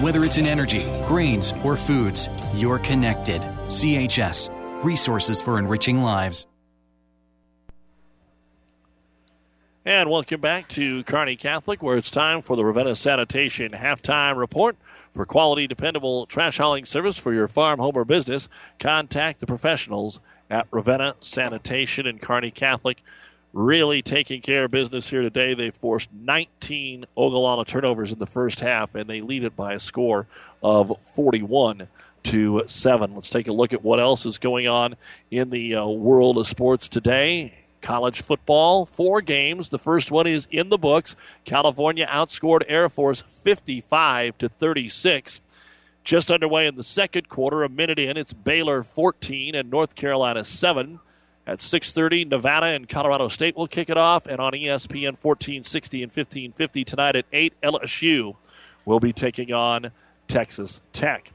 Whether 0.00 0.24
it's 0.24 0.38
in 0.38 0.46
energy, 0.46 0.84
grains, 1.04 1.52
or 1.64 1.76
foods, 1.76 2.28
you're 2.54 2.78
connected. 2.78 3.42
CHS, 3.70 4.50
resources 4.84 5.40
for 5.40 5.58
enriching 5.58 6.00
lives. 6.00 6.46
And 9.86 10.10
welcome 10.10 10.40
back 10.40 10.68
to 10.70 11.04
Kearney 11.04 11.36
Catholic, 11.36 11.80
where 11.80 11.96
it's 11.96 12.10
time 12.10 12.40
for 12.40 12.56
the 12.56 12.64
Ravenna 12.64 12.96
Sanitation 12.96 13.70
halftime 13.70 14.36
report. 14.36 14.76
For 15.12 15.24
quality, 15.24 15.68
dependable 15.68 16.26
trash 16.26 16.58
hauling 16.58 16.84
service 16.84 17.16
for 17.16 17.32
your 17.32 17.46
farm, 17.46 17.78
home, 17.78 17.96
or 17.96 18.04
business, 18.04 18.48
contact 18.80 19.38
the 19.38 19.46
professionals 19.46 20.18
at 20.50 20.66
Ravenna 20.72 21.14
Sanitation 21.20 22.08
and 22.08 22.20
Kearney 22.20 22.50
Catholic. 22.50 23.00
Really 23.52 24.02
taking 24.02 24.40
care 24.40 24.64
of 24.64 24.72
business 24.72 25.08
here 25.08 25.22
today. 25.22 25.54
They 25.54 25.70
forced 25.70 26.12
19 26.12 27.06
Ogallala 27.16 27.64
turnovers 27.64 28.10
in 28.10 28.18
the 28.18 28.26
first 28.26 28.58
half, 28.58 28.96
and 28.96 29.08
they 29.08 29.20
lead 29.20 29.44
it 29.44 29.54
by 29.54 29.74
a 29.74 29.78
score 29.78 30.26
of 30.64 31.00
41 31.00 31.86
to 32.24 32.64
7. 32.66 33.14
Let's 33.14 33.30
take 33.30 33.46
a 33.46 33.52
look 33.52 33.72
at 33.72 33.84
what 33.84 34.00
else 34.00 34.26
is 34.26 34.38
going 34.38 34.66
on 34.66 34.96
in 35.30 35.50
the 35.50 35.76
uh, 35.76 35.86
world 35.86 36.38
of 36.38 36.48
sports 36.48 36.88
today 36.88 37.65
college 37.80 38.22
football, 38.22 38.86
four 38.86 39.20
games. 39.20 39.68
The 39.68 39.78
first 39.78 40.10
one 40.10 40.26
is 40.26 40.48
in 40.50 40.68
the 40.68 40.78
books. 40.78 41.16
California 41.44 42.06
outscored 42.06 42.62
Air 42.68 42.88
Force 42.88 43.22
55 43.22 44.38
to 44.38 44.48
36. 44.48 45.40
Just 46.04 46.30
underway 46.30 46.66
in 46.66 46.74
the 46.74 46.82
second 46.82 47.28
quarter, 47.28 47.64
a 47.64 47.68
minute 47.68 47.98
in, 47.98 48.16
it's 48.16 48.32
Baylor 48.32 48.82
14 48.82 49.54
and 49.54 49.70
North 49.70 49.94
Carolina 49.94 50.44
7. 50.44 51.00
At 51.48 51.60
6:30, 51.60 52.24
Nevada 52.24 52.66
and 52.66 52.88
Colorado 52.88 53.28
State 53.28 53.56
will 53.56 53.68
kick 53.68 53.88
it 53.88 53.96
off, 53.96 54.26
and 54.26 54.40
on 54.40 54.52
ESPN 54.52 55.16
1460 55.16 56.02
and 56.02 56.10
1550 56.10 56.84
tonight 56.84 57.14
at 57.14 57.24
8, 57.32 57.54
LSU 57.62 58.34
will 58.84 58.98
be 58.98 59.12
taking 59.12 59.52
on 59.52 59.92
Texas 60.26 60.80
Tech. 60.92 61.32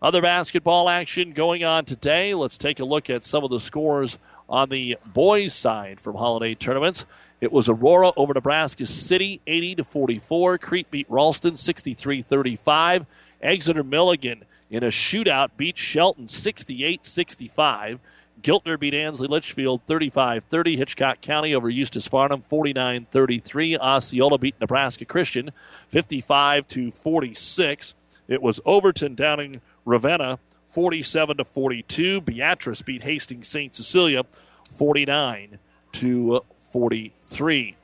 Other 0.00 0.20
basketball 0.20 0.88
action 0.88 1.32
going 1.32 1.64
on 1.64 1.84
today. 1.84 2.34
Let's 2.34 2.58
take 2.58 2.78
a 2.78 2.84
look 2.84 3.10
at 3.10 3.24
some 3.24 3.42
of 3.42 3.50
the 3.50 3.58
scores 3.58 4.18
on 4.48 4.68
the 4.68 4.98
boys' 5.06 5.54
side 5.54 6.00
from 6.00 6.16
holiday 6.16 6.54
tournaments. 6.54 7.06
It 7.40 7.52
was 7.52 7.68
Aurora 7.68 8.12
over 8.16 8.32
Nebraska 8.34 8.86
City, 8.86 9.40
80 9.46 9.76
to 9.76 9.84
44. 9.84 10.58
Crete 10.58 10.90
beat 10.90 11.06
Ralston, 11.08 11.54
63-35. 11.54 13.06
Exeter 13.42 13.84
Milligan 13.84 14.44
in 14.70 14.82
a 14.82 14.88
shootout 14.88 15.50
beat 15.56 15.76
Shelton, 15.76 16.26
68-65. 16.26 17.98
Giltner 18.42 18.78
beat 18.78 18.94
Ansley 18.94 19.28
Litchfield 19.28 19.82
35 19.86 20.44
30. 20.44 20.76
Hitchcock 20.76 21.20
County 21.20 21.54
over 21.54 21.70
Eustis 21.70 22.06
Farnham 22.06 22.42
49 22.42 23.06
33. 23.10 23.78
Osceola 23.78 24.38
beat 24.38 24.54
Nebraska 24.60 25.04
Christian 25.04 25.50
55 25.88 26.68
to 26.68 26.90
46. 26.90 27.94
It 28.28 28.42
was 28.42 28.60
Overton 28.64 29.14
downing 29.14 29.60
Ravenna 29.84 30.38
47 30.74 31.36
to 31.36 31.44
42. 31.44 32.20
Beatrice 32.20 32.82
beat 32.82 33.02
Hastings 33.02 33.46
St. 33.46 33.74
Cecilia 33.74 34.24
49 34.70 35.58
to 35.92 36.40
43. 36.56 37.76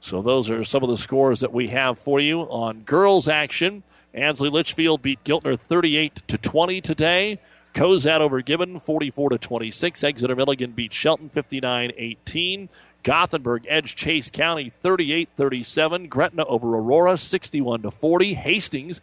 So 0.00 0.22
those 0.22 0.50
are 0.50 0.62
some 0.62 0.84
of 0.84 0.88
the 0.88 0.96
scores 0.96 1.40
that 1.40 1.52
we 1.52 1.68
have 1.68 1.98
for 1.98 2.20
you 2.20 2.42
on 2.42 2.82
girls 2.82 3.26
action. 3.26 3.82
Ansley 4.14 4.50
Litchfield 4.50 5.02
beat 5.02 5.22
Giltner 5.24 5.58
38 5.58 6.22
to 6.28 6.38
20 6.38 6.80
today. 6.80 7.40
Cozad 7.74 8.20
over 8.20 8.40
Gibbon 8.40 8.78
44 8.78 9.30
to 9.30 9.38
26. 9.38 10.04
Exeter 10.04 10.36
Milligan 10.36 10.72
beat 10.72 10.92
Shelton 10.92 11.28
59-18. 11.28 12.68
Gothenburg 13.02 13.66
edged 13.68 13.98
Chase 13.98 14.30
County 14.30 14.70
38-37. 14.82 16.08
Gretna 16.08 16.44
over 16.44 16.76
Aurora 16.76 17.16
61 17.18 17.82
to 17.82 17.90
40. 17.90 18.34
Hastings 18.34 19.00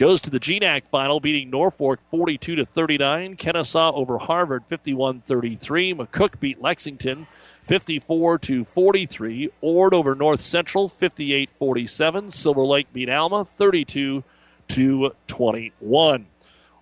goes 0.00 0.22
to 0.22 0.30
the 0.30 0.40
GNAC 0.40 0.88
final, 0.88 1.20
beating 1.20 1.50
Norfolk 1.50 2.00
42 2.10 2.56
to 2.56 2.64
39. 2.64 3.36
Kenesaw 3.36 3.92
over 3.92 4.16
Harvard 4.16 4.64
51 4.64 5.20
33. 5.20 5.92
McCook 5.92 6.40
beat 6.40 6.62
Lexington 6.62 7.26
54 7.62 8.38
to 8.38 8.64
43. 8.64 9.50
Ord 9.60 9.92
over 9.92 10.14
North 10.14 10.40
Central 10.40 10.88
58 10.88 11.52
47. 11.52 12.30
Silver 12.30 12.64
Lake 12.64 12.90
beat 12.94 13.10
Alma 13.10 13.44
32 13.44 14.24
to 14.68 15.14
21. 15.26 16.26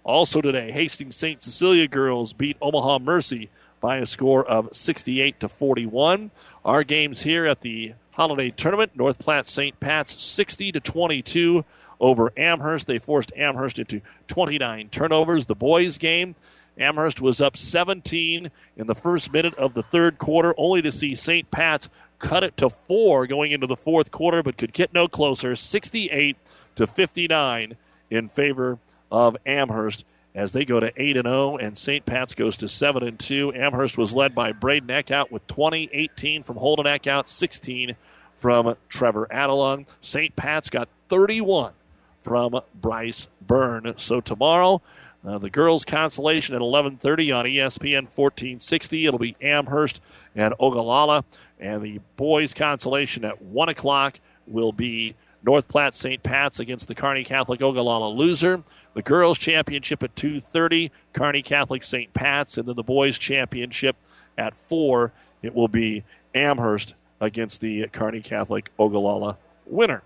Also 0.05 0.41
today, 0.41 0.71
Hastings 0.71 1.17
St. 1.17 1.43
Cecilia 1.43 1.89
girls 1.89 2.33
beat 2.33 2.57
Omaha 2.63 3.01
Mercy 3.01 3.51
by 3.81 3.97
a 3.97 4.07
score 4.07 4.49
of 4.49 4.69
68 4.77 5.41
to 5.41 5.49
41. 5.49 6.31
Our 6.65 6.85
games 6.85 7.23
here 7.23 7.47
at 7.47 7.63
the 7.63 7.95
holiday 8.13 8.51
tournament, 8.51 8.93
North 8.95 9.19
Platte 9.19 9.49
St. 9.49 9.79
Pat's 9.81 10.23
60 10.23 10.71
to 10.71 10.79
22 10.79 11.65
over 12.01 12.33
Amherst. 12.37 12.87
They 12.87 12.99
forced 12.99 13.33
Amherst 13.37 13.79
into 13.79 14.01
29 14.29 14.89
turnovers. 14.91 15.47
The 15.47 15.55
boys' 15.55 15.99
game, 15.99 16.35
Amherst 16.79 17.21
was 17.21 17.41
up 17.41 17.57
17 17.57 18.51
in 18.77 18.87
the 18.87 18.95
first 18.95 19.33
minute 19.33 19.55
of 19.55 19.75
the 19.75 19.83
third 19.83 20.19
quarter, 20.19 20.55
only 20.57 20.83
to 20.83 20.93
see 20.93 21.15
St. 21.15 21.51
Pat's 21.51 21.89
cut 22.19 22.45
it 22.45 22.57
to 22.57 22.69
four 22.69 23.27
going 23.27 23.53
into 23.53 23.67
the 23.67 23.77
fourth 23.77 24.11
quarter, 24.11 24.43
but 24.43 24.57
could 24.57 24.73
get 24.73 24.93
no 24.93 25.09
closer. 25.09 25.55
68 25.55 26.37
to 26.77 26.87
59 26.87 27.77
in 28.11 28.29
favor 28.29 28.79
of 29.11 29.37
Amherst 29.47 30.05
as 30.35 30.53
they 30.53 30.65
go 30.65 30.79
to 30.79 30.93
8 30.97 31.17
and 31.17 31.27
0 31.27 31.57
and 31.57 31.77
St. 31.77 32.05
Pat's 32.05 32.35
goes 32.35 32.57
to 32.59 32.69
7 32.69 33.03
and 33.03 33.19
2. 33.19 33.55
Amherst 33.55 33.99
was 33.99 34.15
led 34.15 34.35
by 34.35 34.53
Braden 34.53 34.89
Eckhout 34.89 35.31
with 35.31 35.47
20, 35.47 35.91
18 35.93 36.43
from 36.43 36.57
Holden 36.57 36.87
Eckhout, 36.87 37.29
16 37.29 37.97
from 38.37 38.77
Trevor 38.89 39.27
Adelung. 39.33 39.89
St. 40.01 40.35
Pat's 40.37 40.71
got 40.71 40.89
31 41.09 41.73
from 42.19 42.61
Bryce 42.75 43.29
Byrne. 43.47 43.95
So 43.97 44.21
tomorrow, 44.21 44.83
uh, 45.25 45.39
the 45.39 45.51
girls' 45.51 45.85
consolation 45.85 46.55
at 46.55 46.61
11:30 46.61 47.33
on 47.33 47.47
ESPN 47.47 48.07
1460. 48.07 49.07
It'll 49.07 49.19
be 49.19 49.37
Amherst 49.41 50.01
and 50.35 50.55
Ogallala, 50.61 51.25
and 51.59 51.83
the 51.83 52.01
boys' 52.17 52.55
consolation 52.55 53.25
at 53.25 53.43
one 53.43 53.69
o'clock 53.69 54.21
will 54.47 54.73
be 54.73 55.15
North 55.43 55.69
Platte 55.69 55.95
St. 55.95 56.23
Pat's 56.23 56.61
against 56.61 56.89
the 56.89 56.95
Kearney 56.95 57.25
Catholic 57.25 57.63
Ogallala 57.63 58.09
loser. 58.09 58.63
The 58.95 59.03
girls' 59.03 59.39
championship 59.39 60.03
at 60.03 60.15
2:30, 60.17 60.91
Kearney 61.13 61.43
Catholic 61.43 61.83
St. 61.83 62.13
Pat's, 62.13 62.59
and 62.59 62.67
then 62.67 62.77
the 62.77 62.83
boys' 62.83 63.19
championship 63.19 63.97
at 64.37 64.57
four. 64.57 65.13
It 65.43 65.55
will 65.55 65.69
be 65.69 66.05
Amherst 66.35 66.95
against 67.21 67.61
the 67.61 67.89
Kearney 67.89 68.21
Catholic 68.21 68.71
Ogallala 68.79 69.37
winner. 69.67 70.03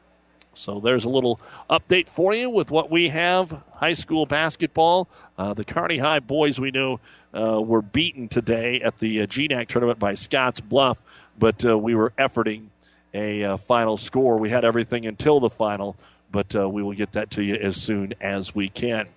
So 0.55 0.81
there's 0.81 1.05
a 1.05 1.09
little 1.09 1.41
update 1.71 2.09
for 2.09 2.35
you 2.35 2.51
with 2.51 2.71
what 2.71 2.91
we 2.91 3.09
have 3.09 3.63
high 3.75 3.95
school 3.95 4.27
basketball. 4.27 5.09
Uh, 5.39 5.55
the 5.55 5.65
Kearney 5.65 5.99
High 5.99 6.21
boys 6.21 6.61
we 6.61 6.71
know 6.71 7.01
uh, 7.35 7.61
were 7.61 7.83
beaten 7.83 8.29
today 8.29 8.81
at 8.83 8.99
the 8.99 9.23
uh, 9.23 9.27
GNAC 9.27 9.69
tournament 9.69 9.99
by 9.99 10.13
Scottsbluff, 10.13 10.99
but 11.39 11.65
uh, 11.65 11.79
we 11.79 11.95
were 11.95 12.13
efforting 12.19 12.67
a 13.15 13.45
uh, 13.45 13.57
final 13.57 13.97
score. 13.97 14.37
We 14.37 14.51
had 14.51 14.65
everything 14.65 15.07
until 15.07 15.41
the 15.41 15.51
final, 15.51 15.97
but 16.31 16.55
uh, 16.55 16.69
we 16.69 16.83
will 16.83 16.95
get 16.95 17.13
that 17.13 17.31
to 17.33 17.43
you 17.43 17.55
as 17.55 17.77
soon 17.77 18.15
as 18.21 18.55
we 18.55 18.69
can. 18.69 19.09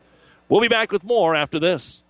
We'll 0.48 0.62
be 0.62 0.68
back 0.68 0.92
with 0.92 1.04
more 1.04 1.36
after 1.36 1.60
this. 1.60 2.04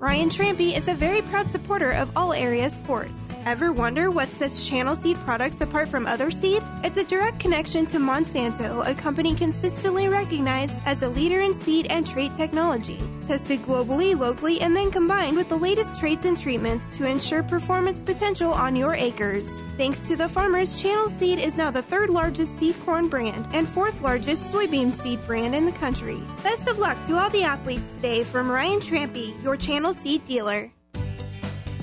Ryan 0.00 0.30
Trampy 0.30 0.74
is 0.74 0.88
a 0.88 0.94
very 0.94 1.20
proud 1.20 1.50
supporter 1.50 1.90
of 1.90 2.10
all 2.16 2.32
area 2.32 2.70
sports. 2.70 3.36
Ever 3.44 3.70
wonder 3.70 4.10
what 4.10 4.28
sets 4.30 4.66
Channel 4.66 4.96
Seed 4.96 5.18
products 5.26 5.60
apart 5.60 5.90
from 5.90 6.06
other 6.06 6.30
seed? 6.30 6.62
It's 6.82 6.96
a 6.96 7.04
direct 7.04 7.38
connection 7.38 7.84
to 7.88 7.98
Monsanto, 7.98 8.80
a 8.88 8.94
company 8.94 9.34
consistently 9.34 10.08
recognized 10.08 10.74
as 10.86 11.02
a 11.02 11.08
leader 11.10 11.42
in 11.42 11.52
seed 11.60 11.86
and 11.90 12.06
trait 12.06 12.34
technology. 12.38 12.98
Tested 13.30 13.62
globally, 13.62 14.18
locally, 14.18 14.60
and 14.60 14.74
then 14.74 14.90
combined 14.90 15.36
with 15.36 15.48
the 15.48 15.56
latest 15.56 15.94
traits 16.00 16.24
and 16.24 16.36
treatments 16.36 16.84
to 16.98 17.06
ensure 17.06 17.44
performance 17.44 18.02
potential 18.02 18.50
on 18.50 18.74
your 18.74 18.96
acres. 18.96 19.48
Thanks 19.76 20.00
to 20.00 20.16
the 20.16 20.28
farmers, 20.28 20.82
Channel 20.82 21.08
Seed 21.10 21.38
is 21.38 21.56
now 21.56 21.70
the 21.70 21.80
third 21.80 22.10
largest 22.10 22.58
seed 22.58 22.74
corn 22.84 23.08
brand 23.08 23.46
and 23.52 23.68
fourth 23.68 24.02
largest 24.02 24.42
soybean 24.50 24.92
seed 25.00 25.24
brand 25.26 25.54
in 25.54 25.64
the 25.64 25.70
country. 25.70 26.18
Best 26.42 26.66
of 26.66 26.80
luck 26.80 26.96
to 27.06 27.14
all 27.14 27.30
the 27.30 27.44
athletes 27.44 27.94
today 27.94 28.24
from 28.24 28.50
Ryan 28.50 28.80
Trampy, 28.80 29.40
your 29.44 29.56
Channel 29.56 29.92
Seed 29.92 30.24
dealer. 30.24 30.72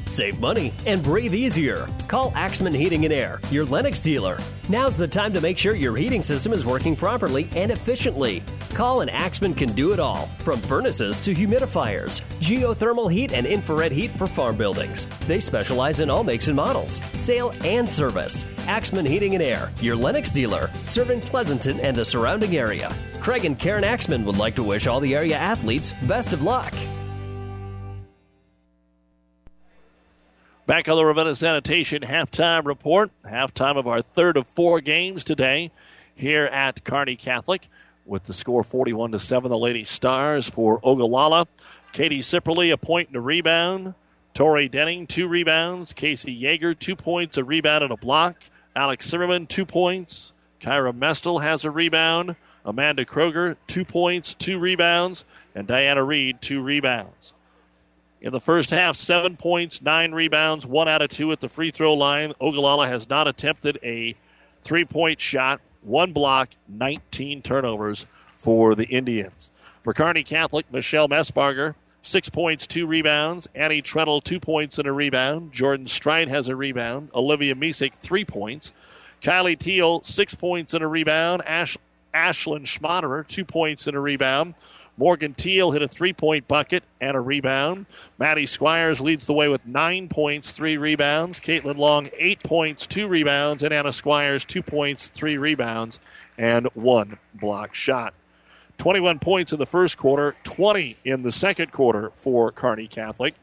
Save 0.07 0.39
money 0.39 0.73
and 0.85 1.03
breathe 1.03 1.33
easier. 1.33 1.85
Call 2.07 2.31
Axman 2.33 2.73
Heating 2.73 3.03
and 3.03 3.13
Air, 3.13 3.41
your 3.51 3.65
Lennox 3.65 3.99
dealer. 3.99 4.37
Now's 4.69 4.97
the 4.97 5.07
time 5.07 5.33
to 5.33 5.41
make 5.41 5.57
sure 5.57 5.75
your 5.75 5.97
heating 5.97 6.21
system 6.21 6.53
is 6.53 6.65
working 6.65 6.95
properly 6.95 7.49
and 7.55 7.71
efficiently. 7.71 8.41
Call 8.73 9.01
and 9.01 9.11
Axman 9.11 9.53
can 9.53 9.73
do 9.73 9.91
it 9.91 9.99
all, 9.99 10.27
from 10.39 10.61
furnaces 10.61 11.19
to 11.21 11.33
humidifiers, 11.33 12.21
geothermal 12.39 13.11
heat 13.11 13.33
and 13.33 13.45
infrared 13.45 13.91
heat 13.91 14.11
for 14.11 14.27
farm 14.27 14.55
buildings. 14.55 15.07
They 15.27 15.41
specialize 15.41 15.99
in 15.99 16.09
all 16.09 16.23
makes 16.23 16.47
and 16.47 16.55
models, 16.55 17.01
sale 17.13 17.53
and 17.65 17.91
service. 17.91 18.45
Axman 18.65 19.05
Heating 19.05 19.33
and 19.33 19.43
Air, 19.43 19.71
your 19.81 19.97
Lennox 19.97 20.31
dealer, 20.31 20.71
serving 20.85 21.19
Pleasanton 21.19 21.81
and 21.81 21.95
the 21.95 22.05
surrounding 22.05 22.55
area. 22.55 22.95
Craig 23.19 23.43
and 23.43 23.59
Karen 23.59 23.83
Axman 23.83 24.23
would 24.23 24.37
like 24.37 24.55
to 24.55 24.63
wish 24.63 24.87
all 24.87 25.01
the 25.01 25.15
area 25.15 25.35
athletes 25.35 25.93
best 26.03 26.31
of 26.31 26.43
luck. 26.43 26.73
Back 30.67 30.89
on 30.89 30.97
the 30.97 31.05
Ravenna 31.05 31.33
Sanitation 31.33 32.01
halftime 32.01 32.65
report. 32.65 33.09
Halftime 33.23 33.77
of 33.77 33.87
our 33.87 34.01
third 34.01 34.35
of 34.35 34.45
four 34.47 34.81
games 34.81 35.23
today 35.23 35.71
here 36.13 36.43
at 36.43 36.83
Kearney 36.83 37.15
Catholic 37.15 37.69
with 38.05 38.25
the 38.25 38.33
score 38.33 38.65
41 38.65 39.13
to 39.13 39.19
7. 39.19 39.49
The 39.49 39.57
Lady 39.57 39.85
Stars 39.85 40.49
for 40.49 40.81
Ogallala. 40.83 41.47
Katie 41.93 42.19
Sipperly, 42.19 42.73
a 42.73 42.77
point 42.77 43.07
and 43.07 43.15
a 43.15 43.21
rebound. 43.21 43.93
Tori 44.33 44.67
Denning, 44.67 45.07
two 45.07 45.29
rebounds. 45.29 45.93
Casey 45.93 46.37
Yeager, 46.37 46.77
two 46.77 46.97
points, 46.97 47.37
a 47.37 47.45
rebound, 47.45 47.85
and 47.85 47.93
a 47.93 47.97
block. 47.97 48.35
Alex 48.75 49.07
Zimmerman, 49.07 49.47
two 49.47 49.65
points. 49.65 50.33
Kyra 50.59 50.91
Mestel 50.91 51.41
has 51.41 51.63
a 51.63 51.71
rebound. 51.71 52.35
Amanda 52.65 53.05
Kroger, 53.05 53.55
two 53.67 53.85
points, 53.85 54.33
two 54.33 54.59
rebounds. 54.59 55.23
And 55.55 55.65
Diana 55.65 56.03
Reed, 56.03 56.41
two 56.41 56.61
rebounds. 56.61 57.33
In 58.19 58.31
the 58.31 58.39
first 58.39 58.71
half, 58.71 58.95
seven 58.95 59.37
points, 59.37 59.81
nine 59.81 60.11
rebounds, 60.11 60.65
one 60.65 60.87
out 60.87 61.01
of 61.01 61.09
two 61.09 61.31
at 61.31 61.39
the 61.39 61.49
free 61.49 61.69
throw 61.69 61.93
line. 61.93 62.33
Ogallala 62.41 62.87
has 62.87 63.07
not 63.09 63.27
attempted 63.27 63.77
a 63.83 64.15
three 64.61 64.85
point 64.85 65.21
shot, 65.21 65.61
one 65.83 66.13
block, 66.13 66.49
19 66.67 67.43
turnovers 67.43 68.07
for 68.35 68.73
the 68.73 68.85
Indians. 68.85 69.51
For 69.83 69.93
Kearney 69.93 70.23
Catholic, 70.23 70.65
Michelle 70.73 71.07
Messbarger, 71.07 71.75
six 72.01 72.27
points, 72.27 72.65
two 72.65 72.87
rebounds. 72.87 73.47
Annie 73.53 73.83
Treadle, 73.83 74.21
two 74.21 74.39
points 74.39 74.79
and 74.79 74.87
a 74.87 74.91
rebound. 74.91 75.53
Jordan 75.53 75.85
Strite 75.85 76.27
has 76.27 76.49
a 76.49 76.55
rebound. 76.55 77.09
Olivia 77.13 77.53
Misek, 77.53 77.93
three 77.93 78.25
points. 78.25 78.73
Kylie 79.21 79.57
Teal, 79.57 80.01
six 80.03 80.33
points 80.33 80.73
and 80.73 80.83
a 80.83 80.87
rebound. 80.87 81.43
Ash- 81.45 81.77
Ashlyn 82.13 82.63
Schmaderer, 82.63 83.27
two 83.27 83.45
points 83.45 83.85
and 83.87 83.95
a 83.95 83.99
rebound. 83.99 84.55
Morgan 84.97 85.35
Teal 85.35 85.71
hit 85.71 85.81
a 85.83 85.87
three 85.87 86.13
point 86.13 86.47
bucket 86.47 86.83
and 86.99 87.15
a 87.15 87.19
rebound. 87.19 87.85
Maddie 88.17 88.47
Squires 88.47 88.99
leads 88.99 89.27
the 89.27 89.33
way 89.33 89.47
with 89.47 89.65
nine 89.65 90.09
points, 90.09 90.51
three 90.51 90.77
rebounds. 90.77 91.39
Caitlin 91.39 91.77
Long, 91.77 92.09
eight 92.17 92.43
points, 92.43 92.87
two 92.87 93.07
rebounds. 93.07 93.63
And 93.63 93.73
Anna 93.73 93.93
Squires, 93.93 94.43
two 94.43 94.63
points, 94.63 95.07
three 95.07 95.37
rebounds, 95.37 95.99
and 96.37 96.65
one 96.73 97.19
block 97.35 97.75
shot. 97.75 98.13
21 98.79 99.19
points 99.19 99.53
in 99.53 99.59
the 99.59 99.65
first 99.65 99.97
quarter, 99.97 100.35
20 100.43 100.97
in 101.03 101.21
the 101.21 101.31
second 101.31 101.71
quarter 101.71 102.11
for 102.11 102.51
Kearney 102.51 102.87
Catholic. 102.87 103.35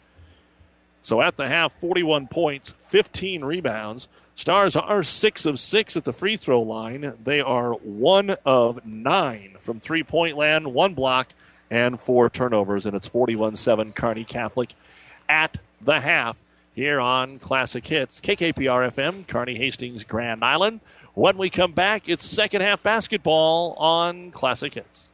So 1.02 1.20
at 1.20 1.36
the 1.36 1.48
half, 1.48 1.72
41 1.80 2.28
points, 2.28 2.74
15 2.78 3.44
rebounds. 3.44 4.08
Stars 4.36 4.74
are 4.74 5.02
six 5.02 5.46
of 5.46 5.60
six 5.60 5.96
at 5.96 6.04
the 6.04 6.12
free 6.12 6.36
throw 6.36 6.62
line. 6.62 7.14
They 7.22 7.40
are 7.40 7.72
one 7.74 8.30
of 8.44 8.84
nine 8.84 9.56
from 9.58 9.78
three 9.78 10.02
point 10.02 10.36
land, 10.36 10.72
one 10.72 10.94
block, 10.94 11.28
and 11.70 11.98
four 11.98 12.30
turnovers. 12.30 12.86
And 12.86 12.94
it's 12.96 13.08
41 13.08 13.56
7 13.56 13.92
Kearney 13.92 14.24
Catholic 14.24 14.74
at 15.28 15.58
the 15.80 16.00
half 16.00 16.42
here 16.74 17.00
on 17.00 17.38
Classic 17.38 17.86
Hits. 17.86 18.20
KKPR 18.20 18.88
FM, 18.88 19.26
Kearney 19.26 19.56
Hastings, 19.56 20.04
Grand 20.04 20.44
Island. 20.44 20.80
When 21.14 21.38
we 21.38 21.48
come 21.48 21.72
back, 21.72 22.08
it's 22.08 22.24
second 22.24 22.62
half 22.62 22.82
basketball 22.82 23.74
on 23.74 24.32
Classic 24.32 24.74
Hits. 24.74 25.10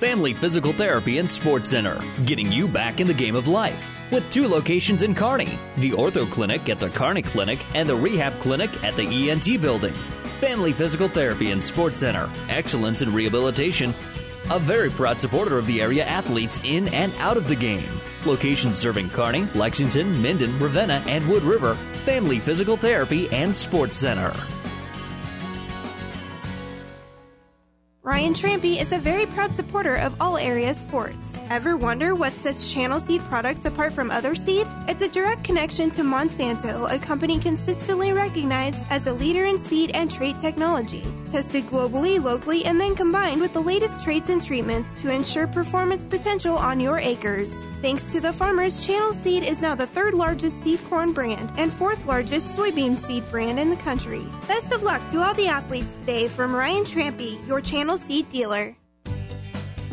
Family 0.00 0.32
Physical 0.32 0.72
Therapy 0.72 1.18
and 1.18 1.30
Sports 1.30 1.68
Center, 1.68 2.02
getting 2.24 2.50
you 2.50 2.66
back 2.66 3.00
in 3.00 3.06
the 3.06 3.12
game 3.12 3.36
of 3.36 3.48
life. 3.48 3.92
With 4.10 4.28
two 4.30 4.48
locations 4.48 5.02
in 5.02 5.14
Kearney 5.14 5.58
the 5.76 5.90
Ortho 5.90 6.30
Clinic 6.30 6.70
at 6.70 6.78
the 6.78 6.88
Kearney 6.88 7.20
Clinic 7.20 7.62
and 7.74 7.86
the 7.86 7.96
Rehab 7.96 8.40
Clinic 8.40 8.70
at 8.82 8.96
the 8.96 9.30
ENT 9.30 9.60
Building. 9.60 9.92
Family 10.40 10.72
Physical 10.72 11.06
Therapy 11.06 11.50
and 11.50 11.62
Sports 11.62 11.98
Center, 11.98 12.30
excellence 12.48 13.02
in 13.02 13.12
rehabilitation. 13.12 13.94
A 14.48 14.58
very 14.58 14.90
proud 14.90 15.20
supporter 15.20 15.58
of 15.58 15.66
the 15.66 15.82
area 15.82 16.02
athletes 16.02 16.58
in 16.64 16.88
and 16.88 17.12
out 17.18 17.36
of 17.36 17.46
the 17.46 17.54
game. 17.54 18.00
Locations 18.24 18.78
serving 18.78 19.10
Kearney, 19.10 19.44
Lexington, 19.54 20.20
Minden, 20.22 20.58
Ravenna, 20.58 21.04
and 21.06 21.28
Wood 21.28 21.42
River. 21.42 21.74
Family 22.04 22.40
Physical 22.40 22.78
Therapy 22.78 23.28
and 23.28 23.54
Sports 23.54 23.98
Center. 23.98 24.32
Ryan 28.20 28.34
Trampy 28.34 28.78
is 28.78 28.92
a 28.92 28.98
very 28.98 29.24
proud 29.24 29.54
supporter 29.54 29.94
of 29.94 30.14
all 30.20 30.36
area 30.36 30.74
sports. 30.74 31.38
Ever 31.48 31.78
wonder 31.78 32.14
what 32.14 32.34
sets 32.34 32.70
Channel 32.70 33.00
Seed 33.00 33.22
products 33.22 33.64
apart 33.64 33.94
from 33.94 34.10
other 34.10 34.34
seed? 34.34 34.66
It's 34.88 35.00
a 35.00 35.08
direct 35.08 35.42
connection 35.42 35.90
to 35.92 36.02
Monsanto, 36.02 36.92
a 36.92 36.98
company 36.98 37.38
consistently 37.38 38.12
recognized 38.12 38.78
as 38.90 39.06
a 39.06 39.14
leader 39.14 39.46
in 39.46 39.56
seed 39.64 39.92
and 39.94 40.10
trait 40.10 40.36
technology. 40.42 41.02
Tested 41.30 41.66
globally, 41.66 42.22
locally, 42.22 42.64
and 42.64 42.80
then 42.80 42.94
combined 42.94 43.40
with 43.40 43.52
the 43.52 43.60
latest 43.60 44.02
traits 44.02 44.28
and 44.28 44.44
treatments 44.44 44.88
to 45.00 45.10
ensure 45.10 45.46
performance 45.46 46.06
potential 46.06 46.56
on 46.56 46.80
your 46.80 46.98
acres. 46.98 47.52
Thanks 47.82 48.06
to 48.06 48.20
the 48.20 48.32
farmers, 48.32 48.84
Channel 48.86 49.12
Seed 49.12 49.42
is 49.42 49.60
now 49.60 49.74
the 49.74 49.86
third 49.86 50.14
largest 50.14 50.62
seed 50.62 50.80
corn 50.88 51.12
brand 51.12 51.50
and 51.56 51.72
fourth 51.72 52.04
largest 52.06 52.46
soybean 52.48 52.98
seed 52.98 53.28
brand 53.30 53.58
in 53.60 53.70
the 53.70 53.76
country. 53.76 54.24
Best 54.48 54.72
of 54.72 54.82
luck 54.82 55.00
to 55.10 55.20
all 55.20 55.34
the 55.34 55.46
athletes 55.46 56.00
today 56.00 56.28
from 56.28 56.54
Ryan 56.54 56.84
Trampy, 56.84 57.46
your 57.46 57.60
Channel 57.60 57.96
Seed 57.96 58.28
dealer. 58.30 58.76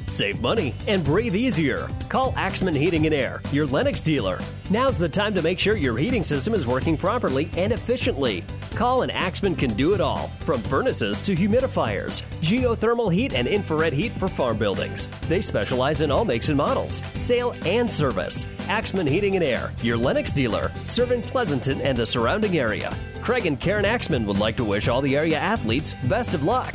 Save 0.08 0.42
money 0.42 0.74
and 0.88 1.04
breathe 1.04 1.36
easier. 1.36 1.90
Call 2.08 2.34
Axman 2.38 2.74
Heating 2.74 3.06
and 3.06 3.14
Air, 3.14 3.42
your 3.52 3.66
Lennox 3.66 4.02
dealer. 4.02 4.40
Now's 4.70 4.98
the 4.98 5.10
time 5.10 5.34
to 5.36 5.42
make 5.42 5.60
sure 5.60 5.76
your 5.76 5.98
heating 5.98 6.24
system 6.24 6.54
is 6.54 6.66
working 6.66 6.96
properly 6.96 7.50
and 7.58 7.74
efficiently. 7.74 8.46
Call 8.74 9.02
and 9.02 9.12
Axman 9.12 9.56
can 9.56 9.74
do 9.74 9.94
it 9.94 10.00
all, 10.00 10.30
from 10.40 10.62
furnaces 10.62 11.22
to 11.24 11.36
humidifiers, 11.36 12.24
geothermal 12.42 13.12
heat 13.12 13.34
and 13.34 13.48
infrared 13.48 13.92
heat 13.92 14.14
for 14.14 14.30
farm 14.30 14.58
buildings. 14.58 15.08
They 15.28 15.42
specialize 15.42 16.02
in 16.02 16.10
all 16.10 16.24
makes 16.24 16.48
and 16.48 16.58
models, 16.58 17.02
sale 17.16 17.54
and 17.66 17.92
service. 17.92 18.48
Axman 18.70 19.08
Heating 19.08 19.36
and 19.36 19.44
Air, 19.44 19.74
your 19.84 19.98
Lennox 19.98 20.32
dealer, 20.32 20.72
serving 20.88 21.22
Pleasanton 21.22 21.82
and 21.82 21.98
the 21.98 22.06
surrounding 22.06 22.58
area. 22.58 22.96
Craig 23.22 23.46
and 23.46 23.60
Karen 23.60 23.84
Axman 23.84 24.26
would 24.26 24.38
like 24.38 24.56
to 24.56 24.64
wish 24.64 24.88
all 24.88 25.02
the 25.02 25.18
area 25.18 25.38
athletes 25.38 25.96
best 26.08 26.34
of 26.34 26.46
luck. 26.46 26.74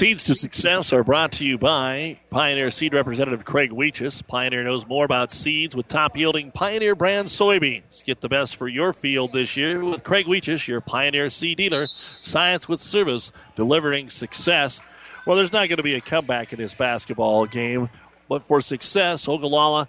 Seeds 0.00 0.24
to 0.24 0.34
Success 0.34 0.94
are 0.94 1.04
brought 1.04 1.32
to 1.32 1.44
you 1.44 1.58
by 1.58 2.18
Pioneer 2.30 2.70
Seed 2.70 2.94
Representative 2.94 3.44
Craig 3.44 3.70
Weeches. 3.70 4.26
Pioneer 4.26 4.64
knows 4.64 4.86
more 4.86 5.04
about 5.04 5.30
seeds 5.30 5.76
with 5.76 5.88
top 5.88 6.16
yielding 6.16 6.50
Pioneer 6.52 6.94
brand 6.94 7.28
soybeans. 7.28 8.02
Get 8.06 8.22
the 8.22 8.28
best 8.30 8.56
for 8.56 8.66
your 8.66 8.94
field 8.94 9.34
this 9.34 9.58
year 9.58 9.84
with 9.84 10.02
Craig 10.02 10.24
Weeches, 10.24 10.66
your 10.66 10.80
Pioneer 10.80 11.28
seed 11.28 11.58
dealer. 11.58 11.86
Science 12.22 12.66
with 12.66 12.80
service, 12.80 13.30
delivering 13.56 14.08
success. 14.08 14.80
Well, 15.26 15.36
there's 15.36 15.52
not 15.52 15.68
going 15.68 15.76
to 15.76 15.82
be 15.82 15.96
a 15.96 16.00
comeback 16.00 16.54
in 16.54 16.58
this 16.58 16.72
basketball 16.72 17.44
game, 17.44 17.90
but 18.26 18.42
for 18.42 18.62
success, 18.62 19.28
Ogallala 19.28 19.86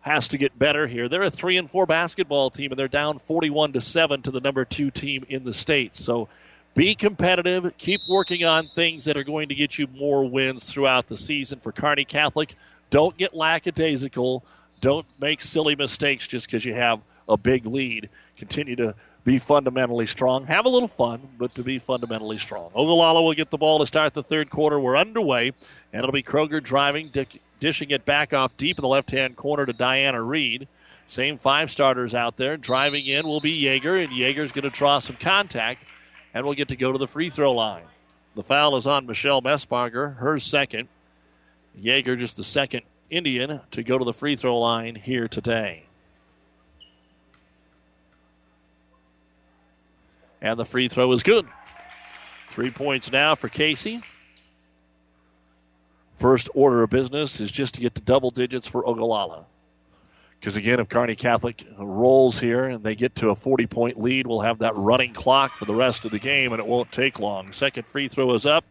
has 0.00 0.28
to 0.28 0.36
get 0.36 0.58
better 0.58 0.86
here. 0.86 1.08
They're 1.08 1.22
a 1.22 1.30
three 1.30 1.56
and 1.56 1.70
four 1.70 1.86
basketball 1.86 2.50
team, 2.50 2.70
and 2.70 2.78
they're 2.78 2.86
down 2.86 3.18
41 3.18 3.72
to 3.72 3.80
seven 3.80 4.20
to 4.20 4.30
the 4.30 4.42
number 4.42 4.66
two 4.66 4.90
team 4.90 5.24
in 5.26 5.44
the 5.44 5.54
state. 5.54 5.96
So 5.96 6.28
be 6.74 6.94
competitive. 6.94 7.72
Keep 7.78 8.02
working 8.08 8.44
on 8.44 8.68
things 8.74 9.04
that 9.04 9.16
are 9.16 9.24
going 9.24 9.48
to 9.48 9.54
get 9.54 9.78
you 9.78 9.86
more 9.86 10.28
wins 10.28 10.64
throughout 10.64 11.06
the 11.06 11.16
season 11.16 11.60
for 11.60 11.72
Kearney 11.72 12.04
Catholic. 12.04 12.56
Don't 12.90 13.16
get 13.16 13.34
lackadaisical. 13.34 14.44
Don't 14.80 15.06
make 15.20 15.40
silly 15.40 15.76
mistakes 15.76 16.26
just 16.26 16.46
because 16.46 16.64
you 16.64 16.74
have 16.74 17.02
a 17.28 17.36
big 17.36 17.64
lead. 17.64 18.10
Continue 18.36 18.76
to 18.76 18.94
be 19.24 19.38
fundamentally 19.38 20.04
strong. 20.04 20.44
Have 20.46 20.66
a 20.66 20.68
little 20.68 20.88
fun, 20.88 21.20
but 21.38 21.54
to 21.54 21.62
be 21.62 21.78
fundamentally 21.78 22.36
strong. 22.36 22.70
Ogallala 22.74 23.22
will 23.22 23.32
get 23.32 23.50
the 23.50 23.56
ball 23.56 23.78
to 23.78 23.86
start 23.86 24.12
the 24.12 24.22
third 24.22 24.50
quarter. 24.50 24.78
We're 24.78 24.98
underway, 24.98 25.48
and 25.92 26.00
it'll 26.00 26.12
be 26.12 26.22
Kroger 26.22 26.62
driving, 26.62 27.10
dishing 27.58 27.90
it 27.90 28.04
back 28.04 28.34
off 28.34 28.56
deep 28.56 28.78
in 28.78 28.82
the 28.82 28.88
left 28.88 29.10
hand 29.10 29.36
corner 29.36 29.64
to 29.64 29.72
Diana 29.72 30.20
Reed. 30.22 30.68
Same 31.06 31.38
five 31.38 31.70
starters 31.70 32.14
out 32.14 32.36
there. 32.36 32.56
Driving 32.56 33.06
in 33.06 33.26
will 33.26 33.40
be 33.40 33.62
Yeager, 33.62 34.02
and 34.02 34.12
Yeager's 34.12 34.52
going 34.52 34.64
to 34.64 34.70
draw 34.70 34.98
some 34.98 35.16
contact 35.16 35.84
and 36.34 36.44
will 36.44 36.54
get 36.54 36.68
to 36.68 36.76
go 36.76 36.92
to 36.92 36.98
the 36.98 37.06
free 37.06 37.30
throw 37.30 37.52
line. 37.52 37.84
The 38.34 38.42
foul 38.42 38.76
is 38.76 38.86
on 38.86 39.06
Michelle 39.06 39.40
Messbarger, 39.40 40.16
her 40.16 40.38
second. 40.40 40.88
Yeager 41.80 42.18
just 42.18 42.36
the 42.36 42.44
second 42.44 42.82
Indian 43.08 43.60
to 43.70 43.82
go 43.82 43.96
to 43.96 44.04
the 44.04 44.12
free 44.12 44.36
throw 44.36 44.58
line 44.58 44.96
here 44.96 45.28
today. 45.28 45.84
And 50.42 50.58
the 50.58 50.64
free 50.64 50.88
throw 50.88 51.10
is 51.12 51.22
good. 51.22 51.46
Three 52.48 52.70
points 52.70 53.10
now 53.10 53.34
for 53.34 53.48
Casey. 53.48 54.02
First 56.14 56.48
order 56.54 56.82
of 56.82 56.90
business 56.90 57.40
is 57.40 57.50
just 57.50 57.74
to 57.74 57.80
get 57.80 57.94
to 57.94 58.02
double 58.02 58.30
digits 58.30 58.66
for 58.66 58.86
Ogallala. 58.86 59.46
Because 60.40 60.56
again, 60.56 60.78
if 60.78 60.88
Kearney 60.88 61.16
Catholic 61.16 61.64
rolls 61.78 62.38
here 62.38 62.64
and 62.64 62.84
they 62.84 62.94
get 62.94 63.14
to 63.16 63.30
a 63.30 63.34
40 63.34 63.66
point 63.66 63.98
lead, 63.98 64.26
we'll 64.26 64.40
have 64.40 64.58
that 64.58 64.74
running 64.76 65.14
clock 65.14 65.56
for 65.56 65.64
the 65.64 65.74
rest 65.74 66.04
of 66.04 66.10
the 66.10 66.18
game, 66.18 66.52
and 66.52 66.60
it 66.60 66.66
won't 66.66 66.92
take 66.92 67.18
long. 67.18 67.50
Second 67.50 67.88
free 67.88 68.08
throw 68.08 68.32
is 68.34 68.44
up, 68.44 68.64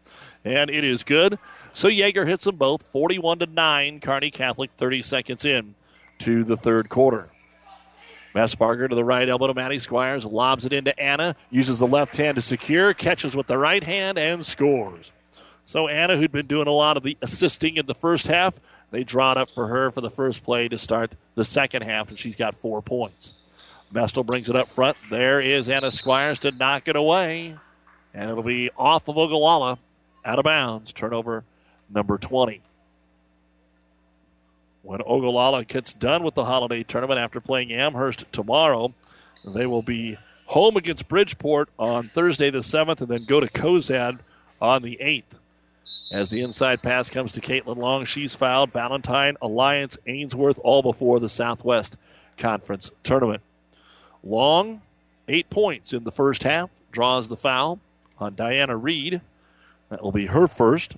and 0.44 0.70
it 0.70 0.84
is 0.84 1.02
good. 1.02 1.38
So 1.72 1.88
Yeager 1.88 2.26
hits 2.26 2.44
them 2.44 2.56
both, 2.56 2.82
41 2.84 3.40
to 3.40 3.46
9. 3.46 4.00
Kearney 4.00 4.30
Catholic 4.30 4.70
30 4.72 5.02
seconds 5.02 5.44
in 5.44 5.74
to 6.18 6.44
the 6.44 6.56
third 6.56 6.88
quarter. 6.88 7.28
Messbarger 8.34 8.88
to 8.88 8.94
the 8.94 9.04
right 9.04 9.28
elbow 9.28 9.46
to 9.46 9.54
Maddie 9.54 9.78
Squires, 9.78 10.24
lobs 10.24 10.64
it 10.64 10.72
into 10.72 10.98
Anna, 10.98 11.36
uses 11.50 11.78
the 11.78 11.86
left 11.86 12.16
hand 12.16 12.34
to 12.34 12.40
secure, 12.40 12.92
catches 12.92 13.36
with 13.36 13.46
the 13.46 13.58
right 13.58 13.82
hand, 13.82 14.18
and 14.18 14.44
scores. 14.44 15.12
So 15.64 15.88
Anna, 15.88 16.16
who'd 16.16 16.32
been 16.32 16.46
doing 16.46 16.66
a 16.66 16.72
lot 16.72 16.96
of 16.96 17.04
the 17.04 17.16
assisting 17.22 17.76
in 17.76 17.86
the 17.86 17.94
first 17.94 18.26
half, 18.26 18.60
they 18.90 19.04
draw 19.04 19.32
it 19.32 19.38
up 19.38 19.50
for 19.50 19.66
her 19.68 19.90
for 19.90 20.00
the 20.00 20.10
first 20.10 20.44
play 20.44 20.68
to 20.68 20.78
start 20.78 21.14
the 21.34 21.44
second 21.44 21.82
half, 21.82 22.08
and 22.08 22.18
she's 22.18 22.36
got 22.36 22.56
four 22.56 22.82
points. 22.82 23.32
Mestel 23.92 24.26
brings 24.26 24.48
it 24.48 24.56
up 24.56 24.68
front. 24.68 24.96
There 25.10 25.40
is 25.40 25.68
Anna 25.68 25.90
Squires 25.90 26.40
to 26.40 26.50
knock 26.50 26.88
it 26.88 26.96
away. 26.96 27.56
And 28.12 28.30
it'll 28.30 28.42
be 28.42 28.70
off 28.76 29.08
of 29.08 29.16
Ogallala, 29.18 29.78
out 30.24 30.38
of 30.38 30.44
bounds. 30.44 30.92
Turnover 30.92 31.44
number 31.90 32.18
20. 32.18 32.60
When 34.82 35.00
Ogallala 35.06 35.64
gets 35.64 35.92
done 35.92 36.22
with 36.22 36.34
the 36.34 36.44
holiday 36.44 36.82
tournament 36.82 37.18
after 37.18 37.40
playing 37.40 37.72
Amherst 37.72 38.24
tomorrow, 38.32 38.92
they 39.44 39.66
will 39.66 39.82
be 39.82 40.18
home 40.46 40.76
against 40.76 41.08
Bridgeport 41.08 41.70
on 41.78 42.08
Thursday 42.08 42.50
the 42.50 42.58
7th 42.58 43.00
and 43.00 43.08
then 43.08 43.24
go 43.24 43.40
to 43.40 43.46
Cozad 43.46 44.18
on 44.60 44.82
the 44.82 44.98
8th. 45.00 45.38
As 46.10 46.30
the 46.30 46.42
inside 46.42 46.82
pass 46.82 47.10
comes 47.10 47.32
to 47.32 47.40
Caitlin 47.40 47.76
Long, 47.76 48.04
she's 48.04 48.34
fouled. 48.34 48.72
Valentine, 48.72 49.36
Alliance, 49.40 49.96
Ainsworth, 50.06 50.60
all 50.62 50.82
before 50.82 51.18
the 51.18 51.28
Southwest 51.28 51.96
Conference 52.36 52.90
tournament. 53.02 53.42
Long, 54.22 54.82
eight 55.28 55.50
points 55.50 55.92
in 55.92 56.04
the 56.04 56.12
first 56.12 56.42
half, 56.42 56.70
draws 56.92 57.28
the 57.28 57.36
foul 57.36 57.80
on 58.18 58.34
Diana 58.34 58.76
Reed. 58.76 59.20
That 59.88 60.02
will 60.02 60.12
be 60.12 60.26
her 60.26 60.46
first. 60.46 60.96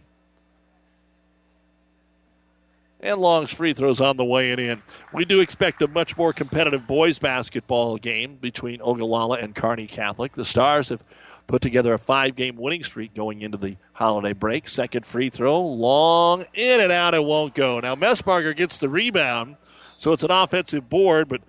And 3.01 3.21
Long's 3.21 3.53
free 3.53 3.73
throws 3.73 4.01
on 4.01 4.17
the 4.17 4.25
way 4.25 4.51
and 4.51 4.61
in. 4.61 4.83
We 5.13 5.25
do 5.25 5.41
expect 5.41 5.83
a 5.83 5.89
much 5.89 6.17
more 6.17 6.33
competitive 6.33 6.87
boys 6.87 7.19
basketball 7.19 7.99
game 7.99 8.37
between 8.37 8.81
Ogallala 8.81 9.39
and 9.39 9.55
Kearney 9.55 9.87
Catholic. 9.87 10.33
The 10.33 10.45
Stars 10.45 10.89
have 10.89 11.05
put 11.47 11.63
together 11.63 11.95
a 11.95 11.99
five 11.99 12.35
game 12.37 12.57
winning 12.57 12.83
streak 12.83 13.15
going 13.15 13.43
into 13.43 13.57
the 13.57 13.77
holiday 13.93 14.33
break. 14.33 14.69
Second 14.69 15.07
free 15.07 15.31
throw, 15.31 15.61
long 15.61 16.45
in 16.55 16.81
and 16.81 16.93
out, 16.93 17.15
it 17.15 17.25
won't 17.25 17.55
go. 17.55 17.81
Now, 17.81 17.95
Messbarger 17.95 18.57
gets 18.57 18.79
the 18.79 18.89
rebound, 18.89 19.57
so 19.97 20.13
it's 20.13 20.25
an 20.25 20.31
offensive 20.31 20.89
board, 20.89 21.29
but 21.29 21.41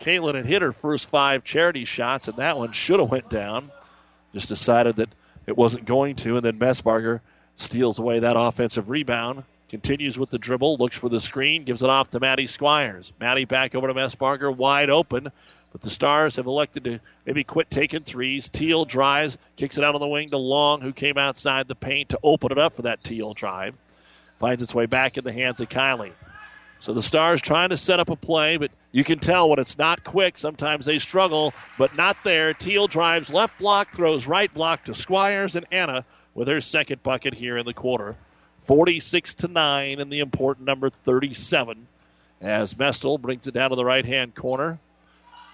Caitlin 0.00 0.34
had 0.34 0.46
hit 0.46 0.62
her 0.62 0.72
first 0.72 1.08
five 1.08 1.44
charity 1.44 1.84
shots, 1.84 2.28
and 2.28 2.36
that 2.36 2.58
one 2.58 2.72
should 2.72 3.00
have 3.00 3.10
went 3.10 3.30
down. 3.30 3.70
Just 4.32 4.48
decided 4.48 4.96
that 4.96 5.10
it 5.46 5.56
wasn't 5.56 5.84
going 5.84 6.16
to, 6.16 6.36
and 6.36 6.44
then 6.44 6.58
Messbarger 6.58 7.20
steals 7.56 7.98
away 7.98 8.18
that 8.18 8.36
offensive 8.36 8.90
rebound. 8.90 9.44
Continues 9.68 10.18
with 10.18 10.30
the 10.30 10.38
dribble, 10.38 10.76
looks 10.76 10.96
for 10.96 11.08
the 11.08 11.20
screen, 11.20 11.64
gives 11.64 11.82
it 11.82 11.88
off 11.88 12.10
to 12.10 12.20
Maddie 12.20 12.46
Squires. 12.46 13.12
Maddie 13.20 13.46
back 13.46 13.74
over 13.74 13.86
to 13.86 13.94
Messbarger, 13.94 14.54
wide 14.54 14.90
open. 14.90 15.32
But 15.72 15.80
the 15.80 15.90
Stars 15.90 16.36
have 16.36 16.46
elected 16.46 16.84
to 16.84 17.00
maybe 17.26 17.44
quit 17.44 17.70
taking 17.70 18.02
threes. 18.02 18.48
Teal 18.48 18.84
drives, 18.84 19.38
kicks 19.56 19.78
it 19.78 19.84
out 19.84 19.94
on 19.94 20.00
the 20.00 20.06
wing 20.06 20.28
to 20.30 20.36
Long, 20.36 20.82
who 20.82 20.92
came 20.92 21.16
outside 21.16 21.66
the 21.66 21.74
paint 21.74 22.10
to 22.10 22.18
open 22.22 22.52
it 22.52 22.58
up 22.58 22.74
for 22.74 22.82
that 22.82 23.02
Teal 23.02 23.32
drive. 23.32 23.74
Finds 24.36 24.62
its 24.62 24.74
way 24.74 24.86
back 24.86 25.16
in 25.16 25.24
the 25.24 25.32
hands 25.32 25.60
of 25.60 25.68
Kylie. 25.68 26.12
So 26.78 26.92
the 26.92 27.00
Stars 27.00 27.40
trying 27.40 27.70
to 27.70 27.76
set 27.76 28.00
up 28.00 28.10
a 28.10 28.16
play, 28.16 28.56
but 28.56 28.72
you 28.90 29.04
can 29.04 29.18
tell 29.18 29.48
when 29.48 29.60
it's 29.60 29.78
not 29.78 30.04
quick, 30.04 30.36
sometimes 30.36 30.84
they 30.84 30.98
struggle, 30.98 31.54
but 31.78 31.96
not 31.96 32.16
there. 32.24 32.52
Teal 32.52 32.88
drives 32.88 33.30
left 33.30 33.58
block, 33.58 33.92
throws 33.92 34.26
right 34.26 34.52
block 34.52 34.84
to 34.84 34.94
Squires 34.94 35.54
and 35.54 35.64
Anna 35.70 36.04
with 36.34 36.48
her 36.48 36.60
second 36.60 37.02
bucket 37.02 37.34
here 37.34 37.56
in 37.56 37.66
the 37.66 37.72
quarter. 37.72 38.16
46 38.58 39.34
to 39.34 39.48
9 39.48 40.00
in 40.00 40.08
the 40.08 40.20
important 40.20 40.66
number 40.66 40.90
37 40.90 41.86
as 42.40 42.74
Mestel 42.74 43.20
brings 43.20 43.46
it 43.46 43.54
down 43.54 43.70
to 43.70 43.76
the 43.76 43.84
right 43.84 44.04
hand 44.04 44.34
corner. 44.34 44.78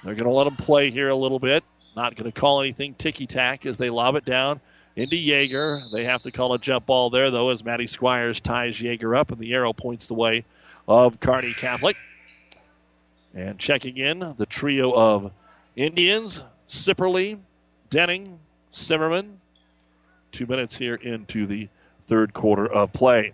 They're 0.05 0.15
going 0.15 0.29
to 0.29 0.35
let 0.35 0.45
them 0.45 0.57
play 0.57 0.91
here 0.91 1.09
a 1.09 1.17
little 1.17 1.39
bit. 1.39 1.65
Not 1.97 2.15
going 2.15 2.31
to 2.31 2.41
call 2.41 2.61
anything 2.61 2.95
ticky 2.95 3.27
tack 3.27 3.67
as 3.67 3.79
they 3.79 3.91
lob 3.91 4.15
it 4.15 4.25
down 4.25 4.61
into 4.95 5.17
Yeager. 5.17 5.91
They 5.91 6.05
have 6.05 6.23
to 6.23 6.31
call 6.31 6.55
a 6.55 6.59
jump 6.59 6.87
ball 6.87 7.11
there, 7.11 7.31
though, 7.31 7.51
as 7.51 7.65
Maddie 7.65 7.87
Squires 7.87 8.41
ties 8.41 8.79
Yeager 8.79 9.17
up, 9.17 9.31
and 9.31 9.41
the 9.41 9.53
arrow 9.53 9.73
points 9.73 10.07
the 10.07 10.15
way 10.15 10.45
of 10.87 11.21
Kearney 11.21 11.53
Catholic. 11.53 11.97
And 13.35 13.59
checking 13.59 13.97
in, 13.97 14.35
the 14.37 14.47
trio 14.47 14.93
of 14.93 15.33
Indians 15.77 16.43
Sipperly, 16.69 17.39
Denning, 17.91 18.39
Zimmerman. 18.75 19.39
Two 20.33 20.47
minutes 20.47 20.77
here 20.77 20.97
into 20.97 21.47
the 21.47 21.69
third 22.03 22.33
quarter 22.33 22.67
of 22.67 22.93
play. 22.93 23.33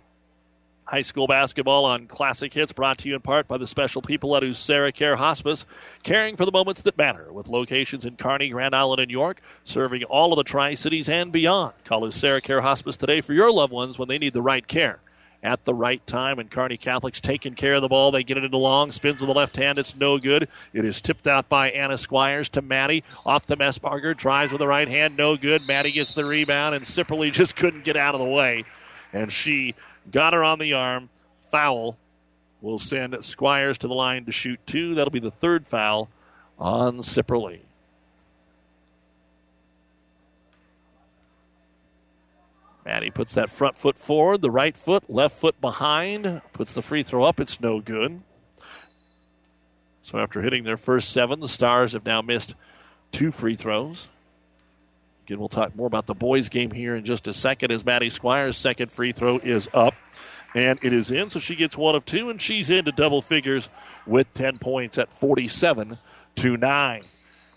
High 0.85 1.01
school 1.01 1.25
basketball 1.25 1.85
on 1.85 2.05
Classic 2.05 2.53
Hits 2.53 2.71
brought 2.71 2.99
to 2.99 3.09
you 3.09 3.15
in 3.15 3.21
part 3.21 3.47
by 3.47 3.57
the 3.57 3.65
special 3.65 4.03
people 4.03 4.35
at 4.37 4.43
Usera 4.43 4.93
Care 4.93 5.15
Hospice, 5.15 5.65
caring 6.03 6.35
for 6.35 6.45
the 6.45 6.51
moments 6.51 6.83
that 6.83 6.95
matter 6.95 7.33
with 7.33 7.47
locations 7.47 8.05
in 8.05 8.17
Kearney, 8.17 8.49
Grand 8.49 8.75
Island, 8.75 9.01
and 9.01 9.09
York, 9.09 9.41
serving 9.63 10.03
all 10.03 10.31
of 10.31 10.37
the 10.37 10.43
Tri 10.43 10.75
Cities 10.75 11.09
and 11.09 11.31
beyond. 11.31 11.73
Call 11.85 12.01
Usera 12.01 12.41
Care 12.41 12.61
Hospice 12.61 12.97
today 12.97 13.19
for 13.19 13.33
your 13.33 13.51
loved 13.51 13.73
ones 13.73 13.97
when 13.97 14.07
they 14.07 14.19
need 14.19 14.33
the 14.33 14.43
right 14.43 14.67
care 14.67 14.99
at 15.41 15.65
the 15.65 15.73
right 15.73 16.05
time. 16.05 16.37
And 16.37 16.51
Kearney 16.51 16.77
Catholic's 16.77 17.19
taking 17.19 17.55
care 17.55 17.73
of 17.73 17.81
the 17.81 17.87
ball. 17.87 18.11
They 18.11 18.23
get 18.23 18.37
it 18.37 18.43
into 18.43 18.57
long, 18.57 18.91
spins 18.91 19.19
with 19.19 19.27
the 19.27 19.33
left 19.33 19.55
hand. 19.55 19.79
It's 19.79 19.95
no 19.95 20.19
good. 20.19 20.47
It 20.71 20.85
is 20.85 21.01
tipped 21.01 21.25
out 21.25 21.49
by 21.49 21.71
Anna 21.71 21.97
Squires 21.97 22.49
to 22.49 22.61
Maddie. 22.61 23.03
Off 23.25 23.47
to 23.47 23.57
Messbarger. 23.57 24.15
Drives 24.15 24.51
with 24.51 24.59
the 24.59 24.67
right 24.67 24.87
hand. 24.87 25.17
No 25.17 25.35
good. 25.35 25.65
Maddie 25.65 25.93
gets 25.93 26.13
the 26.13 26.25
rebound, 26.25 26.75
and 26.75 26.85
Sipperly 26.85 27.31
just 27.31 27.55
couldn't 27.55 27.85
get 27.85 27.97
out 27.97 28.13
of 28.13 28.19
the 28.19 28.27
way. 28.27 28.65
And 29.13 29.31
she 29.31 29.73
Got 30.11 30.33
her 30.33 30.43
on 30.43 30.59
the 30.59 30.73
arm. 30.73 31.09
Foul 31.39 31.97
will 32.61 32.77
send 32.77 33.23
Squires 33.23 33.77
to 33.79 33.87
the 33.87 33.93
line 33.93 34.25
to 34.25 34.31
shoot 34.31 34.59
two. 34.65 34.95
That'll 34.95 35.11
be 35.11 35.19
the 35.19 35.31
third 35.31 35.67
foul 35.67 36.09
on 36.57 36.97
Sipperly. 36.97 37.59
Maddie 42.85 43.09
puts 43.09 43.33
that 43.33 43.49
front 43.49 43.77
foot 43.77 43.97
forward, 43.97 44.41
the 44.41 44.51
right 44.51 44.77
foot, 44.77 45.09
left 45.09 45.35
foot 45.35 45.59
behind, 45.59 46.41
puts 46.53 46.71
the 46.71 46.83
free 46.83 47.01
throw 47.01 47.23
up. 47.23 47.39
It's 47.39 47.59
no 47.59 47.81
good. 47.81 48.21
So 50.03 50.19
after 50.19 50.43
hitting 50.43 50.63
their 50.63 50.77
first 50.77 51.09
seven, 51.09 51.39
the 51.39 51.49
Stars 51.49 51.93
have 51.93 52.05
now 52.05 52.21
missed 52.21 52.53
two 53.11 53.31
free 53.31 53.55
throws. 53.55 54.07
Again, 55.25 55.39
we'll 55.39 55.49
talk 55.49 55.75
more 55.75 55.87
about 55.87 56.05
the 56.05 56.13
boys' 56.13 56.49
game 56.49 56.69
here 56.69 56.95
in 56.95 57.03
just 57.03 57.27
a 57.27 57.33
second 57.33 57.71
as 57.71 57.83
Maddie 57.83 58.11
Squires' 58.11 58.57
second 58.57 58.91
free 58.91 59.11
throw 59.11 59.39
is 59.39 59.67
up. 59.73 59.95
And 60.53 60.77
it 60.83 60.93
is 60.93 61.09
in, 61.09 61.31
so 61.31 61.39
she 61.39 61.55
gets 61.55 61.75
one 61.75 61.95
of 61.95 62.05
two, 62.05 62.29
and 62.29 62.39
she's 62.39 62.69
into 62.69 62.91
double 62.91 63.23
figures 63.23 63.67
with 64.05 64.31
10 64.35 64.59
points 64.59 64.99
at 64.99 65.11
47 65.11 65.97
to 66.35 66.57
9. 66.57 67.01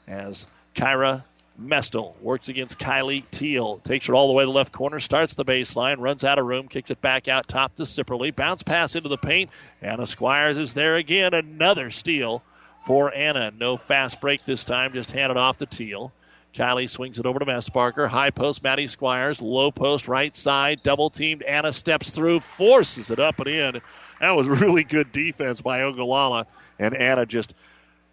As 0.09 0.47
Kyra 0.75 1.25
Mestel 1.61 2.19
works 2.23 2.49
against 2.49 2.79
Kylie 2.79 3.25
Teal. 3.31 3.79
Takes 3.79 4.07
her 4.07 4.15
all 4.15 4.29
the 4.29 4.33
way 4.33 4.45
to 4.45 4.47
the 4.47 4.53
left 4.53 4.73
corner, 4.73 4.99
starts 4.99 5.35
the 5.35 5.45
baseline, 5.45 5.97
runs 5.99 6.25
out 6.25 6.39
of 6.39 6.47
room, 6.47 6.69
kicks 6.69 6.91
it 6.91 7.03
back 7.03 7.29
out 7.29 7.49
top 7.49 7.75
to 7.77 7.83
Sipperly. 7.83 8.35
Bounce 8.35 8.63
pass 8.63 8.97
into 8.97 9.11
the 9.11 9.19
paint. 9.19 9.51
Anna 9.83 10.07
Squires 10.07 10.57
is 10.57 10.73
there 10.73 10.97
again. 10.97 11.35
Another 11.35 11.91
steal 11.91 12.43
for 12.81 13.13
Anna. 13.13 13.51
No 13.51 13.77
fast 13.77 14.23
break 14.23 14.45
this 14.47 14.65
time, 14.65 14.95
just 14.95 15.11
handed 15.11 15.37
off 15.37 15.59
to 15.59 15.67
Teal. 15.67 16.13
Kylie 16.55 16.89
swings 16.89 17.19
it 17.19 17.27
over 17.27 17.39
to 17.39 17.47
Messbarger. 17.47 18.09
High 18.09 18.31
post, 18.31 18.63
Maddie 18.63 18.87
Squires. 18.87 19.41
Low 19.41 19.71
post, 19.71 20.09
right 20.09 20.35
side. 20.35 20.83
Double 20.83 21.11
teamed. 21.11 21.43
Anna 21.43 21.73
steps 21.73 22.11
through, 22.11 22.41
forces 22.41 23.11
it 23.11 23.21
up 23.21 23.39
and 23.39 23.49
in. 23.49 23.81
That 24.21 24.31
was 24.31 24.49
really 24.61 24.85
good 24.85 25.13
defense 25.13 25.61
by 25.61 25.83
Ogallala. 25.83 26.47
And 26.79 26.97
Anna 26.97 27.27
just 27.27 27.55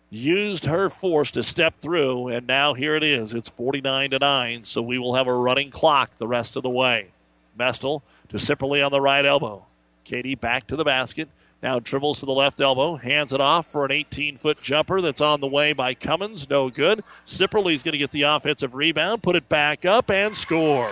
used 0.10 0.66
her 0.66 0.90
force 0.90 1.32
to 1.32 1.44
step 1.44 1.80
through. 1.80 2.30
And 2.30 2.48
now 2.48 2.74
here 2.74 2.96
it 2.96 3.04
is. 3.04 3.34
It's 3.34 3.50
49 3.50 4.12
to 4.12 4.20
9. 4.20 4.64
So 4.64 4.82
we 4.82 5.00
will 5.00 5.16
have 5.16 5.28
a 5.28 5.34
running 5.34 5.70
clock 5.70 6.18
the 6.18 6.28
rest 6.28 6.56
of 6.56 6.64
the 6.64 6.70
way. 6.70 7.10
Mestel 7.58 8.02
to 8.30 8.38
Sipperly 8.38 8.86
on 8.86 8.92
the 8.92 9.02
right 9.02 9.26
elbow. 9.26 9.66
Katie 10.04 10.36
back 10.36 10.68
to 10.68 10.76
the 10.76 10.84
basket. 10.84 11.30
Now 11.64 11.80
dribbles 11.80 12.20
to 12.20 12.26
the 12.26 12.32
left 12.32 12.60
elbow, 12.60 12.96
hands 12.96 13.34
it 13.34 13.42
off 13.42 13.68
for 13.68 13.86
an 13.86 13.92
18 13.92 14.38
foot 14.38 14.62
jumper 14.62 15.02
that's 15.02 15.22
on 15.22 15.40
the 15.42 15.48
way 15.48 15.74
by 15.74 15.94
Cummins. 15.94 16.50
No 16.50 16.70
good. 16.70 17.02
Sipperly's 17.26 17.82
going 17.82 17.94
to 17.94 17.98
get 17.98 18.12
the 18.12 18.24
offensive 18.24 18.76
rebound, 18.76 19.24
put 19.24 19.36
it 19.36 19.50
back 19.50 19.86
up, 19.86 20.12
and 20.12 20.36
score. 20.36 20.92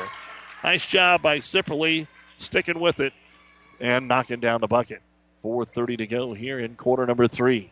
Nice 0.63 0.87
job 0.87 1.21
by 1.21 1.39
Sipperly 1.39 2.07
sticking 2.37 2.79
with 2.79 2.99
it 2.99 3.13
and 3.79 4.07
knocking 4.07 4.39
down 4.39 4.61
the 4.61 4.67
bucket. 4.67 5.01
4.30 5.43 5.97
to 5.97 6.07
go 6.07 6.33
here 6.33 6.59
in 6.59 6.75
quarter 6.75 7.05
number 7.05 7.27
three. 7.27 7.69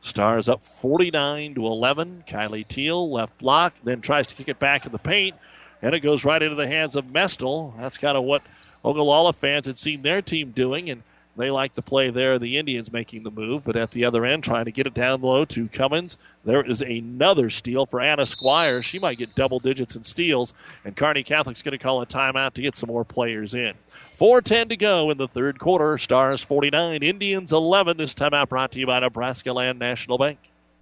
Stars 0.00 0.48
up 0.48 0.64
49 0.64 1.54
to 1.54 1.66
11. 1.66 2.24
Kylie 2.26 2.66
Teal 2.66 3.10
left 3.10 3.36
block, 3.38 3.74
then 3.84 4.00
tries 4.00 4.26
to 4.28 4.34
kick 4.34 4.48
it 4.48 4.58
back 4.58 4.86
in 4.86 4.92
the 4.92 4.98
paint, 4.98 5.36
and 5.80 5.94
it 5.94 6.00
goes 6.00 6.24
right 6.24 6.42
into 6.42 6.56
the 6.56 6.66
hands 6.66 6.96
of 6.96 7.04
Mestel. 7.06 7.72
That's 7.78 7.98
kind 7.98 8.16
of 8.16 8.24
what 8.24 8.42
Ogallala 8.84 9.32
fans 9.32 9.66
had 9.66 9.78
seen 9.78 10.02
their 10.02 10.22
team 10.22 10.50
doing, 10.50 10.90
and 10.90 11.02
they 11.36 11.50
like 11.50 11.74
to 11.74 11.82
play 11.82 12.10
there. 12.10 12.38
The 12.38 12.58
Indians 12.58 12.92
making 12.92 13.22
the 13.22 13.30
move, 13.30 13.64
but 13.64 13.76
at 13.76 13.90
the 13.90 14.04
other 14.04 14.24
end, 14.24 14.44
trying 14.44 14.66
to 14.66 14.70
get 14.70 14.86
it 14.86 14.94
down 14.94 15.22
low 15.22 15.44
to 15.46 15.68
Cummins. 15.68 16.18
There 16.44 16.62
is 16.62 16.82
another 16.82 17.48
steal 17.48 17.86
for 17.86 18.00
Anna 18.00 18.26
Squire. 18.26 18.82
She 18.82 18.98
might 18.98 19.18
get 19.18 19.34
double 19.34 19.58
digits 19.58 19.96
in 19.96 20.02
steals, 20.02 20.52
and 20.84 20.96
Kearney 20.96 21.24
Catholic's 21.24 21.62
going 21.62 21.72
to 21.72 21.78
call 21.78 22.02
a 22.02 22.06
timeout 22.06 22.52
to 22.54 22.62
get 22.62 22.76
some 22.76 22.88
more 22.88 23.04
players 23.04 23.54
in. 23.54 23.74
4.10 24.14 24.68
to 24.68 24.76
go 24.76 25.10
in 25.10 25.16
the 25.16 25.28
third 25.28 25.58
quarter. 25.58 25.96
Stars 25.96 26.42
49, 26.42 27.02
Indians 27.02 27.52
11. 27.52 27.96
This 27.96 28.14
timeout 28.14 28.48
brought 28.48 28.72
to 28.72 28.80
you 28.80 28.86
by 28.86 29.00
Nebraska 29.00 29.52
Land 29.52 29.78
National 29.78 30.18
Bank. 30.18 30.38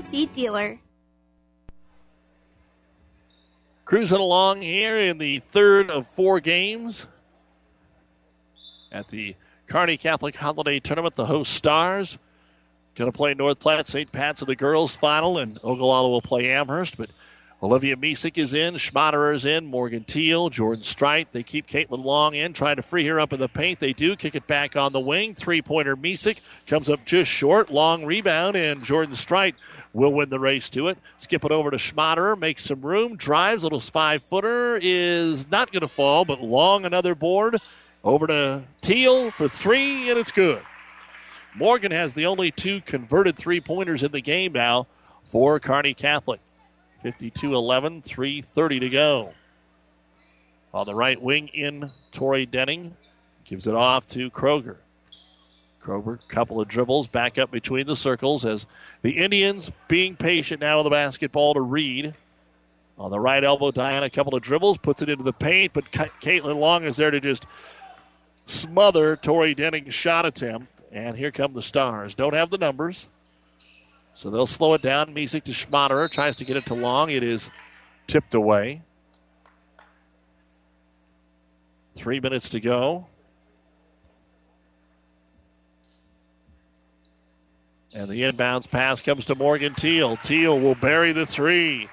Seed 0.00 0.32
dealer. 0.32 0.78
Cruising 3.84 4.20
along 4.20 4.62
here 4.62 4.98
in 4.98 5.18
the 5.18 5.40
third 5.40 5.90
of 5.90 6.06
four 6.06 6.40
games 6.40 7.06
at 8.90 9.08
the 9.08 9.34
Kearney 9.66 9.96
Catholic 9.96 10.36
Holiday 10.36 10.80
Tournament. 10.80 11.14
The 11.14 11.26
host 11.26 11.52
Stars 11.52 12.18
going 12.94 13.10
to 13.10 13.16
play 13.16 13.34
North 13.34 13.58
Platte 13.58 13.88
St. 13.88 14.10
Pat's 14.12 14.42
in 14.42 14.46
the 14.48 14.56
girls' 14.56 14.94
final, 14.94 15.38
and 15.38 15.58
Ogallala 15.62 16.08
will 16.08 16.22
play 16.22 16.50
Amherst. 16.50 16.96
But 16.96 17.10
Olivia 17.62 17.96
Misek 17.96 18.38
is 18.38 18.54
in, 18.54 18.74
Schmaderer 18.74 19.34
is 19.34 19.44
in, 19.44 19.66
Morgan 19.66 20.04
Teal, 20.04 20.48
Jordan 20.50 20.82
Strite. 20.82 21.32
They 21.32 21.42
keep 21.42 21.66
Caitlin 21.66 22.04
Long 22.04 22.34
in, 22.34 22.52
trying 22.52 22.76
to 22.76 22.82
free 22.82 23.06
her 23.06 23.20
up 23.20 23.32
in 23.32 23.40
the 23.40 23.48
paint. 23.48 23.78
They 23.78 23.92
do 23.92 24.16
kick 24.16 24.34
it 24.34 24.46
back 24.46 24.76
on 24.76 24.92
the 24.92 25.00
wing. 25.00 25.34
Three 25.34 25.62
pointer 25.62 25.96
Misek 25.96 26.38
comes 26.66 26.90
up 26.90 27.04
just 27.04 27.30
short. 27.30 27.70
Long 27.70 28.04
rebound, 28.04 28.56
and 28.56 28.82
Jordan 28.82 29.14
Strite 29.14 29.54
will 29.92 30.12
win 30.12 30.28
the 30.28 30.38
race 30.38 30.70
to 30.70 30.88
it. 30.88 30.98
Skip 31.18 31.44
it 31.44 31.52
over 31.52 31.70
to 31.70 31.76
Schmaderer, 31.76 32.38
makes 32.38 32.64
some 32.64 32.80
room, 32.80 33.16
drives. 33.16 33.62
Little 33.62 33.80
five 33.80 34.22
footer 34.22 34.78
is 34.80 35.50
not 35.50 35.72
going 35.72 35.82
to 35.82 35.88
fall, 35.88 36.24
but 36.24 36.40
Long 36.40 36.84
another 36.84 37.14
board. 37.14 37.58
Over 38.04 38.26
to 38.26 38.62
Teal 38.80 39.30
for 39.30 39.48
three, 39.48 40.10
and 40.10 40.18
it's 40.18 40.32
good. 40.32 40.62
Morgan 41.54 41.92
has 41.92 42.14
the 42.14 42.26
only 42.26 42.50
two 42.50 42.80
converted 42.80 43.36
three 43.36 43.60
pointers 43.60 44.02
in 44.02 44.10
the 44.10 44.20
game 44.20 44.52
now 44.52 44.86
for 45.24 45.60
Kearney 45.60 45.94
Catholic. 45.94 46.40
52 47.02 47.54
11, 47.54 48.02
3.30 48.02 48.80
to 48.80 48.88
go. 48.88 49.34
On 50.72 50.86
the 50.86 50.94
right 50.94 51.20
wing 51.20 51.48
in, 51.48 51.90
Tori 52.12 52.46
Denning 52.46 52.96
gives 53.44 53.66
it 53.66 53.74
off 53.74 54.06
to 54.08 54.30
Kroger. 54.30 54.78
Kroger, 55.84 56.18
couple 56.28 56.60
of 56.60 56.68
dribbles 56.68 57.06
back 57.06 57.38
up 57.38 57.50
between 57.50 57.86
the 57.86 57.96
circles 57.96 58.44
as 58.44 58.66
the 59.02 59.12
Indians 59.12 59.70
being 59.88 60.16
patient 60.16 60.60
now 60.60 60.78
with 60.78 60.84
the 60.84 60.90
basketball 60.90 61.54
to 61.54 61.60
Reed. 61.60 62.14
On 62.98 63.10
the 63.10 63.18
right 63.18 63.42
elbow, 63.42 63.70
Diana, 63.70 64.06
a 64.06 64.10
couple 64.10 64.34
of 64.34 64.42
dribbles, 64.42 64.78
puts 64.78 65.02
it 65.02 65.08
into 65.08 65.24
the 65.24 65.32
paint, 65.32 65.72
but 65.72 65.90
Caitlin 65.90 66.58
Long 66.58 66.84
is 66.84 66.96
there 66.96 67.10
to 67.10 67.20
just 67.20 67.46
smother 68.46 69.16
Tori 69.16 69.54
Denning's 69.54 69.94
shot 69.94 70.24
attempt. 70.24 70.82
And 70.92 71.16
here 71.16 71.30
come 71.30 71.54
the 71.54 71.62
Stars. 71.62 72.14
Don't 72.14 72.34
have 72.34 72.50
the 72.50 72.58
numbers. 72.58 73.08
So 74.12 74.30
they'll 74.30 74.46
slow 74.46 74.74
it 74.74 74.82
down. 74.82 75.14
Misek 75.14 75.42
to 75.44 75.52
Schmaderer. 75.52 76.10
Tries 76.10 76.36
to 76.36 76.44
get 76.44 76.58
it 76.58 76.66
to 76.66 76.74
Long. 76.74 77.10
It 77.10 77.22
is 77.22 77.48
tipped 78.06 78.34
away. 78.34 78.82
Three 81.94 82.20
minutes 82.20 82.50
to 82.50 82.60
go. 82.60 83.06
And 87.94 88.08
the 88.08 88.22
inbounds 88.22 88.70
pass 88.70 89.02
comes 89.02 89.26
to 89.26 89.34
Morgan 89.34 89.74
Teal. 89.74 90.16
Teal 90.16 90.58
will 90.58 90.74
bury 90.74 91.12
the 91.12 91.26
three. 91.26 91.88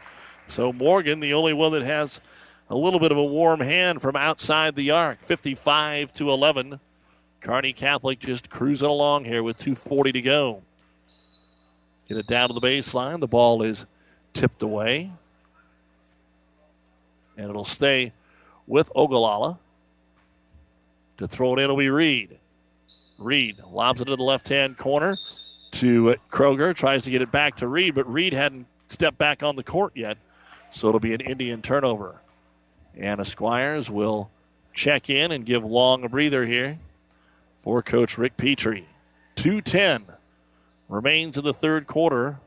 So 0.47 0.71
Morgan, 0.71 1.19
the 1.19 1.33
only 1.33 1.53
one 1.53 1.73
that 1.73 1.83
has 1.83 2.21
a 2.69 2.75
little 2.75 3.01
bit 3.01 3.11
of 3.11 3.17
a 3.17 3.23
warm 3.23 3.59
hand 3.59 4.01
from 4.01 4.15
outside 4.15 4.75
the 4.75 4.91
arc. 4.91 5.21
55 5.21 6.13
to 6.13 6.31
11. 6.31 6.79
Kearney 7.41 7.73
Catholic 7.73 8.19
just 8.19 8.49
cruising 8.49 8.87
along 8.87 9.25
here 9.25 9.43
with 9.43 9.57
2.40 9.57 10.13
to 10.13 10.21
go. 10.21 10.61
Get 12.07 12.17
it 12.17 12.27
down 12.27 12.47
to 12.47 12.53
the 12.53 12.61
baseline. 12.61 13.19
The 13.19 13.27
ball 13.27 13.61
is 13.61 13.85
tipped 14.33 14.61
away. 14.61 15.11
And 17.35 17.49
it'll 17.49 17.65
stay 17.65 18.13
with 18.67 18.89
Ogallala. 18.95 19.59
To 21.17 21.27
throw 21.27 21.55
it 21.55 21.59
in 21.59 21.67
will 21.67 21.77
be 21.77 21.89
Reed. 21.89 22.37
Reed 23.17 23.57
lobs 23.69 23.99
it 23.99 24.05
to 24.05 24.15
the 24.15 24.23
left 24.23 24.47
hand 24.47 24.77
corner 24.77 25.17
to 25.71 26.11
uh, 26.11 26.15
Kroger. 26.31 26.75
Tries 26.75 27.03
to 27.03 27.11
get 27.11 27.21
it 27.21 27.31
back 27.31 27.57
to 27.57 27.67
Reed, 27.67 27.95
but 27.95 28.11
Reed 28.11 28.33
hadn't 28.33 28.67
stepped 28.87 29.17
back 29.17 29.43
on 29.43 29.55
the 29.55 29.63
court 29.63 29.93
yet. 29.95 30.17
So 30.69 30.87
it'll 30.87 30.99
be 30.99 31.13
an 31.13 31.21
Indian 31.21 31.61
turnover. 31.61 32.21
Anna 32.97 33.25
Squires 33.25 33.89
will 33.89 34.29
check 34.73 35.09
in 35.09 35.31
and 35.31 35.45
give 35.45 35.63
Long 35.63 36.03
a 36.03 36.09
breather 36.09 36.45
here 36.45 36.77
for 37.57 37.81
Coach 37.81 38.17
Rick 38.17 38.37
Petrie. 38.37 38.87
210 39.35 40.05
remains 40.87 41.37
in 41.37 41.43
the 41.43 41.53
third 41.53 41.87
quarter. 41.87 42.39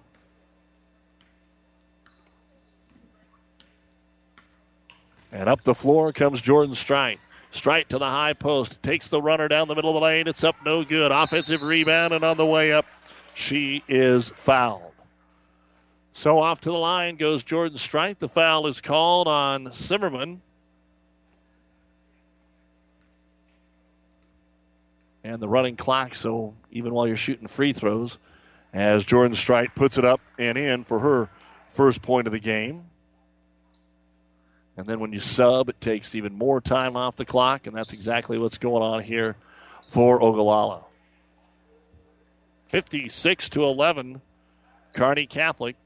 And 5.31 5.49
up 5.49 5.65
the 5.65 5.75
floor 5.75 6.13
comes 6.13 6.43
Jordan 6.43 6.75
Strite. 6.75 7.19
Strite 7.51 7.89
to 7.91 7.99
the 7.99 8.09
high 8.09 8.33
post. 8.33 8.83
Takes 8.83 9.09
the 9.09 9.21
runner 9.21 9.49
down 9.49 9.69
the 9.69 9.75
middle 9.75 9.91
of 9.91 9.95
the 9.95 10.01
lane. 10.01 10.27
It's 10.27 10.45
up 10.45 10.57
no 10.65 10.85
good. 10.85 11.13
Offensive 11.13 11.63
rebound, 11.63 12.15
and 12.15 12.25
on 12.25 12.37
the 12.37 12.47
way 12.47 12.73
up, 12.73 12.87
she 13.35 13.83
is 13.89 14.31
fouled. 14.31 14.93
So 16.13 16.41
off 16.41 16.61
to 16.63 16.71
the 16.71 16.77
line 16.77 17.17
goes 17.17 17.43
Jordan 17.43 17.79
Strite. 17.79 18.19
The 18.19 18.29
foul 18.29 18.67
is 18.67 18.81
called 18.81 19.29
on 19.29 19.71
Zimmerman. 19.73 20.43
And 25.25 25.41
the 25.41 25.49
running 25.49 25.77
clock, 25.77 26.15
so 26.15 26.55
even 26.71 26.93
while 26.93 27.07
you're 27.07 27.17
shooting 27.17 27.47
free 27.47 27.73
throws, 27.73 28.19
as 28.73 29.05
Jordan 29.05 29.37
Strite 29.37 29.75
puts 29.75 29.99
it 29.99 30.05
up 30.05 30.21
and 30.39 30.59
in 30.59 30.85
for 30.85 30.99
her 30.99 31.29
first 31.69 32.03
point 32.03 32.27
of 32.27 32.33
the 32.33 32.41
game. 32.41 32.85
And 34.77 34.87
then 34.87 35.01
when 35.01 35.13
you 35.13 35.21
sub, 35.21 35.69
it 35.69 35.81
takes 35.81 36.15
even 36.15 36.37
more 36.37 36.61
time 36.61 36.97
off 36.97 37.17
the 37.17 37.25
clock, 37.25 37.67
and 37.67 37.77
that's 37.77 37.93
exactly 37.93 38.39
what's 38.39 38.59
going 38.59 38.83
on 38.83 39.03
here 39.03 39.37
for 39.87 40.23
Ogallala. 40.23 40.85
56 42.73 43.51
to 43.51 43.65
11, 43.65 44.23
Kearney 44.95 45.27
Catholic. 45.27 45.77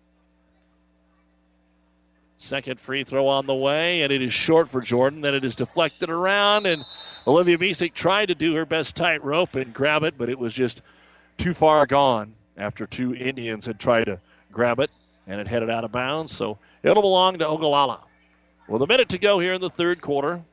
Second 2.38 2.78
free 2.78 3.02
throw 3.02 3.26
on 3.26 3.46
the 3.46 3.54
way, 3.56 4.02
and 4.02 4.12
it 4.12 4.22
is 4.22 4.32
short 4.32 4.68
for 4.68 4.80
Jordan. 4.80 5.20
Then 5.20 5.34
it 5.34 5.44
is 5.44 5.56
deflected 5.56 6.10
around, 6.10 6.64
and 6.64 6.84
Olivia 7.26 7.58
Misek 7.58 7.92
tried 7.92 8.26
to 8.26 8.36
do 8.36 8.54
her 8.54 8.64
best 8.64 8.94
tightrope 8.94 9.56
and 9.56 9.74
grab 9.74 10.04
it, 10.04 10.14
but 10.16 10.28
it 10.28 10.38
was 10.38 10.54
just 10.54 10.80
too 11.38 11.52
far 11.52 11.86
gone 11.86 12.34
after 12.56 12.86
two 12.86 13.16
Indians 13.16 13.66
had 13.66 13.80
tried 13.80 14.04
to 14.04 14.20
grab 14.52 14.78
it, 14.78 14.92
and 15.26 15.40
it 15.40 15.48
headed 15.48 15.68
out 15.68 15.82
of 15.82 15.90
bounds. 15.90 16.30
So 16.30 16.56
it'll 16.84 17.02
belong 17.02 17.36
to 17.38 17.48
Ogallala. 17.48 18.04
With 18.68 18.82
a 18.82 18.86
minute 18.86 19.08
to 19.08 19.18
go 19.18 19.40
here 19.40 19.54
in 19.54 19.60
the 19.60 19.70
third 19.70 20.00
quarter. 20.00 20.44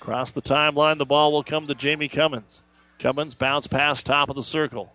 Across 0.00 0.30
the 0.30 0.42
timeline, 0.42 0.98
the 0.98 1.04
ball 1.04 1.32
will 1.32 1.42
come 1.42 1.66
to 1.66 1.74
Jamie 1.74 2.06
Cummins. 2.06 2.62
Cummins 2.98 3.34
bounce 3.34 3.66
pass 3.66 4.02
top 4.02 4.30
of 4.30 4.36
the 4.36 4.42
circle. 4.42 4.92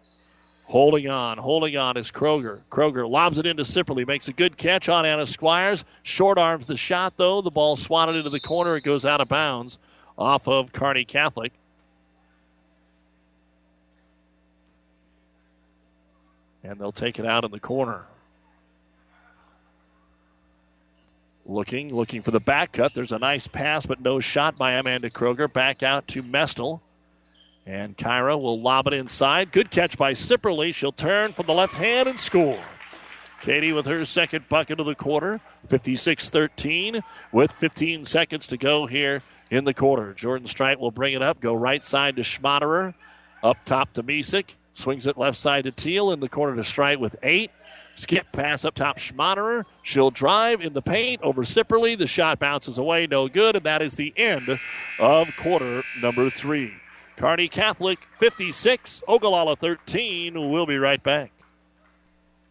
Holding 0.65 1.09
on, 1.09 1.37
holding 1.37 1.75
on 1.75 1.97
is 1.97 2.11
Kroger. 2.11 2.61
Kroger 2.71 3.07
lobs 3.09 3.37
it 3.37 3.45
into 3.45 3.63
Sipperly, 3.63 4.07
makes 4.07 4.29
a 4.29 4.33
good 4.33 4.57
catch 4.57 4.87
on 4.87 5.05
Anna 5.05 5.25
Squires. 5.25 5.83
Short 6.03 6.37
arms 6.37 6.65
the 6.65 6.77
shot, 6.77 7.13
though. 7.17 7.41
The 7.41 7.51
ball 7.51 7.75
swatted 7.75 8.15
into 8.15 8.29
the 8.29 8.39
corner. 8.39 8.77
It 8.77 8.83
goes 8.83 9.05
out 9.05 9.19
of 9.19 9.27
bounds 9.27 9.79
off 10.17 10.47
of 10.47 10.71
Kearney 10.71 11.03
Catholic. 11.03 11.51
And 16.63 16.79
they'll 16.79 16.91
take 16.91 17.19
it 17.19 17.25
out 17.25 17.43
in 17.43 17.51
the 17.51 17.59
corner. 17.59 18.05
Looking, 21.45 21.93
looking 21.93 22.21
for 22.21 22.31
the 22.31 22.39
back 22.39 22.71
cut. 22.71 22.93
There's 22.93 23.11
a 23.11 23.19
nice 23.19 23.47
pass, 23.47 23.85
but 23.85 23.99
no 23.99 24.19
shot 24.19 24.57
by 24.57 24.73
Amanda 24.73 25.09
Kroger. 25.09 25.51
Back 25.51 25.83
out 25.83 26.07
to 26.09 26.23
Mestel. 26.23 26.79
And 27.65 27.97
Kyra 27.97 28.39
will 28.41 28.59
lob 28.59 28.87
it 28.87 28.93
inside. 28.93 29.51
Good 29.51 29.69
catch 29.69 29.97
by 29.97 30.13
Sipperly. 30.13 30.73
She'll 30.73 30.91
turn 30.91 31.33
from 31.33 31.45
the 31.45 31.53
left 31.53 31.75
hand 31.75 32.09
and 32.09 32.19
score. 32.19 32.59
Katie 33.41 33.73
with 33.73 33.87
her 33.87 34.05
second 34.05 34.47
bucket 34.49 34.79
of 34.79 34.85
the 34.85 34.95
quarter, 34.95 35.41
56 35.67 36.29
13, 36.29 37.01
with 37.31 37.51
15 37.51 38.05
seconds 38.05 38.45
to 38.47 38.57
go 38.57 38.85
here 38.85 39.23
in 39.49 39.65
the 39.65 39.73
quarter. 39.73 40.13
Jordan 40.13 40.47
Strite 40.47 40.79
will 40.79 40.91
bring 40.91 41.13
it 41.13 41.23
up, 41.23 41.39
go 41.39 41.53
right 41.53 41.83
side 41.83 42.15
to 42.17 42.21
Schmaderer, 42.21 42.93
up 43.41 43.57
top 43.65 43.91
to 43.93 44.03
Misek, 44.03 44.55
swings 44.73 45.07
it 45.07 45.17
left 45.17 45.37
side 45.37 45.63
to 45.63 45.71
Teal, 45.71 46.11
in 46.11 46.19
the 46.19 46.29
corner 46.29 46.55
to 46.55 46.63
Strite 46.63 46.99
with 46.99 47.15
eight. 47.23 47.51
Skip 47.95 48.31
pass 48.31 48.63
up 48.63 48.75
top, 48.75 48.97
Schmaderer. 48.97 49.63
She'll 49.83 50.11
drive 50.11 50.61
in 50.61 50.73
the 50.73 50.81
paint 50.81 51.21
over 51.23 51.41
Sipperly. 51.41 51.97
The 51.97 52.07
shot 52.07 52.39
bounces 52.39 52.77
away, 52.77 53.07
no 53.07 53.27
good, 53.27 53.55
and 53.55 53.65
that 53.65 53.81
is 53.81 53.95
the 53.95 54.13
end 54.15 54.59
of 54.99 55.35
quarter 55.37 55.81
number 56.01 56.29
three. 56.29 56.73
Kearney 57.17 57.47
Catholic 57.47 57.99
56, 58.13 59.03
Ogallala 59.07 59.55
13. 59.55 60.51
We'll 60.51 60.65
be 60.65 60.77
right 60.77 61.01
back. 61.01 61.31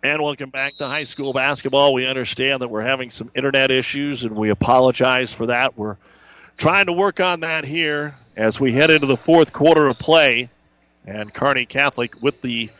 And 0.00 0.22
welcome 0.22 0.50
back 0.50 0.76
to 0.76 0.86
high 0.86 1.02
school 1.02 1.32
basketball. 1.32 1.92
We 1.92 2.06
understand 2.06 2.62
that 2.62 2.68
we're 2.68 2.84
having 2.84 3.10
some 3.10 3.32
internet 3.34 3.72
issues, 3.72 4.22
and 4.22 4.36
we 4.36 4.48
apologize 4.48 5.34
for 5.34 5.46
that. 5.46 5.76
We're 5.76 5.96
trying 6.56 6.86
to 6.86 6.92
work 6.92 7.18
on 7.18 7.40
that 7.40 7.64
here 7.64 8.14
as 8.36 8.60
we 8.60 8.74
head 8.74 8.92
into 8.92 9.08
the 9.08 9.16
fourth 9.16 9.52
quarter 9.52 9.88
of 9.88 9.98
play. 9.98 10.50
And 11.04 11.34
Kearney 11.34 11.66
Catholic 11.66 12.22
with 12.22 12.42
the 12.42 12.70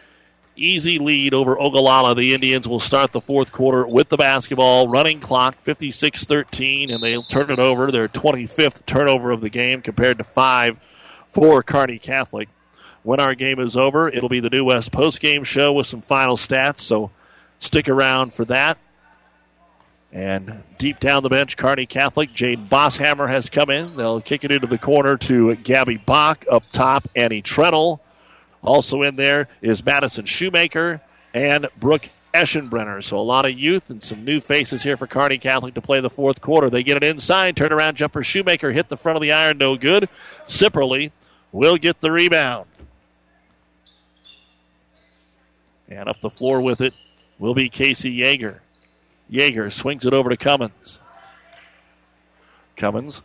easy 0.55 1.01
lead 1.01 1.35
over 1.35 1.61
Ogallala. 1.61 2.15
The 2.15 2.35
Indians 2.35 2.69
will 2.69 2.79
start 2.79 3.11
the 3.11 3.21
fourth 3.21 3.51
quarter 3.51 3.85
with 3.85 4.11
the 4.11 4.17
basketball. 4.17 4.87
Running 4.87 5.19
clock 5.19 5.57
56 5.57 6.25
13, 6.25 6.91
and 6.91 7.03
they'll 7.03 7.25
turn 7.25 7.51
it 7.51 7.59
over. 7.59 7.91
Their 7.91 8.07
25th 8.07 8.87
turnover 8.87 9.33
of 9.33 9.41
the 9.41 9.51
game 9.51 9.83
compared 9.83 10.19
to 10.19 10.25
five 10.25 10.79
for 11.27 11.65
Kearney 11.65 11.99
Catholic. 11.99 12.49
When 13.03 13.21
our 13.21 13.35
game 13.35 13.59
is 13.59 13.77
over, 13.77 14.09
it'll 14.09 14.29
be 14.29 14.41
the 14.41 14.51
New 14.51 14.65
West 14.65 14.93
post-game 14.93 15.45
show 15.45 15.73
with 15.73 15.87
some 15.87 16.03
final 16.03 16.37
stats, 16.37 16.81
so 16.81 17.11
stick 17.59 17.89
around 17.89 18.33
for 18.33 18.45
that. 18.47 18.79
And 20.13 20.63
deep 20.79 21.01
down 21.01 21.23
the 21.23 21.29
bench, 21.29 21.57
Kearney 21.57 21.87
Catholic, 21.87 22.33
Jade 22.33 22.67
Bosshammer 22.67 23.29
has 23.29 23.51
come 23.51 23.69
in. 23.71 23.97
They'll 23.97 24.21
kick 24.21 24.43
it 24.45 24.51
into 24.51 24.67
the 24.67 24.79
corner 24.79 25.17
to 25.19 25.55
Gabby 25.57 25.99
Bach. 25.99 26.45
Up 26.51 26.65
top, 26.73 27.09
Annie 27.15 27.43
Treadle. 27.43 28.01
Also 28.63 29.03
in 29.03 29.17
there 29.17 29.49
is 29.61 29.85
Madison 29.85 30.25
Shoemaker 30.25 31.01
and 31.35 31.69
Brooke 31.79 32.09
Eschenbrenner. 32.33 33.03
So 33.05 33.19
a 33.19 33.21
lot 33.21 33.45
of 33.45 33.59
youth 33.59 33.91
and 33.91 34.03
some 34.03 34.25
new 34.25 34.41
faces 34.41 34.83
here 34.83 34.97
for 34.97 35.07
Kearney 35.07 35.39
Catholic 35.39 35.75
to 35.75 35.83
play 35.83 36.01
the 36.01 36.11
fourth 36.11 36.41
quarter. 36.41 36.71
They 36.71 36.83
get 36.83 36.97
it 36.97 37.05
inside, 37.05 37.57
turnaround 37.57 37.95
jumper. 37.95 38.23
Shoemaker 38.23 38.73
hit 38.73 38.89
the 38.89 38.97
front 38.97 39.17
of 39.17 39.23
the 39.23 39.33
iron, 39.33 39.59
no 39.59 39.77
good. 39.77 40.09
Sipperly 40.47 41.13
will 41.53 41.77
get 41.77 42.01
the 42.01 42.11
rebound. 42.11 42.67
And 45.89 46.09
up 46.09 46.21
the 46.21 46.31
floor 46.31 46.61
with 46.61 46.81
it 46.81 46.95
will 47.39 47.55
be 47.55 47.69
Casey 47.69 48.19
Yeager. 48.19 48.61
Yeager 49.31 49.71
swings 49.73 50.05
it 50.05 50.13
over 50.13 50.31
to 50.31 50.37
Cummins. 50.37 50.99
Cummins 52.77 53.23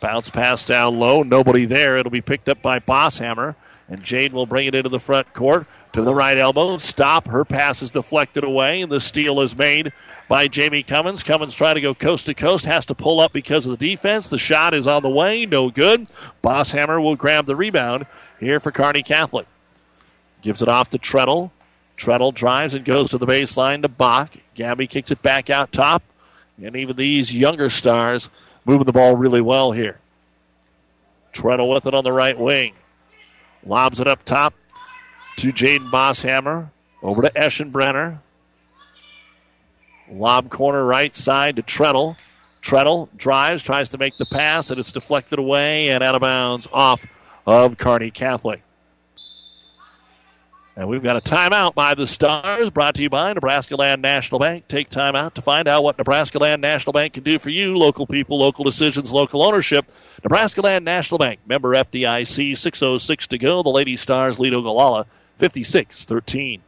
bounce 0.00 0.30
pass 0.30 0.64
down 0.64 0.98
low. 0.98 1.22
Nobody 1.22 1.64
there. 1.64 1.96
It'll 1.96 2.10
be 2.10 2.20
picked 2.20 2.48
up 2.48 2.60
by 2.62 2.78
Bosshammer. 2.78 3.54
And 3.88 4.02
Jade 4.02 4.32
will 4.32 4.46
bring 4.46 4.66
it 4.66 4.74
into 4.74 4.88
the 4.88 5.00
front 5.00 5.34
court 5.34 5.66
to 5.92 6.02
the 6.02 6.14
right 6.14 6.38
elbow. 6.38 6.78
Stop. 6.78 7.26
Her 7.28 7.44
pass 7.44 7.82
is 7.82 7.90
deflected 7.90 8.42
away, 8.42 8.80
and 8.80 8.90
the 8.90 9.00
steal 9.00 9.40
is 9.40 9.56
made 9.56 9.92
by 10.26 10.48
Jamie 10.48 10.82
Cummins. 10.82 11.22
Cummins 11.22 11.54
trying 11.54 11.74
to 11.74 11.82
go 11.82 11.94
coast 11.94 12.24
to 12.26 12.34
coast, 12.34 12.64
has 12.64 12.86
to 12.86 12.94
pull 12.94 13.20
up 13.20 13.34
because 13.34 13.66
of 13.66 13.78
the 13.78 13.90
defense. 13.90 14.28
The 14.28 14.38
shot 14.38 14.72
is 14.72 14.86
on 14.86 15.02
the 15.02 15.10
way, 15.10 15.44
no 15.44 15.70
good. 15.70 16.08
Bosshammer 16.42 17.02
will 17.02 17.16
grab 17.16 17.44
the 17.44 17.56
rebound 17.56 18.06
here 18.40 18.58
for 18.58 18.72
Kearney 18.72 19.02
Catholic. 19.02 19.46
Gives 20.44 20.60
it 20.60 20.68
off 20.68 20.90
to 20.90 20.98
Treadle. 20.98 21.52
Treadle 21.96 22.30
drives 22.30 22.74
and 22.74 22.84
goes 22.84 23.08
to 23.10 23.18
the 23.18 23.26
baseline 23.26 23.80
to 23.80 23.88
Bach. 23.88 24.36
Gabby 24.54 24.86
kicks 24.86 25.10
it 25.10 25.22
back 25.22 25.48
out 25.48 25.72
top. 25.72 26.02
And 26.62 26.76
even 26.76 26.96
these 26.96 27.34
younger 27.34 27.70
stars 27.70 28.28
moving 28.66 28.84
the 28.84 28.92
ball 28.92 29.16
really 29.16 29.40
well 29.40 29.72
here. 29.72 30.00
Treadle 31.32 31.70
with 31.70 31.86
it 31.86 31.94
on 31.94 32.04
the 32.04 32.12
right 32.12 32.38
wing. 32.38 32.74
Lobs 33.64 34.00
it 34.00 34.06
up 34.06 34.22
top 34.22 34.52
to 35.38 35.50
Jaden 35.50 35.90
Bosshammer. 35.90 36.68
Over 37.02 37.22
to 37.22 37.30
Eschenbrenner. 37.30 38.18
Lob 40.10 40.50
corner 40.50 40.84
right 40.84 41.16
side 41.16 41.56
to 41.56 41.62
Treadle. 41.62 42.18
Treadle 42.60 43.08
drives, 43.16 43.62
tries 43.62 43.88
to 43.90 43.98
make 43.98 44.18
the 44.18 44.26
pass, 44.26 44.68
and 44.70 44.78
it's 44.78 44.92
deflected 44.92 45.38
away 45.38 45.88
and 45.88 46.04
out 46.04 46.14
of 46.14 46.20
bounds 46.20 46.68
off 46.70 47.06
of 47.46 47.78
Kearney 47.78 48.10
Catholic. 48.10 48.62
And 50.76 50.88
we've 50.88 51.04
got 51.04 51.16
a 51.16 51.20
timeout 51.20 51.76
by 51.76 51.94
the 51.94 52.04
Stars, 52.04 52.68
brought 52.68 52.96
to 52.96 53.02
you 53.02 53.08
by 53.08 53.32
Nebraska 53.32 53.76
Land 53.76 54.02
National 54.02 54.40
Bank. 54.40 54.66
Take 54.66 54.88
time 54.88 55.14
out 55.14 55.36
to 55.36 55.42
find 55.42 55.68
out 55.68 55.84
what 55.84 55.96
Nebraska 55.98 56.38
Land 56.38 56.62
National 56.62 56.92
Bank 56.92 57.12
can 57.14 57.22
do 57.22 57.38
for 57.38 57.50
you, 57.50 57.78
local 57.78 58.08
people, 58.08 58.38
local 58.38 58.64
decisions, 58.64 59.12
local 59.12 59.44
ownership. 59.44 59.92
Nebraska 60.24 60.62
Land 60.62 60.84
National 60.84 61.18
Bank, 61.18 61.38
member 61.46 61.76
FDIC, 61.76 62.58
606 62.58 63.26
to 63.28 63.38
go. 63.38 63.62
The 63.62 63.68
Lady 63.68 63.94
Stars 63.94 64.40
lead 64.40 64.52
Ogallala 64.52 65.06
56 65.36 66.06
13. 66.06 66.62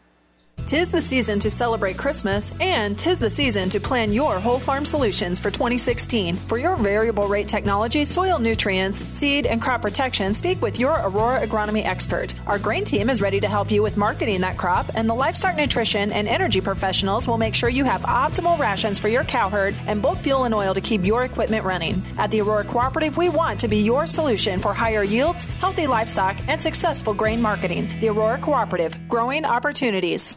Tis 0.67 0.91
the 0.91 1.01
season 1.01 1.39
to 1.39 1.49
celebrate 1.49 1.97
Christmas, 1.97 2.53
and 2.59 2.99
tis 2.99 3.21
the 3.21 3.31
season 3.31 3.71
to 3.71 3.79
plan 3.79 4.13
your 4.13 4.41
whole 4.41 4.59
farm 4.59 4.85
solutions 4.85 5.39
for 5.39 5.49
2016. 5.49 6.35
For 6.35 6.59
your 6.59 6.75
variable 6.75 7.29
rate 7.29 7.47
technology, 7.47 8.05
soil 8.05 8.41
nutrients, 8.41 9.05
seed, 9.17 9.47
and 9.47 9.63
crop 9.63 9.83
protection, 9.83 10.35
speak 10.35 10.61
with 10.61 10.81
your 10.81 10.95
Aurora 10.95 11.47
agronomy 11.47 11.85
expert. 11.85 12.35
Our 12.49 12.59
grain 12.59 12.85
team 12.85 13.11
is 13.11 13.23
ready 13.23 13.39
to 13.39 13.47
help 13.47 13.71
you 13.71 13.81
with 13.81 13.97
marketing 13.97 14.41
that 14.41 14.57
crop, 14.57 14.91
and 14.97 15.09
the 15.09 15.15
livestock 15.15 15.55
nutrition 15.55 16.11
and 16.11 16.27
energy 16.27 16.61
professionals 16.61 17.29
will 17.29 17.39
make 17.39 17.55
sure 17.55 17.69
you 17.69 17.85
have 17.85 18.01
optimal 18.03 18.59
rations 18.59 18.99
for 18.99 19.07
your 19.07 19.23
cow 19.23 19.49
herd 19.49 19.73
and 19.87 20.03
both 20.03 20.21
fuel 20.21 20.45
and 20.45 20.55
oil 20.55 20.75
to 20.75 20.81
keep 20.81 21.05
your 21.05 21.23
equipment 21.23 21.65
running. 21.65 22.03
At 22.19 22.33
the 22.33 22.41
Aurora 22.41 22.65
Cooperative, 22.65 23.17
we 23.17 23.29
want 23.29 23.61
to 23.61 23.69
be 23.69 23.79
your 23.79 24.09
solution 24.09 24.59
for 24.59 24.75
higher 24.75 25.05
yields, 25.05 25.45
healthy 25.61 25.87
livestock, 25.87 26.37
and 26.49 26.61
successful 26.61 27.15
grain 27.15 27.41
marketing. 27.41 27.89
The 28.01 28.09
Aurora 28.09 28.39
Cooperative, 28.39 28.99
growing 29.09 29.45
opportunities. 29.45 30.37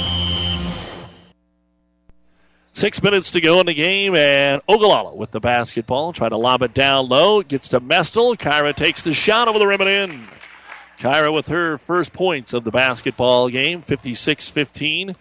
Six 2.81 3.03
minutes 3.03 3.29
to 3.29 3.41
go 3.41 3.59
in 3.59 3.67
the 3.67 3.75
game, 3.75 4.15
and 4.15 4.59
Ogallala 4.67 5.13
with 5.13 5.29
the 5.29 5.39
basketball. 5.39 6.13
Trying 6.13 6.31
to 6.31 6.37
lob 6.37 6.63
it 6.63 6.73
down 6.73 7.07
low. 7.09 7.43
Gets 7.43 7.67
to 7.67 7.79
Mestel. 7.79 8.35
Kyra 8.35 8.75
takes 8.75 9.03
the 9.03 9.13
shot 9.13 9.47
over 9.47 9.59
the 9.59 9.67
rim 9.67 9.81
and 9.81 9.89
in. 9.91 10.27
Kyra 10.97 11.31
with 11.31 11.47
her 11.49 11.77
first 11.77 12.11
points 12.11 12.53
of 12.53 12.63
the 12.63 12.71
basketball 12.71 13.49
game, 13.49 13.83
56 13.83 14.49
15. 14.49 15.15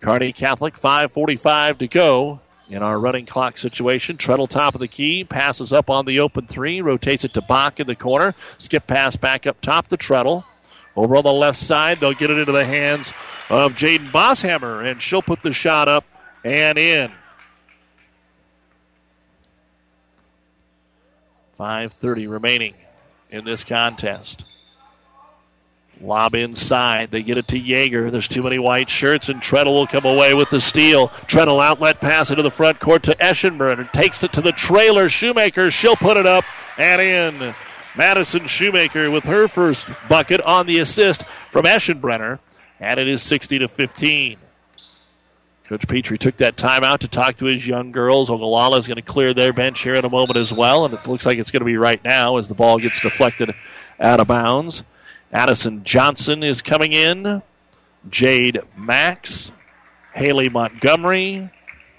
Kearney 0.00 0.32
Catholic, 0.32 0.72
5.45 0.76 1.76
to 1.80 1.86
go 1.86 2.40
in 2.70 2.82
our 2.82 2.98
running 2.98 3.26
clock 3.26 3.58
situation. 3.58 4.16
Treadle 4.16 4.48
top 4.48 4.74
of 4.74 4.80
the 4.80 4.88
key, 4.88 5.22
passes 5.22 5.74
up 5.74 5.90
on 5.90 6.06
the 6.06 6.20
open 6.20 6.46
three, 6.46 6.80
rotates 6.80 7.24
it 7.24 7.34
to 7.34 7.42
Bach 7.42 7.78
in 7.78 7.86
the 7.86 7.94
corner. 7.94 8.34
Skip 8.56 8.86
pass 8.86 9.16
back 9.16 9.46
up 9.46 9.60
top 9.60 9.88
to 9.88 9.98
Treadle. 9.98 10.46
Over 10.96 11.16
on 11.16 11.24
the 11.24 11.32
left 11.34 11.58
side, 11.58 12.00
they'll 12.00 12.14
get 12.14 12.30
it 12.30 12.38
into 12.38 12.52
the 12.52 12.64
hands 12.64 13.12
of 13.50 13.74
Jaden 13.74 14.10
Bosshammer, 14.12 14.90
and 14.90 15.02
she'll 15.02 15.20
put 15.20 15.42
the 15.42 15.52
shot 15.52 15.88
up 15.88 16.06
and 16.44 16.78
in. 16.78 17.12
5.30 21.58 22.30
remaining 22.30 22.74
in 23.30 23.44
this 23.44 23.64
contest. 23.64 24.44
Lob 26.00 26.34
inside. 26.34 27.10
They 27.10 27.22
get 27.22 27.38
it 27.38 27.48
to 27.48 27.60
Yeager. 27.60 28.10
There's 28.10 28.28
too 28.28 28.42
many 28.42 28.58
white 28.58 28.90
shirts, 28.90 29.30
and 29.30 29.40
Treadle 29.40 29.72
will 29.72 29.86
come 29.86 30.04
away 30.04 30.34
with 30.34 30.50
the 30.50 30.60
steal. 30.60 31.08
Treadle 31.26 31.58
outlet 31.58 32.02
pass 32.02 32.30
into 32.30 32.42
the 32.42 32.50
front 32.50 32.80
court 32.80 33.02
to 33.04 33.16
Eschenbrenner. 33.16 33.90
Takes 33.92 34.22
it 34.22 34.32
to 34.34 34.42
the 34.42 34.52
trailer. 34.52 35.08
Shoemaker. 35.08 35.70
She'll 35.70 35.96
put 35.96 36.18
it 36.18 36.26
up 36.26 36.44
and 36.76 37.00
in. 37.00 37.54
Madison 37.96 38.46
Shoemaker 38.46 39.10
with 39.10 39.24
her 39.24 39.48
first 39.48 39.88
bucket 40.06 40.42
on 40.42 40.66
the 40.66 40.78
assist 40.80 41.24
from 41.48 41.64
Eschenbrenner, 41.64 42.40
and 42.78 43.00
it 43.00 43.08
is 43.08 43.22
60 43.22 43.60
to 43.60 43.68
15. 43.68 44.36
Coach 45.68 45.88
Petrie 45.88 46.16
took 46.16 46.36
that 46.36 46.54
timeout 46.54 46.98
to 46.98 47.08
talk 47.08 47.36
to 47.36 47.46
his 47.46 47.66
young 47.66 47.90
girls. 47.90 48.30
Ogallala 48.30 48.78
is 48.78 48.86
going 48.86 48.96
to 48.96 49.02
clear 49.02 49.34
their 49.34 49.52
bench 49.52 49.82
here 49.82 49.96
in 49.96 50.04
a 50.04 50.08
moment 50.08 50.38
as 50.38 50.52
well, 50.52 50.84
and 50.84 50.94
it 50.94 51.04
looks 51.08 51.26
like 51.26 51.38
it's 51.38 51.50
going 51.50 51.60
to 51.60 51.66
be 51.66 51.76
right 51.76 52.02
now 52.04 52.36
as 52.36 52.46
the 52.46 52.54
ball 52.54 52.78
gets 52.78 53.00
deflected 53.00 53.52
out 53.98 54.20
of 54.20 54.28
bounds. 54.28 54.84
Addison 55.32 55.82
Johnson 55.82 56.44
is 56.44 56.62
coming 56.62 56.92
in. 56.92 57.42
Jade 58.08 58.60
Max, 58.76 59.50
Haley 60.14 60.48
Montgomery, 60.48 61.50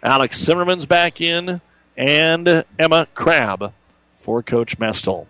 Alex 0.02 0.40
Zimmerman's 0.40 0.86
back 0.86 1.20
in, 1.20 1.60
and 1.98 2.64
Emma 2.80 3.08
Crabb 3.16 3.74
for 4.16 4.42
Coach 4.42 4.80
Mestel. 4.80 5.28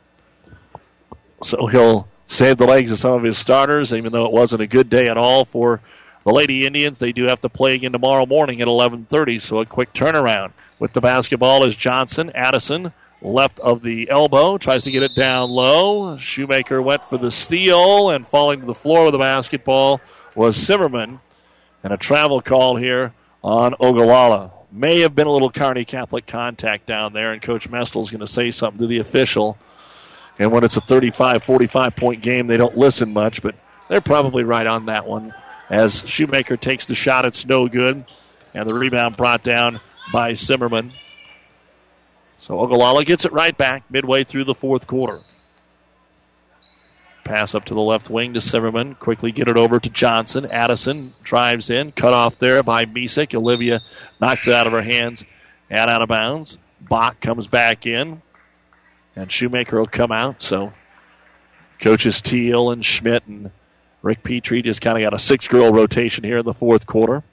So 1.42 1.66
he'll 1.66 2.08
save 2.28 2.58
the 2.58 2.68
legs 2.68 2.92
of 2.92 3.00
some 3.00 3.14
of 3.14 3.24
his 3.24 3.40
starters, 3.40 3.92
even 3.94 4.12
though 4.12 4.26
it 4.26 4.32
wasn't 4.32 4.62
a 4.62 4.68
good 4.68 4.92
day 4.92 5.08
at 5.08 5.18
all 5.18 5.44
for 5.44 5.82
the 6.28 6.34
Lady 6.34 6.68
Indians. 6.68 7.00
They 7.00 7.14
do 7.14 7.24
have 7.24 7.40
to 7.40 7.48
play 7.48 7.74
again 7.74 7.94
tomorrow 7.94 8.26
morning 8.26 8.60
at 8.62 8.68
11:30, 8.68 9.40
so 9.40 9.62
a 9.62 9.66
quick 9.66 9.94
turnaround. 9.94 10.52
With 10.78 10.92
the 10.92 11.00
basketball 11.00 11.64
is 11.64 11.74
Johnson, 11.74 12.32
Addison, 12.36 12.92
left 13.22 13.62
of 13.62 13.82
the 13.82 14.10
elbow, 14.10 14.58
tries 14.58 14.84
to 14.84 14.92
get 14.92 15.04
it 15.04 15.16
down 15.16 15.50
low. 15.50 16.18
Shoemaker 16.18 16.82
went 16.82 17.06
for 17.06 17.18
the 17.18 17.32
steal, 17.32 18.10
and 18.10 18.28
falling 18.28 18.60
to 18.60 18.66
the 18.66 18.76
floor 18.76 19.06
with 19.06 19.14
the 19.14 19.20
basketball 19.20 20.02
was 20.36 20.58
Zimmerman. 20.58 21.22
And 21.82 21.94
a 21.94 21.98
travel 21.98 22.42
call 22.42 22.76
here 22.76 23.14
on 23.42 23.74
Ogallala. 23.80 24.52
May 24.70 25.00
have 25.00 25.16
been 25.16 25.28
a 25.28 25.32
little 25.32 25.50
Kearney 25.50 25.86
Catholic 25.86 26.28
contact 26.28 26.88
down 26.88 27.14
there, 27.14 27.32
and 27.32 27.42
Coach 27.42 27.72
Mestel's 27.72 28.12
going 28.12 28.20
to 28.20 28.28
say 28.28 28.52
something 28.52 28.80
to 28.80 28.88
the 28.88 28.98
official. 28.98 29.58
And 30.38 30.52
when 30.52 30.66
it's 30.66 30.76
a 30.76 30.82
35 30.82 31.42
45 31.42 31.96
point 31.96 32.22
game, 32.22 32.48
they 32.48 32.58
don't 32.58 32.78
listen 32.78 33.14
much, 33.14 33.42
but 33.42 33.56
they're 33.88 34.02
probably 34.02 34.44
right 34.44 34.68
on 34.68 34.88
that 34.88 35.08
one. 35.08 35.34
As 35.70 36.08
Shoemaker 36.08 36.58
takes 36.58 36.86
the 36.86 36.96
shot, 36.96 37.26
it's 37.26 37.46
no 37.46 37.68
good. 37.68 38.06
And 38.54 38.68
the 38.68 38.74
rebound 38.74 39.18
brought 39.18 39.44
down 39.44 39.80
by 40.12 40.34
Zimmerman. 40.34 40.94
So 42.40 42.60
Ogallala 42.60 43.04
gets 43.04 43.26
it 43.26 43.34
right 43.34 43.56
back 43.56 43.84
midway 43.90 44.24
through 44.24 44.46
the 44.46 44.54
fourth 44.54 44.88
quarter. 44.88 45.20
Pass 47.24 47.54
up 47.54 47.66
to 47.66 47.74
the 47.74 47.82
left 47.82 48.10
wing 48.10 48.34
to 48.36 48.40
Zimmerman. 48.40 48.96
Quickly 48.96 49.34
get 49.34 49.50
it 49.50 49.58
over 49.58 49.80
to 49.82 49.90
Johnson. 49.90 50.46
Addison 50.46 51.14
drives 51.24 51.70
in. 51.70 51.92
Cut 51.92 52.14
off 52.14 52.40
there 52.40 52.64
by 52.64 52.86
Misek. 52.86 53.36
Olivia 53.36 53.82
knocks 54.22 54.48
it 54.48 54.54
out 54.54 54.66
of 54.66 54.72
her 54.72 54.82
hands 54.82 55.26
and 55.70 55.90
out 55.90 56.02
of 56.02 56.08
bounds. 56.08 56.58
Bach 56.80 57.20
comes 57.20 57.48
back 57.48 57.86
in. 57.86 58.22
And 59.14 59.30
Shoemaker 59.30 59.78
will 59.78 59.88
come 59.88 60.12
out. 60.12 60.42
So 60.42 60.72
coaches 61.80 62.22
Teal 62.22 62.72
and 62.72 62.86
Schmidt 62.86 63.26
and 63.28 63.52
Rick 64.08 64.24
Petrie 64.24 64.62
just 64.62 64.80
kind 64.80 64.98
of 64.98 65.02
got 65.02 65.14
a 65.14 65.20
six 65.20 65.50
girl 65.50 65.74
rotation 65.74 66.24
here 66.24 66.38
in 66.38 66.46
the 66.46 66.54
fourth 66.54 66.88
quarter. 66.88 67.24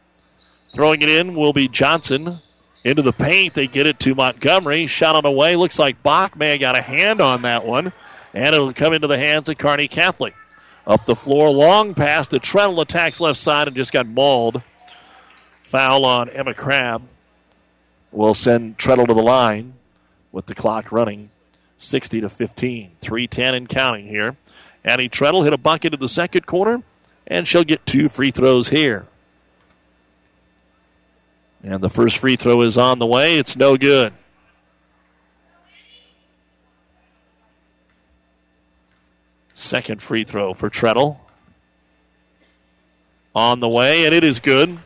Throwing 0.73 1.03
it 1.03 1.09
in 1.09 1.37
will 1.37 1.53
be 1.53 1.69
Johnson. 1.69 2.41
Into 2.83 3.01
the 3.01 3.13
paint, 3.13 3.55
they 3.55 3.69
get 3.69 3.87
it 3.87 4.01
to 4.01 4.17
Montgomery. 4.17 4.89
Shot 4.89 5.15
on 5.15 5.23
the 5.23 5.31
way. 5.31 5.55
Looks 5.55 5.79
like 5.79 6.03
Bach 6.03 6.37
may 6.37 6.51
have 6.51 6.61
got 6.61 6.77
a 6.77 6.83
hand 6.83 7.21
on 7.21 7.43
that 7.43 7.65
one. 7.65 7.93
And 8.35 8.53
it'll 8.53 8.73
come 8.73 8.93
into 8.93 9.07
the 9.07 9.17
hands 9.17 9.49
of 9.49 9.57
Kearney 9.57 9.87
Catholic. 9.87 10.35
Up 10.85 11.07
the 11.07 11.15
floor, 11.15 11.49
long 11.49 11.95
pass 11.95 12.27
to 12.29 12.41
Treadle 12.41 12.81
attacks 12.81 13.21
left 13.21 13.39
side 13.39 13.69
and 13.69 13.77
just 13.77 13.93
got 13.93 14.09
mauled. 14.09 14.61
Foul 15.61 16.05
on 16.05 16.29
Emma 16.29 16.55
Crabb 16.55 17.03
will 18.11 18.35
send 18.35 18.79
Treadle 18.79 19.07
to 19.07 19.15
the 19.15 19.23
line 19.23 19.75
with 20.33 20.47
the 20.47 20.57
clock 20.57 20.91
running 20.91 21.31
60 21.79 22.21
to 22.23 22.29
15. 22.29 22.91
310 22.99 23.55
and 23.55 23.69
counting 23.69 24.09
here. 24.09 24.37
Annie 24.85 25.09
Treadle 25.09 25.43
hit 25.45 25.55
a 25.55 25.59
bucket 25.59 25.95
in 25.95 26.01
the 26.01 26.09
second 26.09 26.47
quarter, 26.47 26.83
and 27.27 27.49
she'll 27.49 27.65
get 27.65 27.87
two 27.87 28.09
free 28.09 28.31
throws 28.31 28.69
here. 28.69 29.07
And 31.63 31.83
the 31.83 31.89
first 31.89 32.19
free 32.19 32.37
throw 32.37 32.61
is 32.61 32.77
on 32.77 32.99
the 32.99 33.07
way. 33.07 33.39
It's 33.39 33.57
no 33.57 33.79
good. 33.79 34.13
Second 39.55 40.03
free 40.03 40.25
throw 40.25 40.53
for 40.53 40.69
Treadle. 40.69 41.21
On 43.35 43.61
the 43.61 43.69
way, 43.69 44.05
and 44.05 44.15
it 44.15 44.23
is 44.23 44.39
good. 44.41 44.79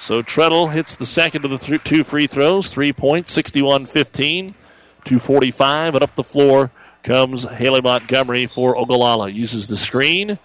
So 0.00 0.22
Treadle 0.22 0.68
hits 0.68 0.96
the 0.96 1.06
second 1.06 1.44
of 1.44 1.50
the 1.52 1.58
th- 1.58 1.84
two 1.84 2.02
free 2.02 2.26
throws. 2.26 2.68
Three 2.68 2.92
points, 2.92 3.32
61 3.32 3.86
15, 3.86 4.54
245. 5.04 5.94
And 5.94 6.02
up 6.02 6.14
the 6.16 6.24
floor 6.24 6.70
comes 7.08 7.44
Haley 7.44 7.80
Montgomery 7.80 8.46
for 8.46 8.76
Ogallala. 8.76 9.30
Uses 9.30 9.66
the 9.66 9.78
screen. 9.78 10.38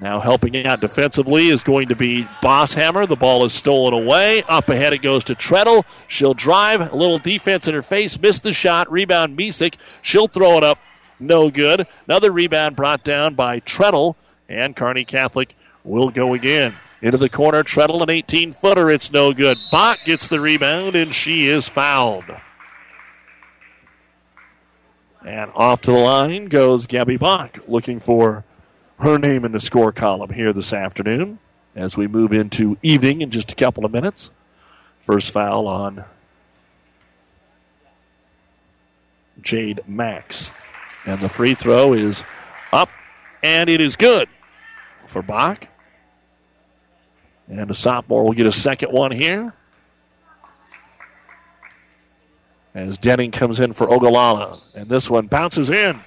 Now 0.00 0.18
helping 0.18 0.66
out 0.66 0.80
defensively 0.80 1.46
is 1.46 1.62
going 1.62 1.88
to 1.88 1.94
be 1.94 2.24
Bosshammer. 2.42 3.08
The 3.08 3.14
ball 3.14 3.44
is 3.44 3.52
stolen 3.52 3.94
away. 3.94 4.42
Up 4.48 4.68
ahead 4.68 4.94
it 4.94 5.00
goes 5.00 5.22
to 5.24 5.36
Treadle. 5.36 5.86
She'll 6.08 6.34
drive. 6.34 6.92
A 6.92 6.96
little 6.96 7.18
defense 7.18 7.68
in 7.68 7.74
her 7.74 7.82
face. 7.82 8.18
Missed 8.18 8.42
the 8.42 8.52
shot. 8.52 8.90
Rebound 8.90 9.38
Misek. 9.38 9.76
She'll 10.02 10.26
throw 10.26 10.58
it 10.58 10.64
up. 10.64 10.80
No 11.20 11.50
good. 11.50 11.86
Another 12.08 12.32
rebound 12.32 12.74
brought 12.74 13.04
down 13.04 13.36
by 13.36 13.60
Treadle. 13.60 14.16
And 14.48 14.74
Kearney 14.74 15.04
Catholic 15.04 15.54
will 15.84 16.10
go 16.10 16.34
again. 16.34 16.74
Into 17.00 17.18
the 17.18 17.28
corner, 17.28 17.62
Treadle, 17.62 18.02
an 18.02 18.10
18 18.10 18.52
footer. 18.52 18.90
It's 18.90 19.12
no 19.12 19.32
good. 19.32 19.56
Bach 19.70 20.00
gets 20.04 20.26
the 20.26 20.40
rebound, 20.40 20.96
and 20.96 21.14
she 21.14 21.46
is 21.46 21.68
fouled. 21.68 22.24
And 25.26 25.50
off 25.56 25.82
to 25.82 25.90
the 25.90 25.98
line 25.98 26.46
goes 26.46 26.86
Gabby 26.86 27.16
Bach, 27.16 27.58
looking 27.66 27.98
for 27.98 28.44
her 29.00 29.18
name 29.18 29.44
in 29.44 29.50
the 29.50 29.58
score 29.58 29.90
column 29.90 30.30
here 30.30 30.52
this 30.52 30.72
afternoon 30.72 31.40
as 31.74 31.96
we 31.96 32.06
move 32.06 32.32
into 32.32 32.78
evening 32.80 33.22
in 33.22 33.30
just 33.30 33.50
a 33.50 33.56
couple 33.56 33.84
of 33.84 33.90
minutes. 33.90 34.30
First 35.00 35.32
foul 35.32 35.66
on 35.66 36.04
Jade 39.42 39.80
Max. 39.88 40.52
And 41.04 41.18
the 41.20 41.28
free 41.28 41.54
throw 41.54 41.92
is 41.92 42.22
up, 42.72 42.88
and 43.42 43.68
it 43.68 43.80
is 43.80 43.96
good 43.96 44.28
for 45.06 45.22
Bach. 45.22 45.66
And 47.48 47.68
the 47.68 47.74
sophomore 47.74 48.22
will 48.22 48.32
get 48.32 48.46
a 48.46 48.52
second 48.52 48.92
one 48.92 49.10
here. 49.10 49.52
As 52.76 52.98
Denning 52.98 53.30
comes 53.30 53.58
in 53.58 53.72
for 53.72 53.90
Ogallala. 53.90 54.60
And 54.74 54.90
this 54.90 55.08
one 55.08 55.28
bounces 55.28 55.70
in. 55.70 55.98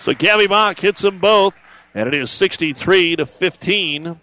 So 0.00 0.12
Gabby 0.12 0.48
Bach 0.48 0.76
hits 0.76 1.02
them 1.02 1.20
both. 1.20 1.54
And 1.94 2.08
it 2.08 2.14
is 2.14 2.32
63 2.32 3.16
to 3.16 3.24
15 3.24 4.18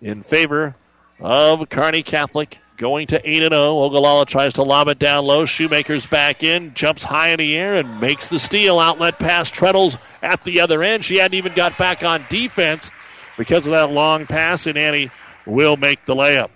in 0.00 0.22
favor 0.22 0.74
of 1.18 1.68
Kearney 1.68 2.04
Catholic. 2.04 2.60
Going 2.76 3.08
to 3.08 3.28
8 3.28 3.38
0. 3.38 3.52
Ogallala 3.52 4.26
tries 4.26 4.52
to 4.52 4.62
lob 4.62 4.86
it 4.86 5.00
down 5.00 5.24
low. 5.24 5.46
Shoemaker's 5.46 6.06
back 6.06 6.44
in, 6.44 6.74
jumps 6.74 7.02
high 7.02 7.30
in 7.30 7.38
the 7.38 7.56
air, 7.56 7.74
and 7.74 8.00
makes 8.00 8.28
the 8.28 8.38
steal. 8.38 8.78
Outlet 8.78 9.18
pass. 9.18 9.50
Treadles 9.50 9.96
at 10.22 10.44
the 10.44 10.60
other 10.60 10.82
end. 10.82 11.02
She 11.04 11.16
hadn't 11.16 11.38
even 11.38 11.54
got 11.54 11.78
back 11.78 12.04
on 12.04 12.26
defense 12.28 12.90
because 13.38 13.66
of 13.66 13.72
that 13.72 13.90
long 13.90 14.26
pass, 14.26 14.66
and 14.66 14.76
Annie 14.76 15.10
will 15.46 15.78
make 15.78 16.04
the 16.04 16.14
layup. 16.14 16.50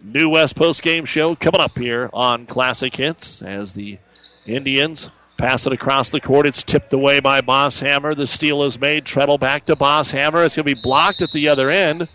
New 0.00 0.28
West 0.28 0.54
post 0.54 0.82
game 0.82 1.04
show 1.04 1.34
coming 1.34 1.60
up 1.60 1.76
here 1.76 2.08
on 2.12 2.46
Classic 2.46 2.94
Hits 2.94 3.42
as 3.42 3.74
the 3.74 3.98
Indians 4.46 5.10
pass 5.36 5.66
it 5.66 5.72
across 5.72 6.10
the 6.10 6.20
court. 6.20 6.46
It's 6.46 6.62
tipped 6.62 6.92
away 6.92 7.20
by 7.20 7.40
Bosshammer. 7.40 8.16
The 8.16 8.26
steal 8.26 8.62
is 8.62 8.78
made. 8.78 9.04
Treadle 9.04 9.38
back 9.38 9.66
to 9.66 9.76
Bosshammer. 9.76 10.44
It's 10.44 10.56
going 10.56 10.66
to 10.68 10.74
be 10.74 10.80
blocked 10.80 11.20
at 11.20 11.32
the 11.32 11.48
other 11.48 11.68
end, 11.68 12.08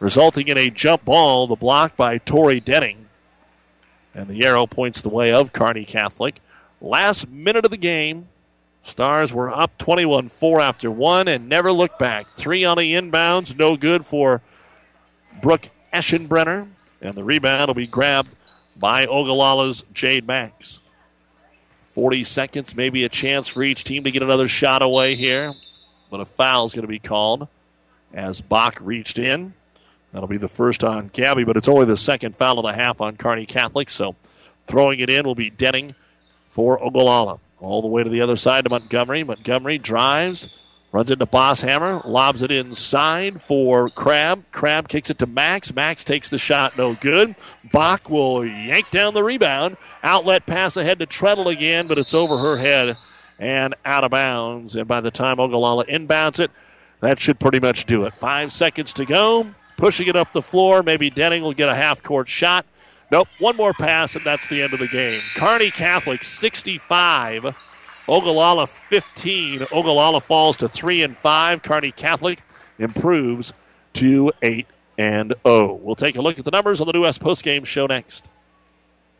resulting 0.00 0.48
in 0.48 0.58
a 0.58 0.70
jump 0.70 1.04
ball. 1.04 1.46
The 1.46 1.56
block 1.56 1.96
by 1.96 2.18
Tori 2.18 2.60
Denning. 2.60 3.06
And 4.14 4.28
the 4.28 4.44
arrow 4.44 4.66
points 4.66 5.00
the 5.00 5.08
way 5.08 5.32
of 5.32 5.52
Kearney 5.52 5.84
Catholic. 5.84 6.40
Last 6.80 7.28
minute 7.28 7.64
of 7.64 7.70
the 7.70 7.76
game, 7.76 8.28
Stars 8.82 9.32
were 9.32 9.50
up 9.50 9.78
21 9.78 10.28
4 10.28 10.60
after 10.60 10.90
one 10.90 11.28
and 11.28 11.48
never 11.48 11.72
looked 11.72 11.98
back. 12.00 12.32
Three 12.32 12.64
on 12.64 12.78
the 12.78 12.94
inbounds, 12.94 13.56
no 13.56 13.76
good 13.76 14.04
for 14.04 14.42
Brooke 15.40 15.70
Eschenbrenner. 15.92 16.66
And 17.02 17.14
the 17.14 17.24
rebound 17.24 17.66
will 17.66 17.74
be 17.74 17.86
grabbed 17.86 18.30
by 18.76 19.06
Ogallala's 19.06 19.84
Jade 19.92 20.26
Max. 20.26 20.80
40 21.84 22.24
seconds, 22.24 22.74
maybe 22.74 23.04
a 23.04 23.08
chance 23.10 23.48
for 23.48 23.62
each 23.62 23.84
team 23.84 24.04
to 24.04 24.10
get 24.10 24.22
another 24.22 24.48
shot 24.48 24.80
away 24.82 25.14
here. 25.14 25.52
But 26.10 26.20
a 26.20 26.24
foul 26.24 26.64
is 26.64 26.72
going 26.72 26.84
to 26.84 26.88
be 26.88 26.98
called 26.98 27.48
as 28.14 28.40
Bach 28.40 28.78
reached 28.80 29.18
in. 29.18 29.52
That'll 30.12 30.28
be 30.28 30.38
the 30.38 30.48
first 30.48 30.84
on 30.84 31.08
Gabby, 31.08 31.44
but 31.44 31.56
it's 31.56 31.68
only 31.68 31.86
the 31.86 31.96
second 31.96 32.36
foul 32.36 32.58
of 32.58 32.64
the 32.64 32.72
half 32.72 33.00
on 33.00 33.16
Kearney 33.16 33.46
Catholic. 33.46 33.90
So 33.90 34.14
throwing 34.66 35.00
it 35.00 35.10
in 35.10 35.26
will 35.26 35.34
be 35.34 35.50
Denning 35.50 35.94
for 36.48 36.82
Ogallala. 36.82 37.40
All 37.58 37.82
the 37.82 37.88
way 37.88 38.02
to 38.02 38.10
the 38.10 38.20
other 38.20 38.36
side 38.36 38.64
to 38.64 38.70
Montgomery. 38.70 39.24
Montgomery 39.24 39.78
drives, 39.78 40.56
runs 40.92 41.10
into 41.10 41.26
Bosshammer, 41.26 42.04
lobs 42.06 42.42
it 42.42 42.50
inside 42.50 43.40
for 43.40 43.88
Crabb. 43.88 44.44
Crabb 44.52 44.88
kicks 44.88 45.10
it 45.10 45.18
to 45.18 45.26
Max. 45.26 45.74
Max 45.74 46.04
takes 46.04 46.28
the 46.28 46.38
shot, 46.38 46.76
no 46.76 46.94
good. 46.94 47.34
Bach 47.72 48.08
will 48.08 48.44
yank 48.44 48.90
down 48.90 49.14
the 49.14 49.24
rebound. 49.24 49.78
Outlet 50.02 50.46
pass 50.46 50.76
ahead 50.76 50.98
to 50.98 51.06
Treadle 51.06 51.48
again, 51.48 51.86
but 51.86 51.98
it's 51.98 52.14
over 52.14 52.38
her 52.38 52.58
head 52.58 52.96
and 53.38 53.74
out 53.84 54.04
of 54.04 54.10
bounds. 54.10 54.76
And 54.76 54.86
by 54.86 55.00
the 55.00 55.10
time 55.10 55.40
Ogallala 55.40 55.86
inbounds 55.86 56.38
it, 56.38 56.50
that 57.00 57.18
should 57.18 57.40
pretty 57.40 57.58
much 57.58 57.86
do 57.86 58.04
it. 58.04 58.14
Five 58.14 58.52
seconds 58.52 58.92
to 58.94 59.04
go. 59.04 59.52
Pushing 59.76 60.06
it 60.06 60.14
up 60.14 60.32
the 60.32 60.42
floor. 60.42 60.82
Maybe 60.82 61.10
Denning 61.10 61.42
will 61.42 61.54
get 61.54 61.68
a 61.68 61.74
half 61.74 62.02
court 62.02 62.28
shot. 62.28 62.66
Nope, 63.10 63.28
one 63.40 63.56
more 63.56 63.74
pass, 63.74 64.14
and 64.14 64.24
that's 64.24 64.46
the 64.46 64.62
end 64.62 64.72
of 64.72 64.78
the 64.78 64.88
game. 64.88 65.20
Kearney 65.34 65.70
Catholic 65.70 66.24
65, 66.24 67.54
Ogallala 68.08 68.66
15. 68.66 69.66
Ogallala 69.72 70.20
falls 70.20 70.56
to 70.58 70.68
3 70.68 71.02
and 71.02 71.16
5. 71.16 71.62
Kearney 71.62 71.92
Catholic 71.92 72.40
improves 72.78 73.52
to 73.94 74.32
8 74.42 74.66
and 74.98 75.34
0. 75.46 75.74
We'll 75.74 75.94
take 75.94 76.16
a 76.16 76.22
look 76.22 76.38
at 76.38 76.44
the 76.44 76.50
numbers 76.50 76.80
on 76.80 76.86
the 76.86 76.92
New 76.92 77.02
West 77.02 77.20
postgame 77.20 77.64
show 77.64 77.86
next. 77.86 78.28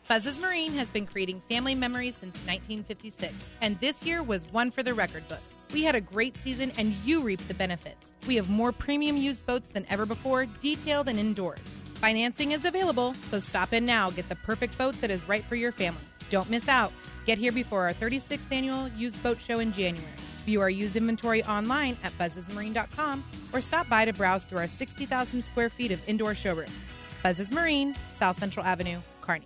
Buzz's 0.09 0.37
Marine 0.37 0.73
has 0.73 0.89
been 0.89 1.05
creating 1.05 1.41
family 1.49 1.75
memories 1.75 2.17
since 2.17 2.35
1956, 2.45 3.45
and 3.61 3.79
this 3.79 4.03
year 4.03 4.21
was 4.21 4.43
one 4.51 4.69
for 4.69 4.83
the 4.83 4.93
record 4.93 5.25
books. 5.29 5.55
We 5.73 5.83
had 5.83 5.95
a 5.95 6.01
great 6.01 6.35
season, 6.35 6.73
and 6.77 6.91
you 7.05 7.21
reap 7.21 7.39
the 7.47 7.53
benefits. 7.53 8.11
We 8.27 8.35
have 8.35 8.49
more 8.49 8.73
premium 8.73 9.15
used 9.15 9.45
boats 9.45 9.69
than 9.69 9.85
ever 9.89 10.05
before, 10.05 10.45
detailed 10.45 11.07
and 11.07 11.17
indoors. 11.17 11.65
Financing 11.95 12.51
is 12.51 12.65
available, 12.65 13.13
so 13.31 13.39
stop 13.39 13.71
in 13.71 13.85
now. 13.85 14.09
Get 14.09 14.27
the 14.27 14.35
perfect 14.35 14.77
boat 14.77 14.99
that 14.99 15.09
is 15.09 15.25
right 15.29 15.45
for 15.45 15.55
your 15.55 15.71
family. 15.71 16.01
Don't 16.29 16.49
miss 16.49 16.67
out. 16.67 16.91
Get 17.25 17.37
here 17.37 17.51
before 17.51 17.87
our 17.87 17.93
36th 17.93 18.51
annual 18.51 18.89
used 18.89 19.21
boat 19.23 19.39
show 19.39 19.59
in 19.59 19.71
January. 19.73 20.07
View 20.45 20.59
our 20.59 20.69
used 20.69 20.95
inventory 20.95 21.43
online 21.45 21.97
at 22.03 22.17
buzzesmarine.com 22.17 23.23
or 23.53 23.61
stop 23.61 23.87
by 23.87 24.03
to 24.03 24.13
browse 24.13 24.43
through 24.43 24.59
our 24.59 24.67
60,000 24.67 25.41
square 25.41 25.69
feet 25.69 25.91
of 25.91 26.01
indoor 26.07 26.35
showrooms. 26.35 26.87
Buzzes 27.23 27.51
Marine, 27.51 27.95
South 28.11 28.37
Central 28.37 28.65
Avenue, 28.65 28.99
Kearney. 29.21 29.45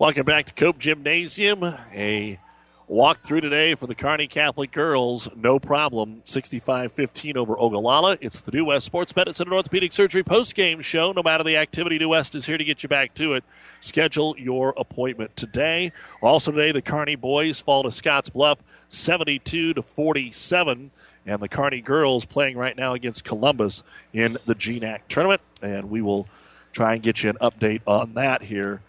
Welcome 0.00 0.24
back 0.24 0.46
to 0.46 0.54
Cope 0.54 0.78
Gymnasium. 0.78 1.62
A 1.62 2.40
walkthrough 2.88 3.42
today 3.42 3.74
for 3.74 3.86
the 3.86 3.94
Kearney 3.94 4.28
Catholic 4.28 4.72
girls. 4.72 5.28
No 5.36 5.58
problem. 5.58 6.22
65 6.24 6.90
15 6.90 7.36
over 7.36 7.54
Ogallala. 7.60 8.16
It's 8.22 8.40
the 8.40 8.50
New 8.50 8.64
West 8.64 8.86
Sports 8.86 9.14
Medicine 9.14 9.48
and 9.48 9.52
Orthopedic 9.52 9.92
Surgery 9.92 10.22
post-game 10.22 10.80
show. 10.80 11.12
No 11.12 11.22
matter 11.22 11.44
the 11.44 11.58
activity, 11.58 11.98
New 11.98 12.08
West 12.08 12.34
is 12.34 12.46
here 12.46 12.56
to 12.56 12.64
get 12.64 12.82
you 12.82 12.88
back 12.88 13.12
to 13.16 13.34
it. 13.34 13.44
Schedule 13.80 14.34
your 14.38 14.72
appointment 14.78 15.36
today. 15.36 15.92
Also, 16.22 16.50
today, 16.50 16.72
the 16.72 16.80
Kearney 16.80 17.16
boys 17.16 17.60
fall 17.60 17.82
to 17.82 17.90
Scottsbluff 17.90 18.60
72 18.88 19.74
to 19.74 19.82
47. 19.82 20.90
And 21.26 21.42
the 21.42 21.48
Kearney 21.50 21.82
girls 21.82 22.24
playing 22.24 22.56
right 22.56 22.74
now 22.74 22.94
against 22.94 23.24
Columbus 23.24 23.82
in 24.14 24.38
the 24.46 24.54
GNAC 24.54 25.00
tournament. 25.10 25.42
And 25.60 25.90
we 25.90 26.00
will 26.00 26.26
try 26.72 26.94
and 26.94 27.02
get 27.02 27.22
you 27.22 27.28
an 27.28 27.36
update 27.42 27.82
on 27.86 28.14
that 28.14 28.44
here 28.44 28.80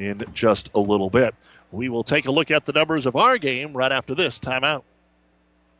in 0.00 0.24
just 0.32 0.70
a 0.74 0.80
little 0.80 1.10
bit. 1.10 1.34
We 1.72 1.88
will 1.88 2.04
take 2.04 2.26
a 2.26 2.30
look 2.30 2.50
at 2.50 2.64
the 2.64 2.72
numbers 2.72 3.06
of 3.06 3.16
our 3.16 3.38
game 3.38 3.72
right 3.74 3.92
after 3.92 4.14
this 4.14 4.38
timeout. 4.40 4.82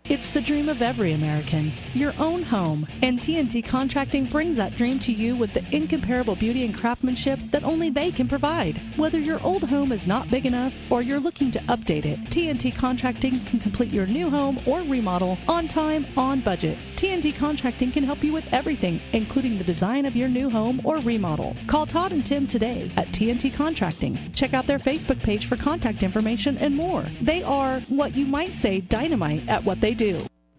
It's 0.05 0.33
the 0.33 0.41
dream 0.41 0.69
of 0.69 0.83
every 0.83 1.13
American, 1.13 1.71
your 1.95 2.13
own 2.19 2.43
home. 2.43 2.85
And 3.01 3.21
TNT 3.21 3.65
Contracting 3.65 4.25
brings 4.25 4.57
that 4.57 4.75
dream 4.75 4.99
to 5.01 5.13
you 5.13 5.37
with 5.37 5.53
the 5.53 5.65
incomparable 5.71 6.35
beauty 6.35 6.65
and 6.65 6.77
craftsmanship 6.77 7.39
that 7.53 7.63
only 7.63 7.91
they 7.91 8.11
can 8.11 8.27
provide. 8.27 8.81
Whether 8.97 9.21
your 9.21 9.41
old 9.45 9.63
home 9.63 9.93
is 9.93 10.09
not 10.09 10.29
big 10.29 10.47
enough 10.47 10.75
or 10.91 11.01
you're 11.01 11.21
looking 11.21 11.53
to 11.53 11.61
update 11.61 12.07
it, 12.07 12.19
TNT 12.25 12.75
Contracting 12.75 13.39
can 13.45 13.61
complete 13.61 13.93
your 13.93 14.07
new 14.07 14.29
home 14.29 14.59
or 14.67 14.81
remodel 14.81 15.39
on 15.47 15.69
time, 15.69 16.05
on 16.17 16.41
budget. 16.41 16.77
TNT 16.97 17.37
Contracting 17.37 17.93
can 17.93 18.03
help 18.03 18.25
you 18.25 18.33
with 18.33 18.53
everything, 18.53 19.01
including 19.13 19.59
the 19.59 19.65
design 19.65 20.07
of 20.07 20.17
your 20.17 20.29
new 20.29 20.51
home 20.51 20.81
or 20.83 20.99
remodel. 20.99 21.55
Call 21.69 21.87
Todd 21.87 22.13
and 22.13 22.27
Tim 22.27 22.49
today 22.49 22.91
at 22.97 23.07
TNT 23.09 23.55
Contracting. 23.55 24.19
Check 24.35 24.55
out 24.55 24.67
their 24.67 24.81
Facebook 24.81 25.23
page 25.23 25.47
for 25.47 25.57
contact 25.57 26.03
information 26.03 26.59
and 26.59 26.75
more. 26.75 27.05
They 27.21 27.45
are 27.45 27.79
what 27.89 28.17
you 28.17 28.27
might 28.27 28.53
say 28.53 28.81
dynamite 28.81 29.49
at 29.49 29.63
what 29.63 29.81
they 29.81 29.95
do. 29.95 30.00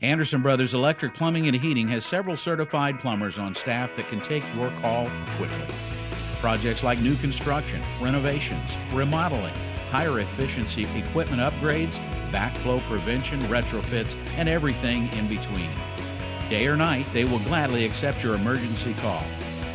Anderson 0.03 0.43
Brothers 0.43 0.75
Electric 0.75 1.15
Plumbing 1.15 1.47
and 1.47 1.57
Heating 1.57 1.87
has 1.87 2.05
several 2.05 2.37
certified 2.37 2.99
plumbers 2.99 3.39
on 3.39 3.55
staff 3.55 3.95
that 3.95 4.07
can 4.07 4.21
take 4.21 4.43
your 4.53 4.69
call 4.81 5.09
quickly. 5.37 5.65
Projects 6.39 6.83
like 6.83 6.99
new 6.99 7.15
construction, 7.15 7.81
renovations, 7.99 8.77
remodeling, 8.93 9.53
higher 9.89 10.19
efficiency 10.19 10.85
equipment 10.95 11.41
upgrades, 11.41 11.99
backflow 12.31 12.79
prevention, 12.81 13.39
retrofits, 13.41 14.15
and 14.37 14.47
everything 14.47 15.11
in 15.13 15.27
between. 15.27 15.71
Day 16.47 16.67
or 16.67 16.77
night, 16.77 17.07
they 17.11 17.25
will 17.25 17.39
gladly 17.39 17.83
accept 17.83 18.23
your 18.23 18.35
emergency 18.35 18.93
call. 18.95 19.23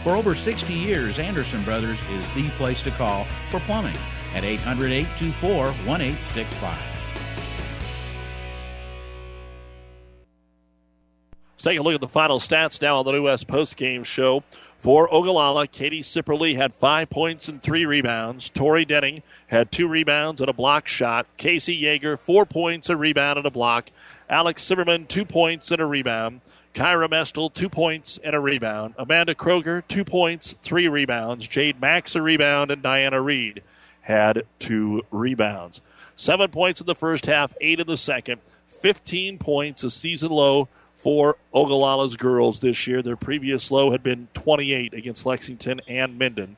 For 0.05 0.15
over 0.15 0.37
60 0.37 0.75
years, 0.75 1.19
Anderson 1.19 1.65
Brothers 1.65 2.05
is 2.13 2.29
the 2.31 2.49
place 2.51 2.83
to 2.83 2.93
call 2.93 3.27
for 3.51 3.59
plumbing 3.59 3.99
at 4.33 4.45
800 4.45 4.93
824 4.93 5.67
1865. 5.89 6.96
Take 11.67 11.81
a 11.81 11.83
look 11.83 11.95
at 11.95 12.01
the 12.01 12.07
final 12.07 12.39
stats 12.39 12.81
now 12.81 12.99
on 12.99 13.05
the 13.05 13.11
New 13.11 13.25
West 13.25 13.49
Post 13.49 13.77
Game 13.77 14.05
Show. 14.05 14.45
For 14.79 15.13
Ogallala, 15.13 15.67
Katie 15.67 16.01
Sipperly 16.01 16.55
had 16.55 16.73
five 16.73 17.11
points 17.11 17.49
and 17.49 17.61
three 17.61 17.85
rebounds. 17.85 18.49
Tori 18.51 18.85
Denning 18.85 19.25
had 19.49 19.73
two 19.73 19.89
rebounds 19.89 20.41
and 20.41 20.49
a 20.49 20.53
block 20.53 20.87
shot. 20.87 21.27
Casey 21.37 21.83
Yeager, 21.83 22.17
four 22.17 22.47
points, 22.47 22.89
a 22.89 22.97
rebound, 22.97 23.39
and 23.39 23.47
a 23.47 23.51
block. 23.51 23.91
Alex 24.31 24.65
Zimmerman, 24.65 25.07
two 25.07 25.25
points 25.25 25.73
and 25.73 25.81
a 25.81 25.87
rebound. 25.87 26.41
Kyra 26.73 27.09
Mestel, 27.09 27.53
two 27.53 27.69
points 27.69 28.19
and 28.23 28.37
a 28.37 28.41
rebound. 28.41 28.95
Amanda 28.97 29.35
Kroger, 29.35 29.83
two 29.89 30.05
points, 30.05 30.55
three 30.63 30.87
rebounds. 30.87 31.49
Jade 31.49 31.81
Max, 31.81 32.15
a 32.15 32.23
rebound, 32.23 32.71
and 32.71 32.81
Diana 32.81 33.21
Reed 33.21 33.65
had 34.03 34.45
two 34.61 35.03
rebounds. 35.11 35.81
Seven 36.15 36.51
points 36.51 36.81
in 36.81 36.87
the 36.87 36.95
first 36.95 37.27
half, 37.27 37.55
eight 37.61 37.81
in 37.81 37.89
the 37.89 37.97
second. 37.97 38.41
15 38.67 39.39
points, 39.39 39.85
a 39.85 39.91
season 39.91 40.31
low 40.31 40.69
for 40.93 41.37
Ogallala's 41.55 42.17
girls 42.17 42.61
this 42.61 42.87
year. 42.87 43.01
Their 43.03 43.17
previous 43.17 43.71
low 43.71 43.93
had 43.93 44.03
been 44.03 44.29
28 44.35 44.93
against 44.95 45.27
Lexington 45.27 45.81
and 45.89 46.19
Minden. 46.19 46.57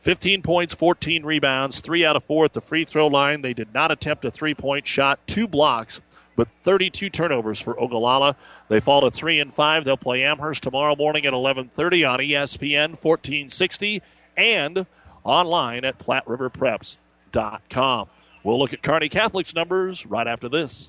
15 0.00 0.42
points, 0.42 0.74
14 0.74 1.24
rebounds, 1.24 1.80
three 1.80 2.04
out 2.04 2.16
of 2.16 2.24
four 2.24 2.46
at 2.46 2.54
the 2.54 2.60
free 2.60 2.84
throw 2.84 3.06
line. 3.06 3.42
They 3.42 3.52
did 3.52 3.72
not 3.74 3.92
attempt 3.92 4.24
a 4.24 4.30
three 4.30 4.54
point 4.54 4.86
shot, 4.86 5.20
two 5.26 5.46
blocks, 5.46 6.00
but 6.36 6.48
32 6.62 7.10
turnovers 7.10 7.60
for 7.60 7.78
Ogallala. 7.78 8.36
They 8.68 8.80
fall 8.80 9.02
to 9.02 9.10
three 9.10 9.40
and 9.40 9.52
five. 9.52 9.84
They'll 9.84 9.98
play 9.98 10.24
Amherst 10.24 10.62
tomorrow 10.62 10.96
morning 10.96 11.26
at 11.26 11.34
11:30 11.34 12.04
on 12.04 12.20
ESPN 12.20 12.96
1460 12.96 14.00
and 14.36 14.86
online 15.22 15.84
at 15.84 15.98
PlatteRiverPreps.com. 15.98 18.08
We'll 18.42 18.58
look 18.58 18.72
at 18.72 18.82
Kearney 18.82 19.10
Catholic's 19.10 19.54
numbers 19.54 20.06
right 20.06 20.26
after 20.26 20.48
this. 20.48 20.88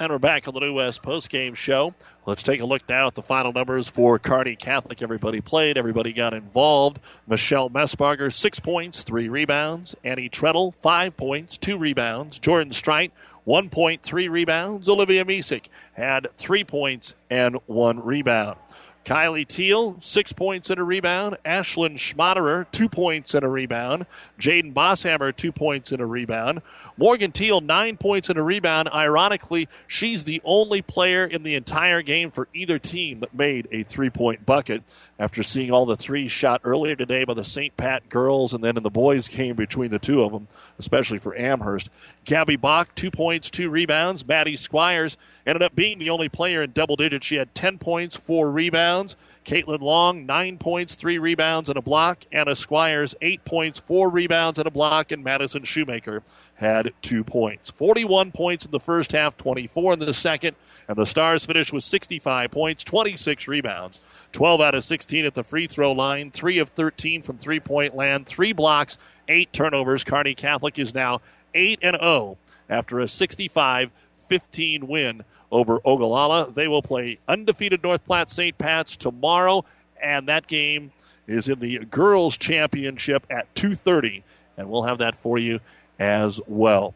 And 0.00 0.10
we're 0.10 0.18
back 0.18 0.48
on 0.48 0.54
the 0.54 0.60
New 0.60 0.74
West 0.74 1.02
postgame 1.02 1.54
show. 1.54 1.94
Let's 2.26 2.42
take 2.42 2.60
a 2.60 2.66
look 2.66 2.82
now 2.88 3.06
at 3.06 3.14
the 3.14 3.22
final 3.22 3.52
numbers 3.52 3.88
for 3.88 4.18
Kearney 4.18 4.56
Catholic. 4.56 5.02
Everybody 5.02 5.40
played, 5.40 5.78
everybody 5.78 6.12
got 6.12 6.34
involved. 6.34 6.98
Michelle 7.28 7.70
Messbarger, 7.70 8.32
six 8.32 8.58
points, 8.58 9.04
three 9.04 9.28
rebounds. 9.28 9.94
Annie 10.02 10.28
Treadle, 10.28 10.72
five 10.72 11.16
points, 11.16 11.56
two 11.56 11.78
rebounds. 11.78 12.40
Jordan 12.40 12.72
Strite, 12.72 13.12
one 13.44 13.70
point, 13.70 14.02
three 14.02 14.26
rebounds. 14.26 14.88
Olivia 14.88 15.24
Misek 15.24 15.66
had 15.92 16.26
three 16.34 16.64
points 16.64 17.14
and 17.30 17.56
one 17.66 18.04
rebound. 18.04 18.58
Kylie 19.04 19.46
Teal, 19.46 19.96
six 20.00 20.32
points 20.32 20.70
and 20.70 20.80
a 20.80 20.82
rebound. 20.82 21.36
Ashlyn 21.44 21.96
Schmaderer, 21.96 22.66
two 22.72 22.88
points 22.88 23.34
and 23.34 23.44
a 23.44 23.48
rebound. 23.48 24.06
Jaden 24.38 24.72
Bosshammer, 24.72 25.34
two 25.36 25.52
points 25.52 25.92
and 25.92 26.00
a 26.00 26.06
rebound. 26.06 26.62
Morgan 26.96 27.30
Teal, 27.30 27.60
nine 27.60 27.96
points 27.96 28.30
and 28.30 28.38
a 28.38 28.42
rebound. 28.42 28.88
Ironically, 28.94 29.68
she's 29.86 30.24
the 30.24 30.40
only 30.44 30.80
player 30.80 31.24
in 31.24 31.42
the 31.42 31.54
entire 31.54 32.02
game 32.02 32.30
for 32.30 32.48
either 32.54 32.78
team 32.78 33.20
that 33.20 33.34
made 33.34 33.68
a 33.70 33.82
three 33.82 34.10
point 34.10 34.46
bucket 34.46 34.82
after 35.18 35.42
seeing 35.42 35.70
all 35.70 35.86
the 35.86 35.96
threes 35.96 36.32
shot 36.32 36.60
earlier 36.64 36.96
today 36.96 37.24
by 37.24 37.34
the 37.34 37.44
St. 37.44 37.76
Pat 37.76 38.08
girls 38.08 38.52
and 38.52 38.64
then 38.64 38.76
in 38.76 38.82
the 38.82 38.90
boys' 38.90 39.28
game 39.28 39.54
between 39.54 39.90
the 39.90 39.98
two 39.98 40.22
of 40.22 40.32
them, 40.32 40.48
especially 40.78 41.18
for 41.18 41.36
Amherst. 41.36 41.88
Gabby 42.24 42.56
Bach, 42.56 42.94
two 42.94 43.10
points, 43.10 43.50
two 43.50 43.70
rebounds. 43.70 44.26
Maddie 44.26 44.56
Squires 44.56 45.16
ended 45.46 45.62
up 45.62 45.74
being 45.74 45.98
the 45.98 46.10
only 46.10 46.28
player 46.28 46.62
in 46.62 46.72
double 46.72 46.96
digits. 46.96 47.26
She 47.26 47.36
had 47.36 47.54
10 47.54 47.78
points, 47.78 48.16
four 48.16 48.50
rebounds. 48.50 49.16
Caitlin 49.44 49.80
Long, 49.80 50.24
nine 50.24 50.56
points, 50.56 50.94
three 50.94 51.18
rebounds, 51.18 51.68
and 51.68 51.76
a 51.76 51.82
block. 51.82 52.24
Anna 52.32 52.56
Squires, 52.56 53.14
eight 53.20 53.44
points, 53.44 53.78
four 53.78 54.08
rebounds, 54.08 54.58
and 54.58 54.66
a 54.66 54.70
block. 54.70 55.12
And 55.12 55.22
Madison 55.22 55.64
Shoemaker 55.64 56.22
had 56.54 56.92
two 57.02 57.22
points. 57.24 57.70
41 57.70 58.32
points 58.32 58.64
in 58.64 58.70
the 58.70 58.80
first 58.80 59.12
half, 59.12 59.36
24 59.36 59.94
in 59.94 59.98
the 59.98 60.14
second. 60.14 60.56
And 60.88 60.96
the 60.96 61.06
Stars 61.06 61.44
finished 61.44 61.72
with 61.72 61.84
65 61.84 62.50
points, 62.50 62.84
26 62.84 63.48
rebounds. 63.48 64.00
12 64.34 64.60
out 64.60 64.74
of 64.74 64.82
16 64.82 65.24
at 65.24 65.34
the 65.34 65.44
free 65.44 65.68
throw 65.68 65.92
line, 65.92 66.30
3 66.32 66.58
of 66.58 66.68
13 66.70 67.22
from 67.22 67.38
three 67.38 67.60
point 67.60 67.94
land, 67.94 68.26
3 68.26 68.52
blocks, 68.52 68.98
8 69.28 69.52
turnovers. 69.52 70.04
Kearney 70.04 70.34
Catholic 70.34 70.78
is 70.78 70.92
now 70.92 71.20
8 71.54 71.78
and 71.82 71.96
0 71.98 72.36
after 72.68 72.98
a 72.98 73.08
65 73.08 73.90
15 74.12 74.86
win 74.88 75.22
over 75.52 75.78
Ogallala. 75.84 76.50
They 76.50 76.66
will 76.66 76.82
play 76.82 77.18
undefeated 77.28 77.82
North 77.82 78.04
Platte 78.04 78.28
St. 78.28 78.58
Pat's 78.58 78.96
tomorrow, 78.96 79.64
and 80.02 80.28
that 80.28 80.46
game 80.46 80.90
is 81.28 81.48
in 81.48 81.60
the 81.60 81.78
girls' 81.86 82.36
championship 82.36 83.24
at 83.30 83.54
2:30, 83.54 84.24
and 84.56 84.68
we'll 84.68 84.82
have 84.82 84.98
that 84.98 85.14
for 85.14 85.38
you 85.38 85.60
as 86.00 86.40
well. 86.48 86.92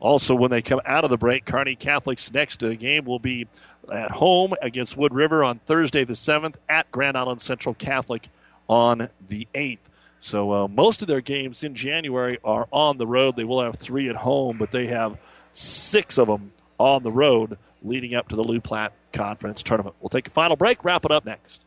Also, 0.00 0.34
when 0.34 0.50
they 0.50 0.62
come 0.62 0.80
out 0.84 1.04
of 1.04 1.10
the 1.10 1.16
break, 1.16 1.44
Kearney 1.44 1.76
Catholic's 1.76 2.32
next 2.32 2.58
game 2.78 3.04
will 3.04 3.18
be 3.18 3.46
at 3.92 4.10
home 4.10 4.54
against 4.62 4.96
Wood 4.96 5.14
River 5.14 5.44
on 5.44 5.58
Thursday 5.66 6.04
the 6.04 6.14
7th, 6.14 6.56
at 6.68 6.90
Grand 6.90 7.16
Island 7.16 7.40
Central 7.40 7.74
Catholic 7.74 8.28
on 8.68 9.08
the 9.28 9.46
8th. 9.54 9.78
So 10.20 10.52
uh, 10.52 10.68
most 10.68 11.02
of 11.02 11.08
their 11.08 11.20
games 11.20 11.62
in 11.62 11.74
January 11.74 12.38
are 12.44 12.66
on 12.72 12.96
the 12.96 13.06
road. 13.06 13.36
They 13.36 13.44
will 13.44 13.62
have 13.62 13.76
three 13.76 14.08
at 14.08 14.16
home, 14.16 14.56
but 14.56 14.70
they 14.70 14.86
have 14.86 15.18
six 15.52 16.18
of 16.18 16.28
them 16.28 16.52
on 16.78 17.02
the 17.02 17.12
road 17.12 17.58
leading 17.82 18.14
up 18.14 18.28
to 18.28 18.36
the 18.36 18.42
Lou 18.42 18.60
Platte 18.60 18.94
Conference 19.12 19.62
Tournament. 19.62 19.94
We'll 20.00 20.08
take 20.08 20.26
a 20.26 20.30
final 20.30 20.56
break, 20.56 20.82
wrap 20.82 21.04
it 21.04 21.10
up 21.10 21.26
next. 21.26 21.66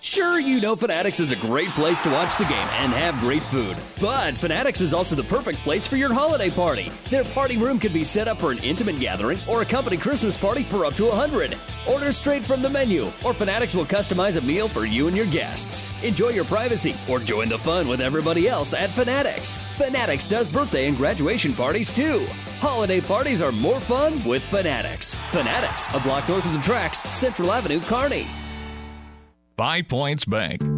Sure, 0.00 0.38
you 0.38 0.60
know 0.60 0.76
Fanatics 0.76 1.18
is 1.18 1.32
a 1.32 1.36
great 1.36 1.70
place 1.70 2.00
to 2.02 2.10
watch 2.10 2.36
the 2.36 2.44
game 2.44 2.52
and 2.52 2.92
have 2.92 3.18
great 3.18 3.42
food, 3.42 3.76
but 4.00 4.34
Fanatics 4.34 4.80
is 4.80 4.94
also 4.94 5.16
the 5.16 5.24
perfect 5.24 5.58
place 5.58 5.88
for 5.88 5.96
your 5.96 6.12
holiday 6.14 6.50
party. 6.50 6.88
Their 7.10 7.24
party 7.24 7.56
room 7.56 7.80
can 7.80 7.92
be 7.92 8.04
set 8.04 8.28
up 8.28 8.40
for 8.40 8.52
an 8.52 8.62
intimate 8.62 9.00
gathering 9.00 9.40
or 9.48 9.60
a 9.60 9.66
company 9.66 9.96
Christmas 9.96 10.36
party 10.36 10.62
for 10.62 10.84
up 10.84 10.94
to 10.94 11.06
100. 11.06 11.56
Order 11.88 12.12
straight 12.12 12.44
from 12.44 12.62
the 12.62 12.70
menu, 12.70 13.06
or 13.24 13.34
Fanatics 13.34 13.74
will 13.74 13.84
customize 13.84 14.36
a 14.36 14.40
meal 14.40 14.68
for 14.68 14.84
you 14.84 15.08
and 15.08 15.16
your 15.16 15.26
guests. 15.26 15.82
Enjoy 16.04 16.28
your 16.28 16.44
privacy 16.44 16.94
or 17.10 17.18
join 17.18 17.48
the 17.48 17.58
fun 17.58 17.88
with 17.88 18.00
everybody 18.00 18.48
else 18.48 18.74
at 18.74 18.90
Fanatics. 18.90 19.56
Fanatics 19.76 20.28
does 20.28 20.52
birthday 20.52 20.86
and 20.86 20.96
graduation 20.96 21.52
parties 21.54 21.92
too. 21.92 22.24
Holiday 22.60 23.00
parties 23.00 23.42
are 23.42 23.52
more 23.52 23.80
fun 23.80 24.22
with 24.24 24.44
Fanatics. 24.44 25.14
Fanatics, 25.32 25.88
a 25.92 25.98
block 25.98 26.28
north 26.28 26.46
of 26.46 26.52
the 26.52 26.60
tracks, 26.60 27.02
Central 27.14 27.50
Avenue, 27.50 27.80
Kearney. 27.80 28.26
Five 29.58 29.88
Points 29.88 30.24
Bank. 30.24 30.77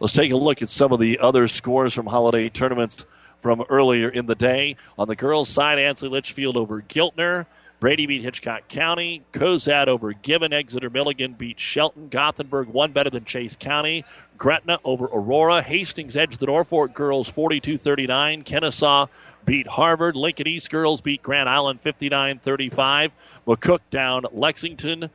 Let's 0.00 0.14
take 0.14 0.32
a 0.32 0.36
look 0.36 0.62
at 0.62 0.70
some 0.70 0.92
of 0.92 0.98
the 0.98 1.18
other 1.18 1.46
scores 1.46 1.92
from 1.92 2.06
holiday 2.06 2.48
tournaments 2.48 3.04
from 3.36 3.62
earlier 3.68 4.08
in 4.08 4.24
the 4.24 4.34
day. 4.34 4.76
On 4.98 5.06
the 5.06 5.14
girls' 5.14 5.50
side, 5.50 5.78
Ansley 5.78 6.08
Litchfield 6.08 6.56
over 6.56 6.80
Giltner. 6.80 7.44
Brady 7.80 8.06
beat 8.06 8.22
Hitchcock 8.22 8.66
County. 8.68 9.22
Cozad 9.34 9.88
over 9.88 10.14
Gibbon. 10.14 10.54
Exeter 10.54 10.88
Milligan 10.88 11.34
beat 11.34 11.60
Shelton. 11.60 12.08
Gothenburg 12.08 12.68
one 12.68 12.92
better 12.92 13.10
than 13.10 13.26
Chase 13.26 13.56
County. 13.56 14.06
Gretna 14.38 14.78
over 14.84 15.04
Aurora. 15.04 15.60
Hastings 15.60 16.16
edged 16.16 16.40
the 16.40 16.46
Norfolk 16.46 16.94
girls 16.94 17.28
42 17.28 17.76
39. 17.76 18.42
Kenesaw 18.44 19.06
beat 19.44 19.66
Harvard. 19.66 20.16
Lincoln 20.16 20.46
East 20.48 20.70
girls 20.70 21.02
beat 21.02 21.22
Grand 21.22 21.48
Island 21.48 21.78
59 21.78 22.38
35. 22.38 23.14
McCook 23.46 23.80
down 23.90 24.24
Lexington. 24.32 25.10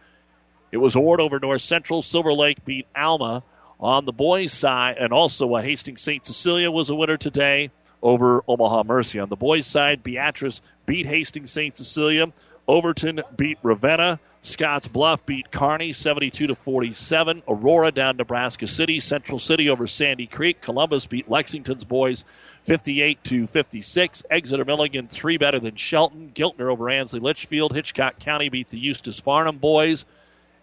It 0.72 0.78
was 0.78 0.96
Ord 0.96 1.20
over 1.20 1.40
North 1.40 1.62
Central. 1.62 2.04
Silver 2.04 2.34
Lake 2.34 2.64
beat 2.66 2.86
Alma 2.96 3.42
on 3.86 4.06
the 4.06 4.12
boys' 4.12 4.52
side, 4.52 4.98
and 4.98 5.14
also 5.14 5.56
a 5.56 5.62
Hastings 5.62 6.02
St. 6.02 6.26
Cecilia 6.26 6.72
was 6.72 6.90
a 6.90 6.96
winner 6.96 7.18
today 7.18 7.70
over 8.02 8.44
Omaha 8.48 8.84
Mercy. 8.84 9.20
On 9.20 9.30
the 9.30 9.36
boys' 9.36 9.68
side, 9.68 10.02
Beatrice 10.02 10.60
beat 10.88 11.06
Hastings 11.06 11.52
St. 11.52 11.78
Cecilia. 11.78 12.34
Overton 12.68 13.22
beat 13.38 13.60
Ravenna. 13.62 14.20
Scottsbluff 14.42 15.24
beat 15.28 15.52
Kearney 15.52 15.94
72 15.94 16.48
to 16.48 16.56
47. 16.56 17.44
Aurora 17.48 17.92
down 17.92 18.18
Nebraska 18.18 18.66
City. 18.66 19.00
Central 19.00 19.38
City 19.38 19.70
over 19.70 19.86
Sandy 19.86 20.26
Creek. 20.26 20.62
Columbus 20.62 21.06
beat 21.06 21.30
Lexington's 21.30 21.84
boys 21.84 22.26
58 22.64 23.24
to 23.24 23.46
56. 23.46 24.24
Exeter 24.32 24.66
Milligan 24.66 25.08
three 25.08 25.38
better 25.38 25.60
than 25.60 25.76
Shelton. 25.76 26.32
Giltner 26.34 26.72
over 26.72 26.90
Ansley 26.90 27.20
Litchfield. 27.20 27.74
Hitchcock 27.74 28.20
County 28.20 28.50
beat 28.50 28.70
the 28.70 28.80
Eustis 28.80 29.22
Farnam 29.22 29.60
boys. 29.60 30.06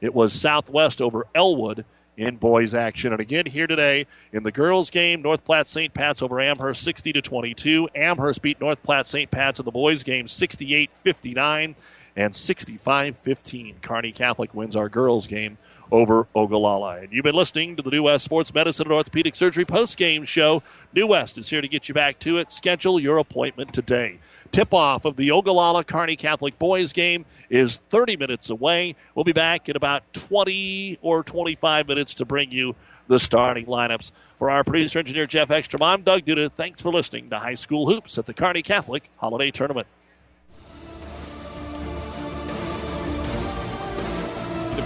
It 0.00 0.12
was 0.12 0.32
Southwest 0.32 1.00
over 1.00 1.28
Elwood 1.36 1.84
in 2.16 2.36
boys 2.36 2.74
action. 2.74 3.12
And 3.12 3.20
again 3.20 3.46
here 3.46 3.66
today 3.66 4.06
in 4.32 4.42
the 4.42 4.52
girls 4.52 4.90
game, 4.90 5.22
North 5.22 5.44
Platte 5.44 5.68
St. 5.68 5.92
Pat's 5.92 6.22
over 6.22 6.40
Amherst 6.40 6.82
60 6.82 7.12
to 7.14 7.22
22. 7.22 7.88
Amherst 7.94 8.42
beat 8.42 8.60
North 8.60 8.82
Platte 8.82 9.06
St. 9.06 9.30
Pat's 9.30 9.58
in 9.58 9.64
the 9.64 9.72
boys 9.72 10.02
game 10.02 10.26
68-59 10.26 11.74
and 12.16 12.34
65-15. 12.34 13.80
Kearney 13.80 14.12
Catholic 14.12 14.54
wins 14.54 14.76
our 14.76 14.88
girls 14.88 15.26
game 15.26 15.56
over 15.92 16.26
Ogallala. 16.34 16.96
And 17.02 17.12
you've 17.12 17.22
been 17.22 17.34
listening 17.34 17.76
to 17.76 17.82
the 17.82 17.90
New 17.90 18.04
West 18.04 18.24
Sports 18.24 18.52
Medicine 18.52 18.86
and 18.86 18.92
Orthopedic 18.92 19.36
Surgery 19.36 19.64
post-game 19.64 20.24
show. 20.24 20.62
New 20.94 21.06
West 21.06 21.38
is 21.38 21.48
here 21.50 21.60
to 21.60 21.68
get 21.68 21.88
you 21.88 21.94
back 21.94 22.18
to 22.20 22.38
it. 22.38 22.50
Schedule 22.50 22.98
your 22.98 23.18
appointment 23.18 23.72
today. 23.72 24.18
Tip-off 24.50 25.04
of 25.04 25.16
the 25.16 25.30
Ogallala 25.30 25.84
Kearney 25.84 26.16
Catholic 26.16 26.58
boys 26.58 26.92
game 26.92 27.24
is 27.50 27.76
30 27.90 28.16
minutes 28.16 28.50
away. 28.50 28.96
We'll 29.14 29.24
be 29.24 29.32
back 29.32 29.68
in 29.68 29.76
about 29.76 30.02
20 30.14 30.98
or 31.02 31.22
25 31.22 31.86
minutes 31.86 32.14
to 32.14 32.24
bring 32.24 32.50
you 32.50 32.74
the 33.06 33.20
starting 33.20 33.66
lineups. 33.66 34.10
For 34.36 34.50
our 34.50 34.64
producer 34.64 34.98
engineer 34.98 35.26
Jeff 35.26 35.50
Ekstrom, 35.50 35.82
I'm 35.82 36.02
Doug 36.02 36.24
Duda. 36.24 36.50
Thanks 36.50 36.82
for 36.82 36.90
listening 36.90 37.28
to 37.28 37.38
High 37.38 37.54
School 37.54 37.86
Hoops 37.86 38.18
at 38.18 38.26
the 38.26 38.34
Kearney 38.34 38.62
Catholic 38.62 39.08
Holiday 39.18 39.50
Tournament. 39.50 39.86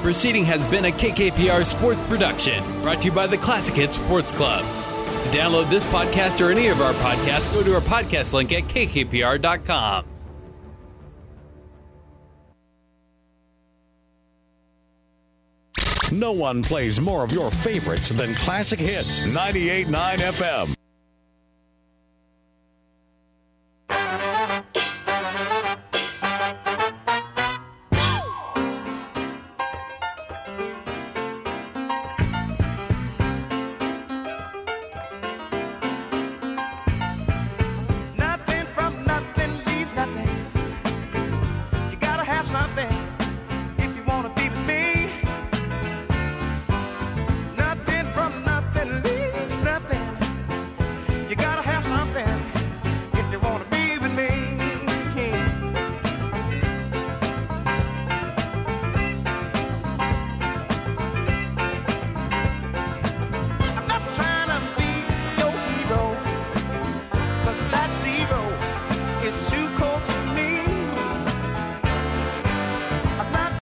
Proceeding 0.06 0.44
has 0.44 0.64
been 0.66 0.84
a 0.84 0.92
KKPR 0.92 1.66
sports 1.66 2.00
production 2.02 2.62
brought 2.80 3.00
to 3.00 3.06
you 3.06 3.10
by 3.10 3.26
the 3.26 3.36
Classic 3.36 3.74
Hits 3.74 3.96
Sports 3.96 4.30
Club. 4.30 4.60
To 4.60 5.36
download 5.36 5.68
this 5.68 5.84
podcast 5.86 6.40
or 6.40 6.52
any 6.52 6.68
of 6.68 6.80
our 6.80 6.92
podcasts, 6.92 7.52
go 7.52 7.64
to 7.64 7.74
our 7.74 7.80
podcast 7.80 8.32
link 8.32 8.52
at 8.52 8.62
kkpr.com. 8.68 10.06
No 16.12 16.30
one 16.30 16.62
plays 16.62 17.00
more 17.00 17.24
of 17.24 17.32
your 17.32 17.50
favorites 17.50 18.10
than 18.10 18.32
Classic 18.36 18.78
Hits 18.78 19.26
98.9 19.26 20.18
FM. 20.18 20.75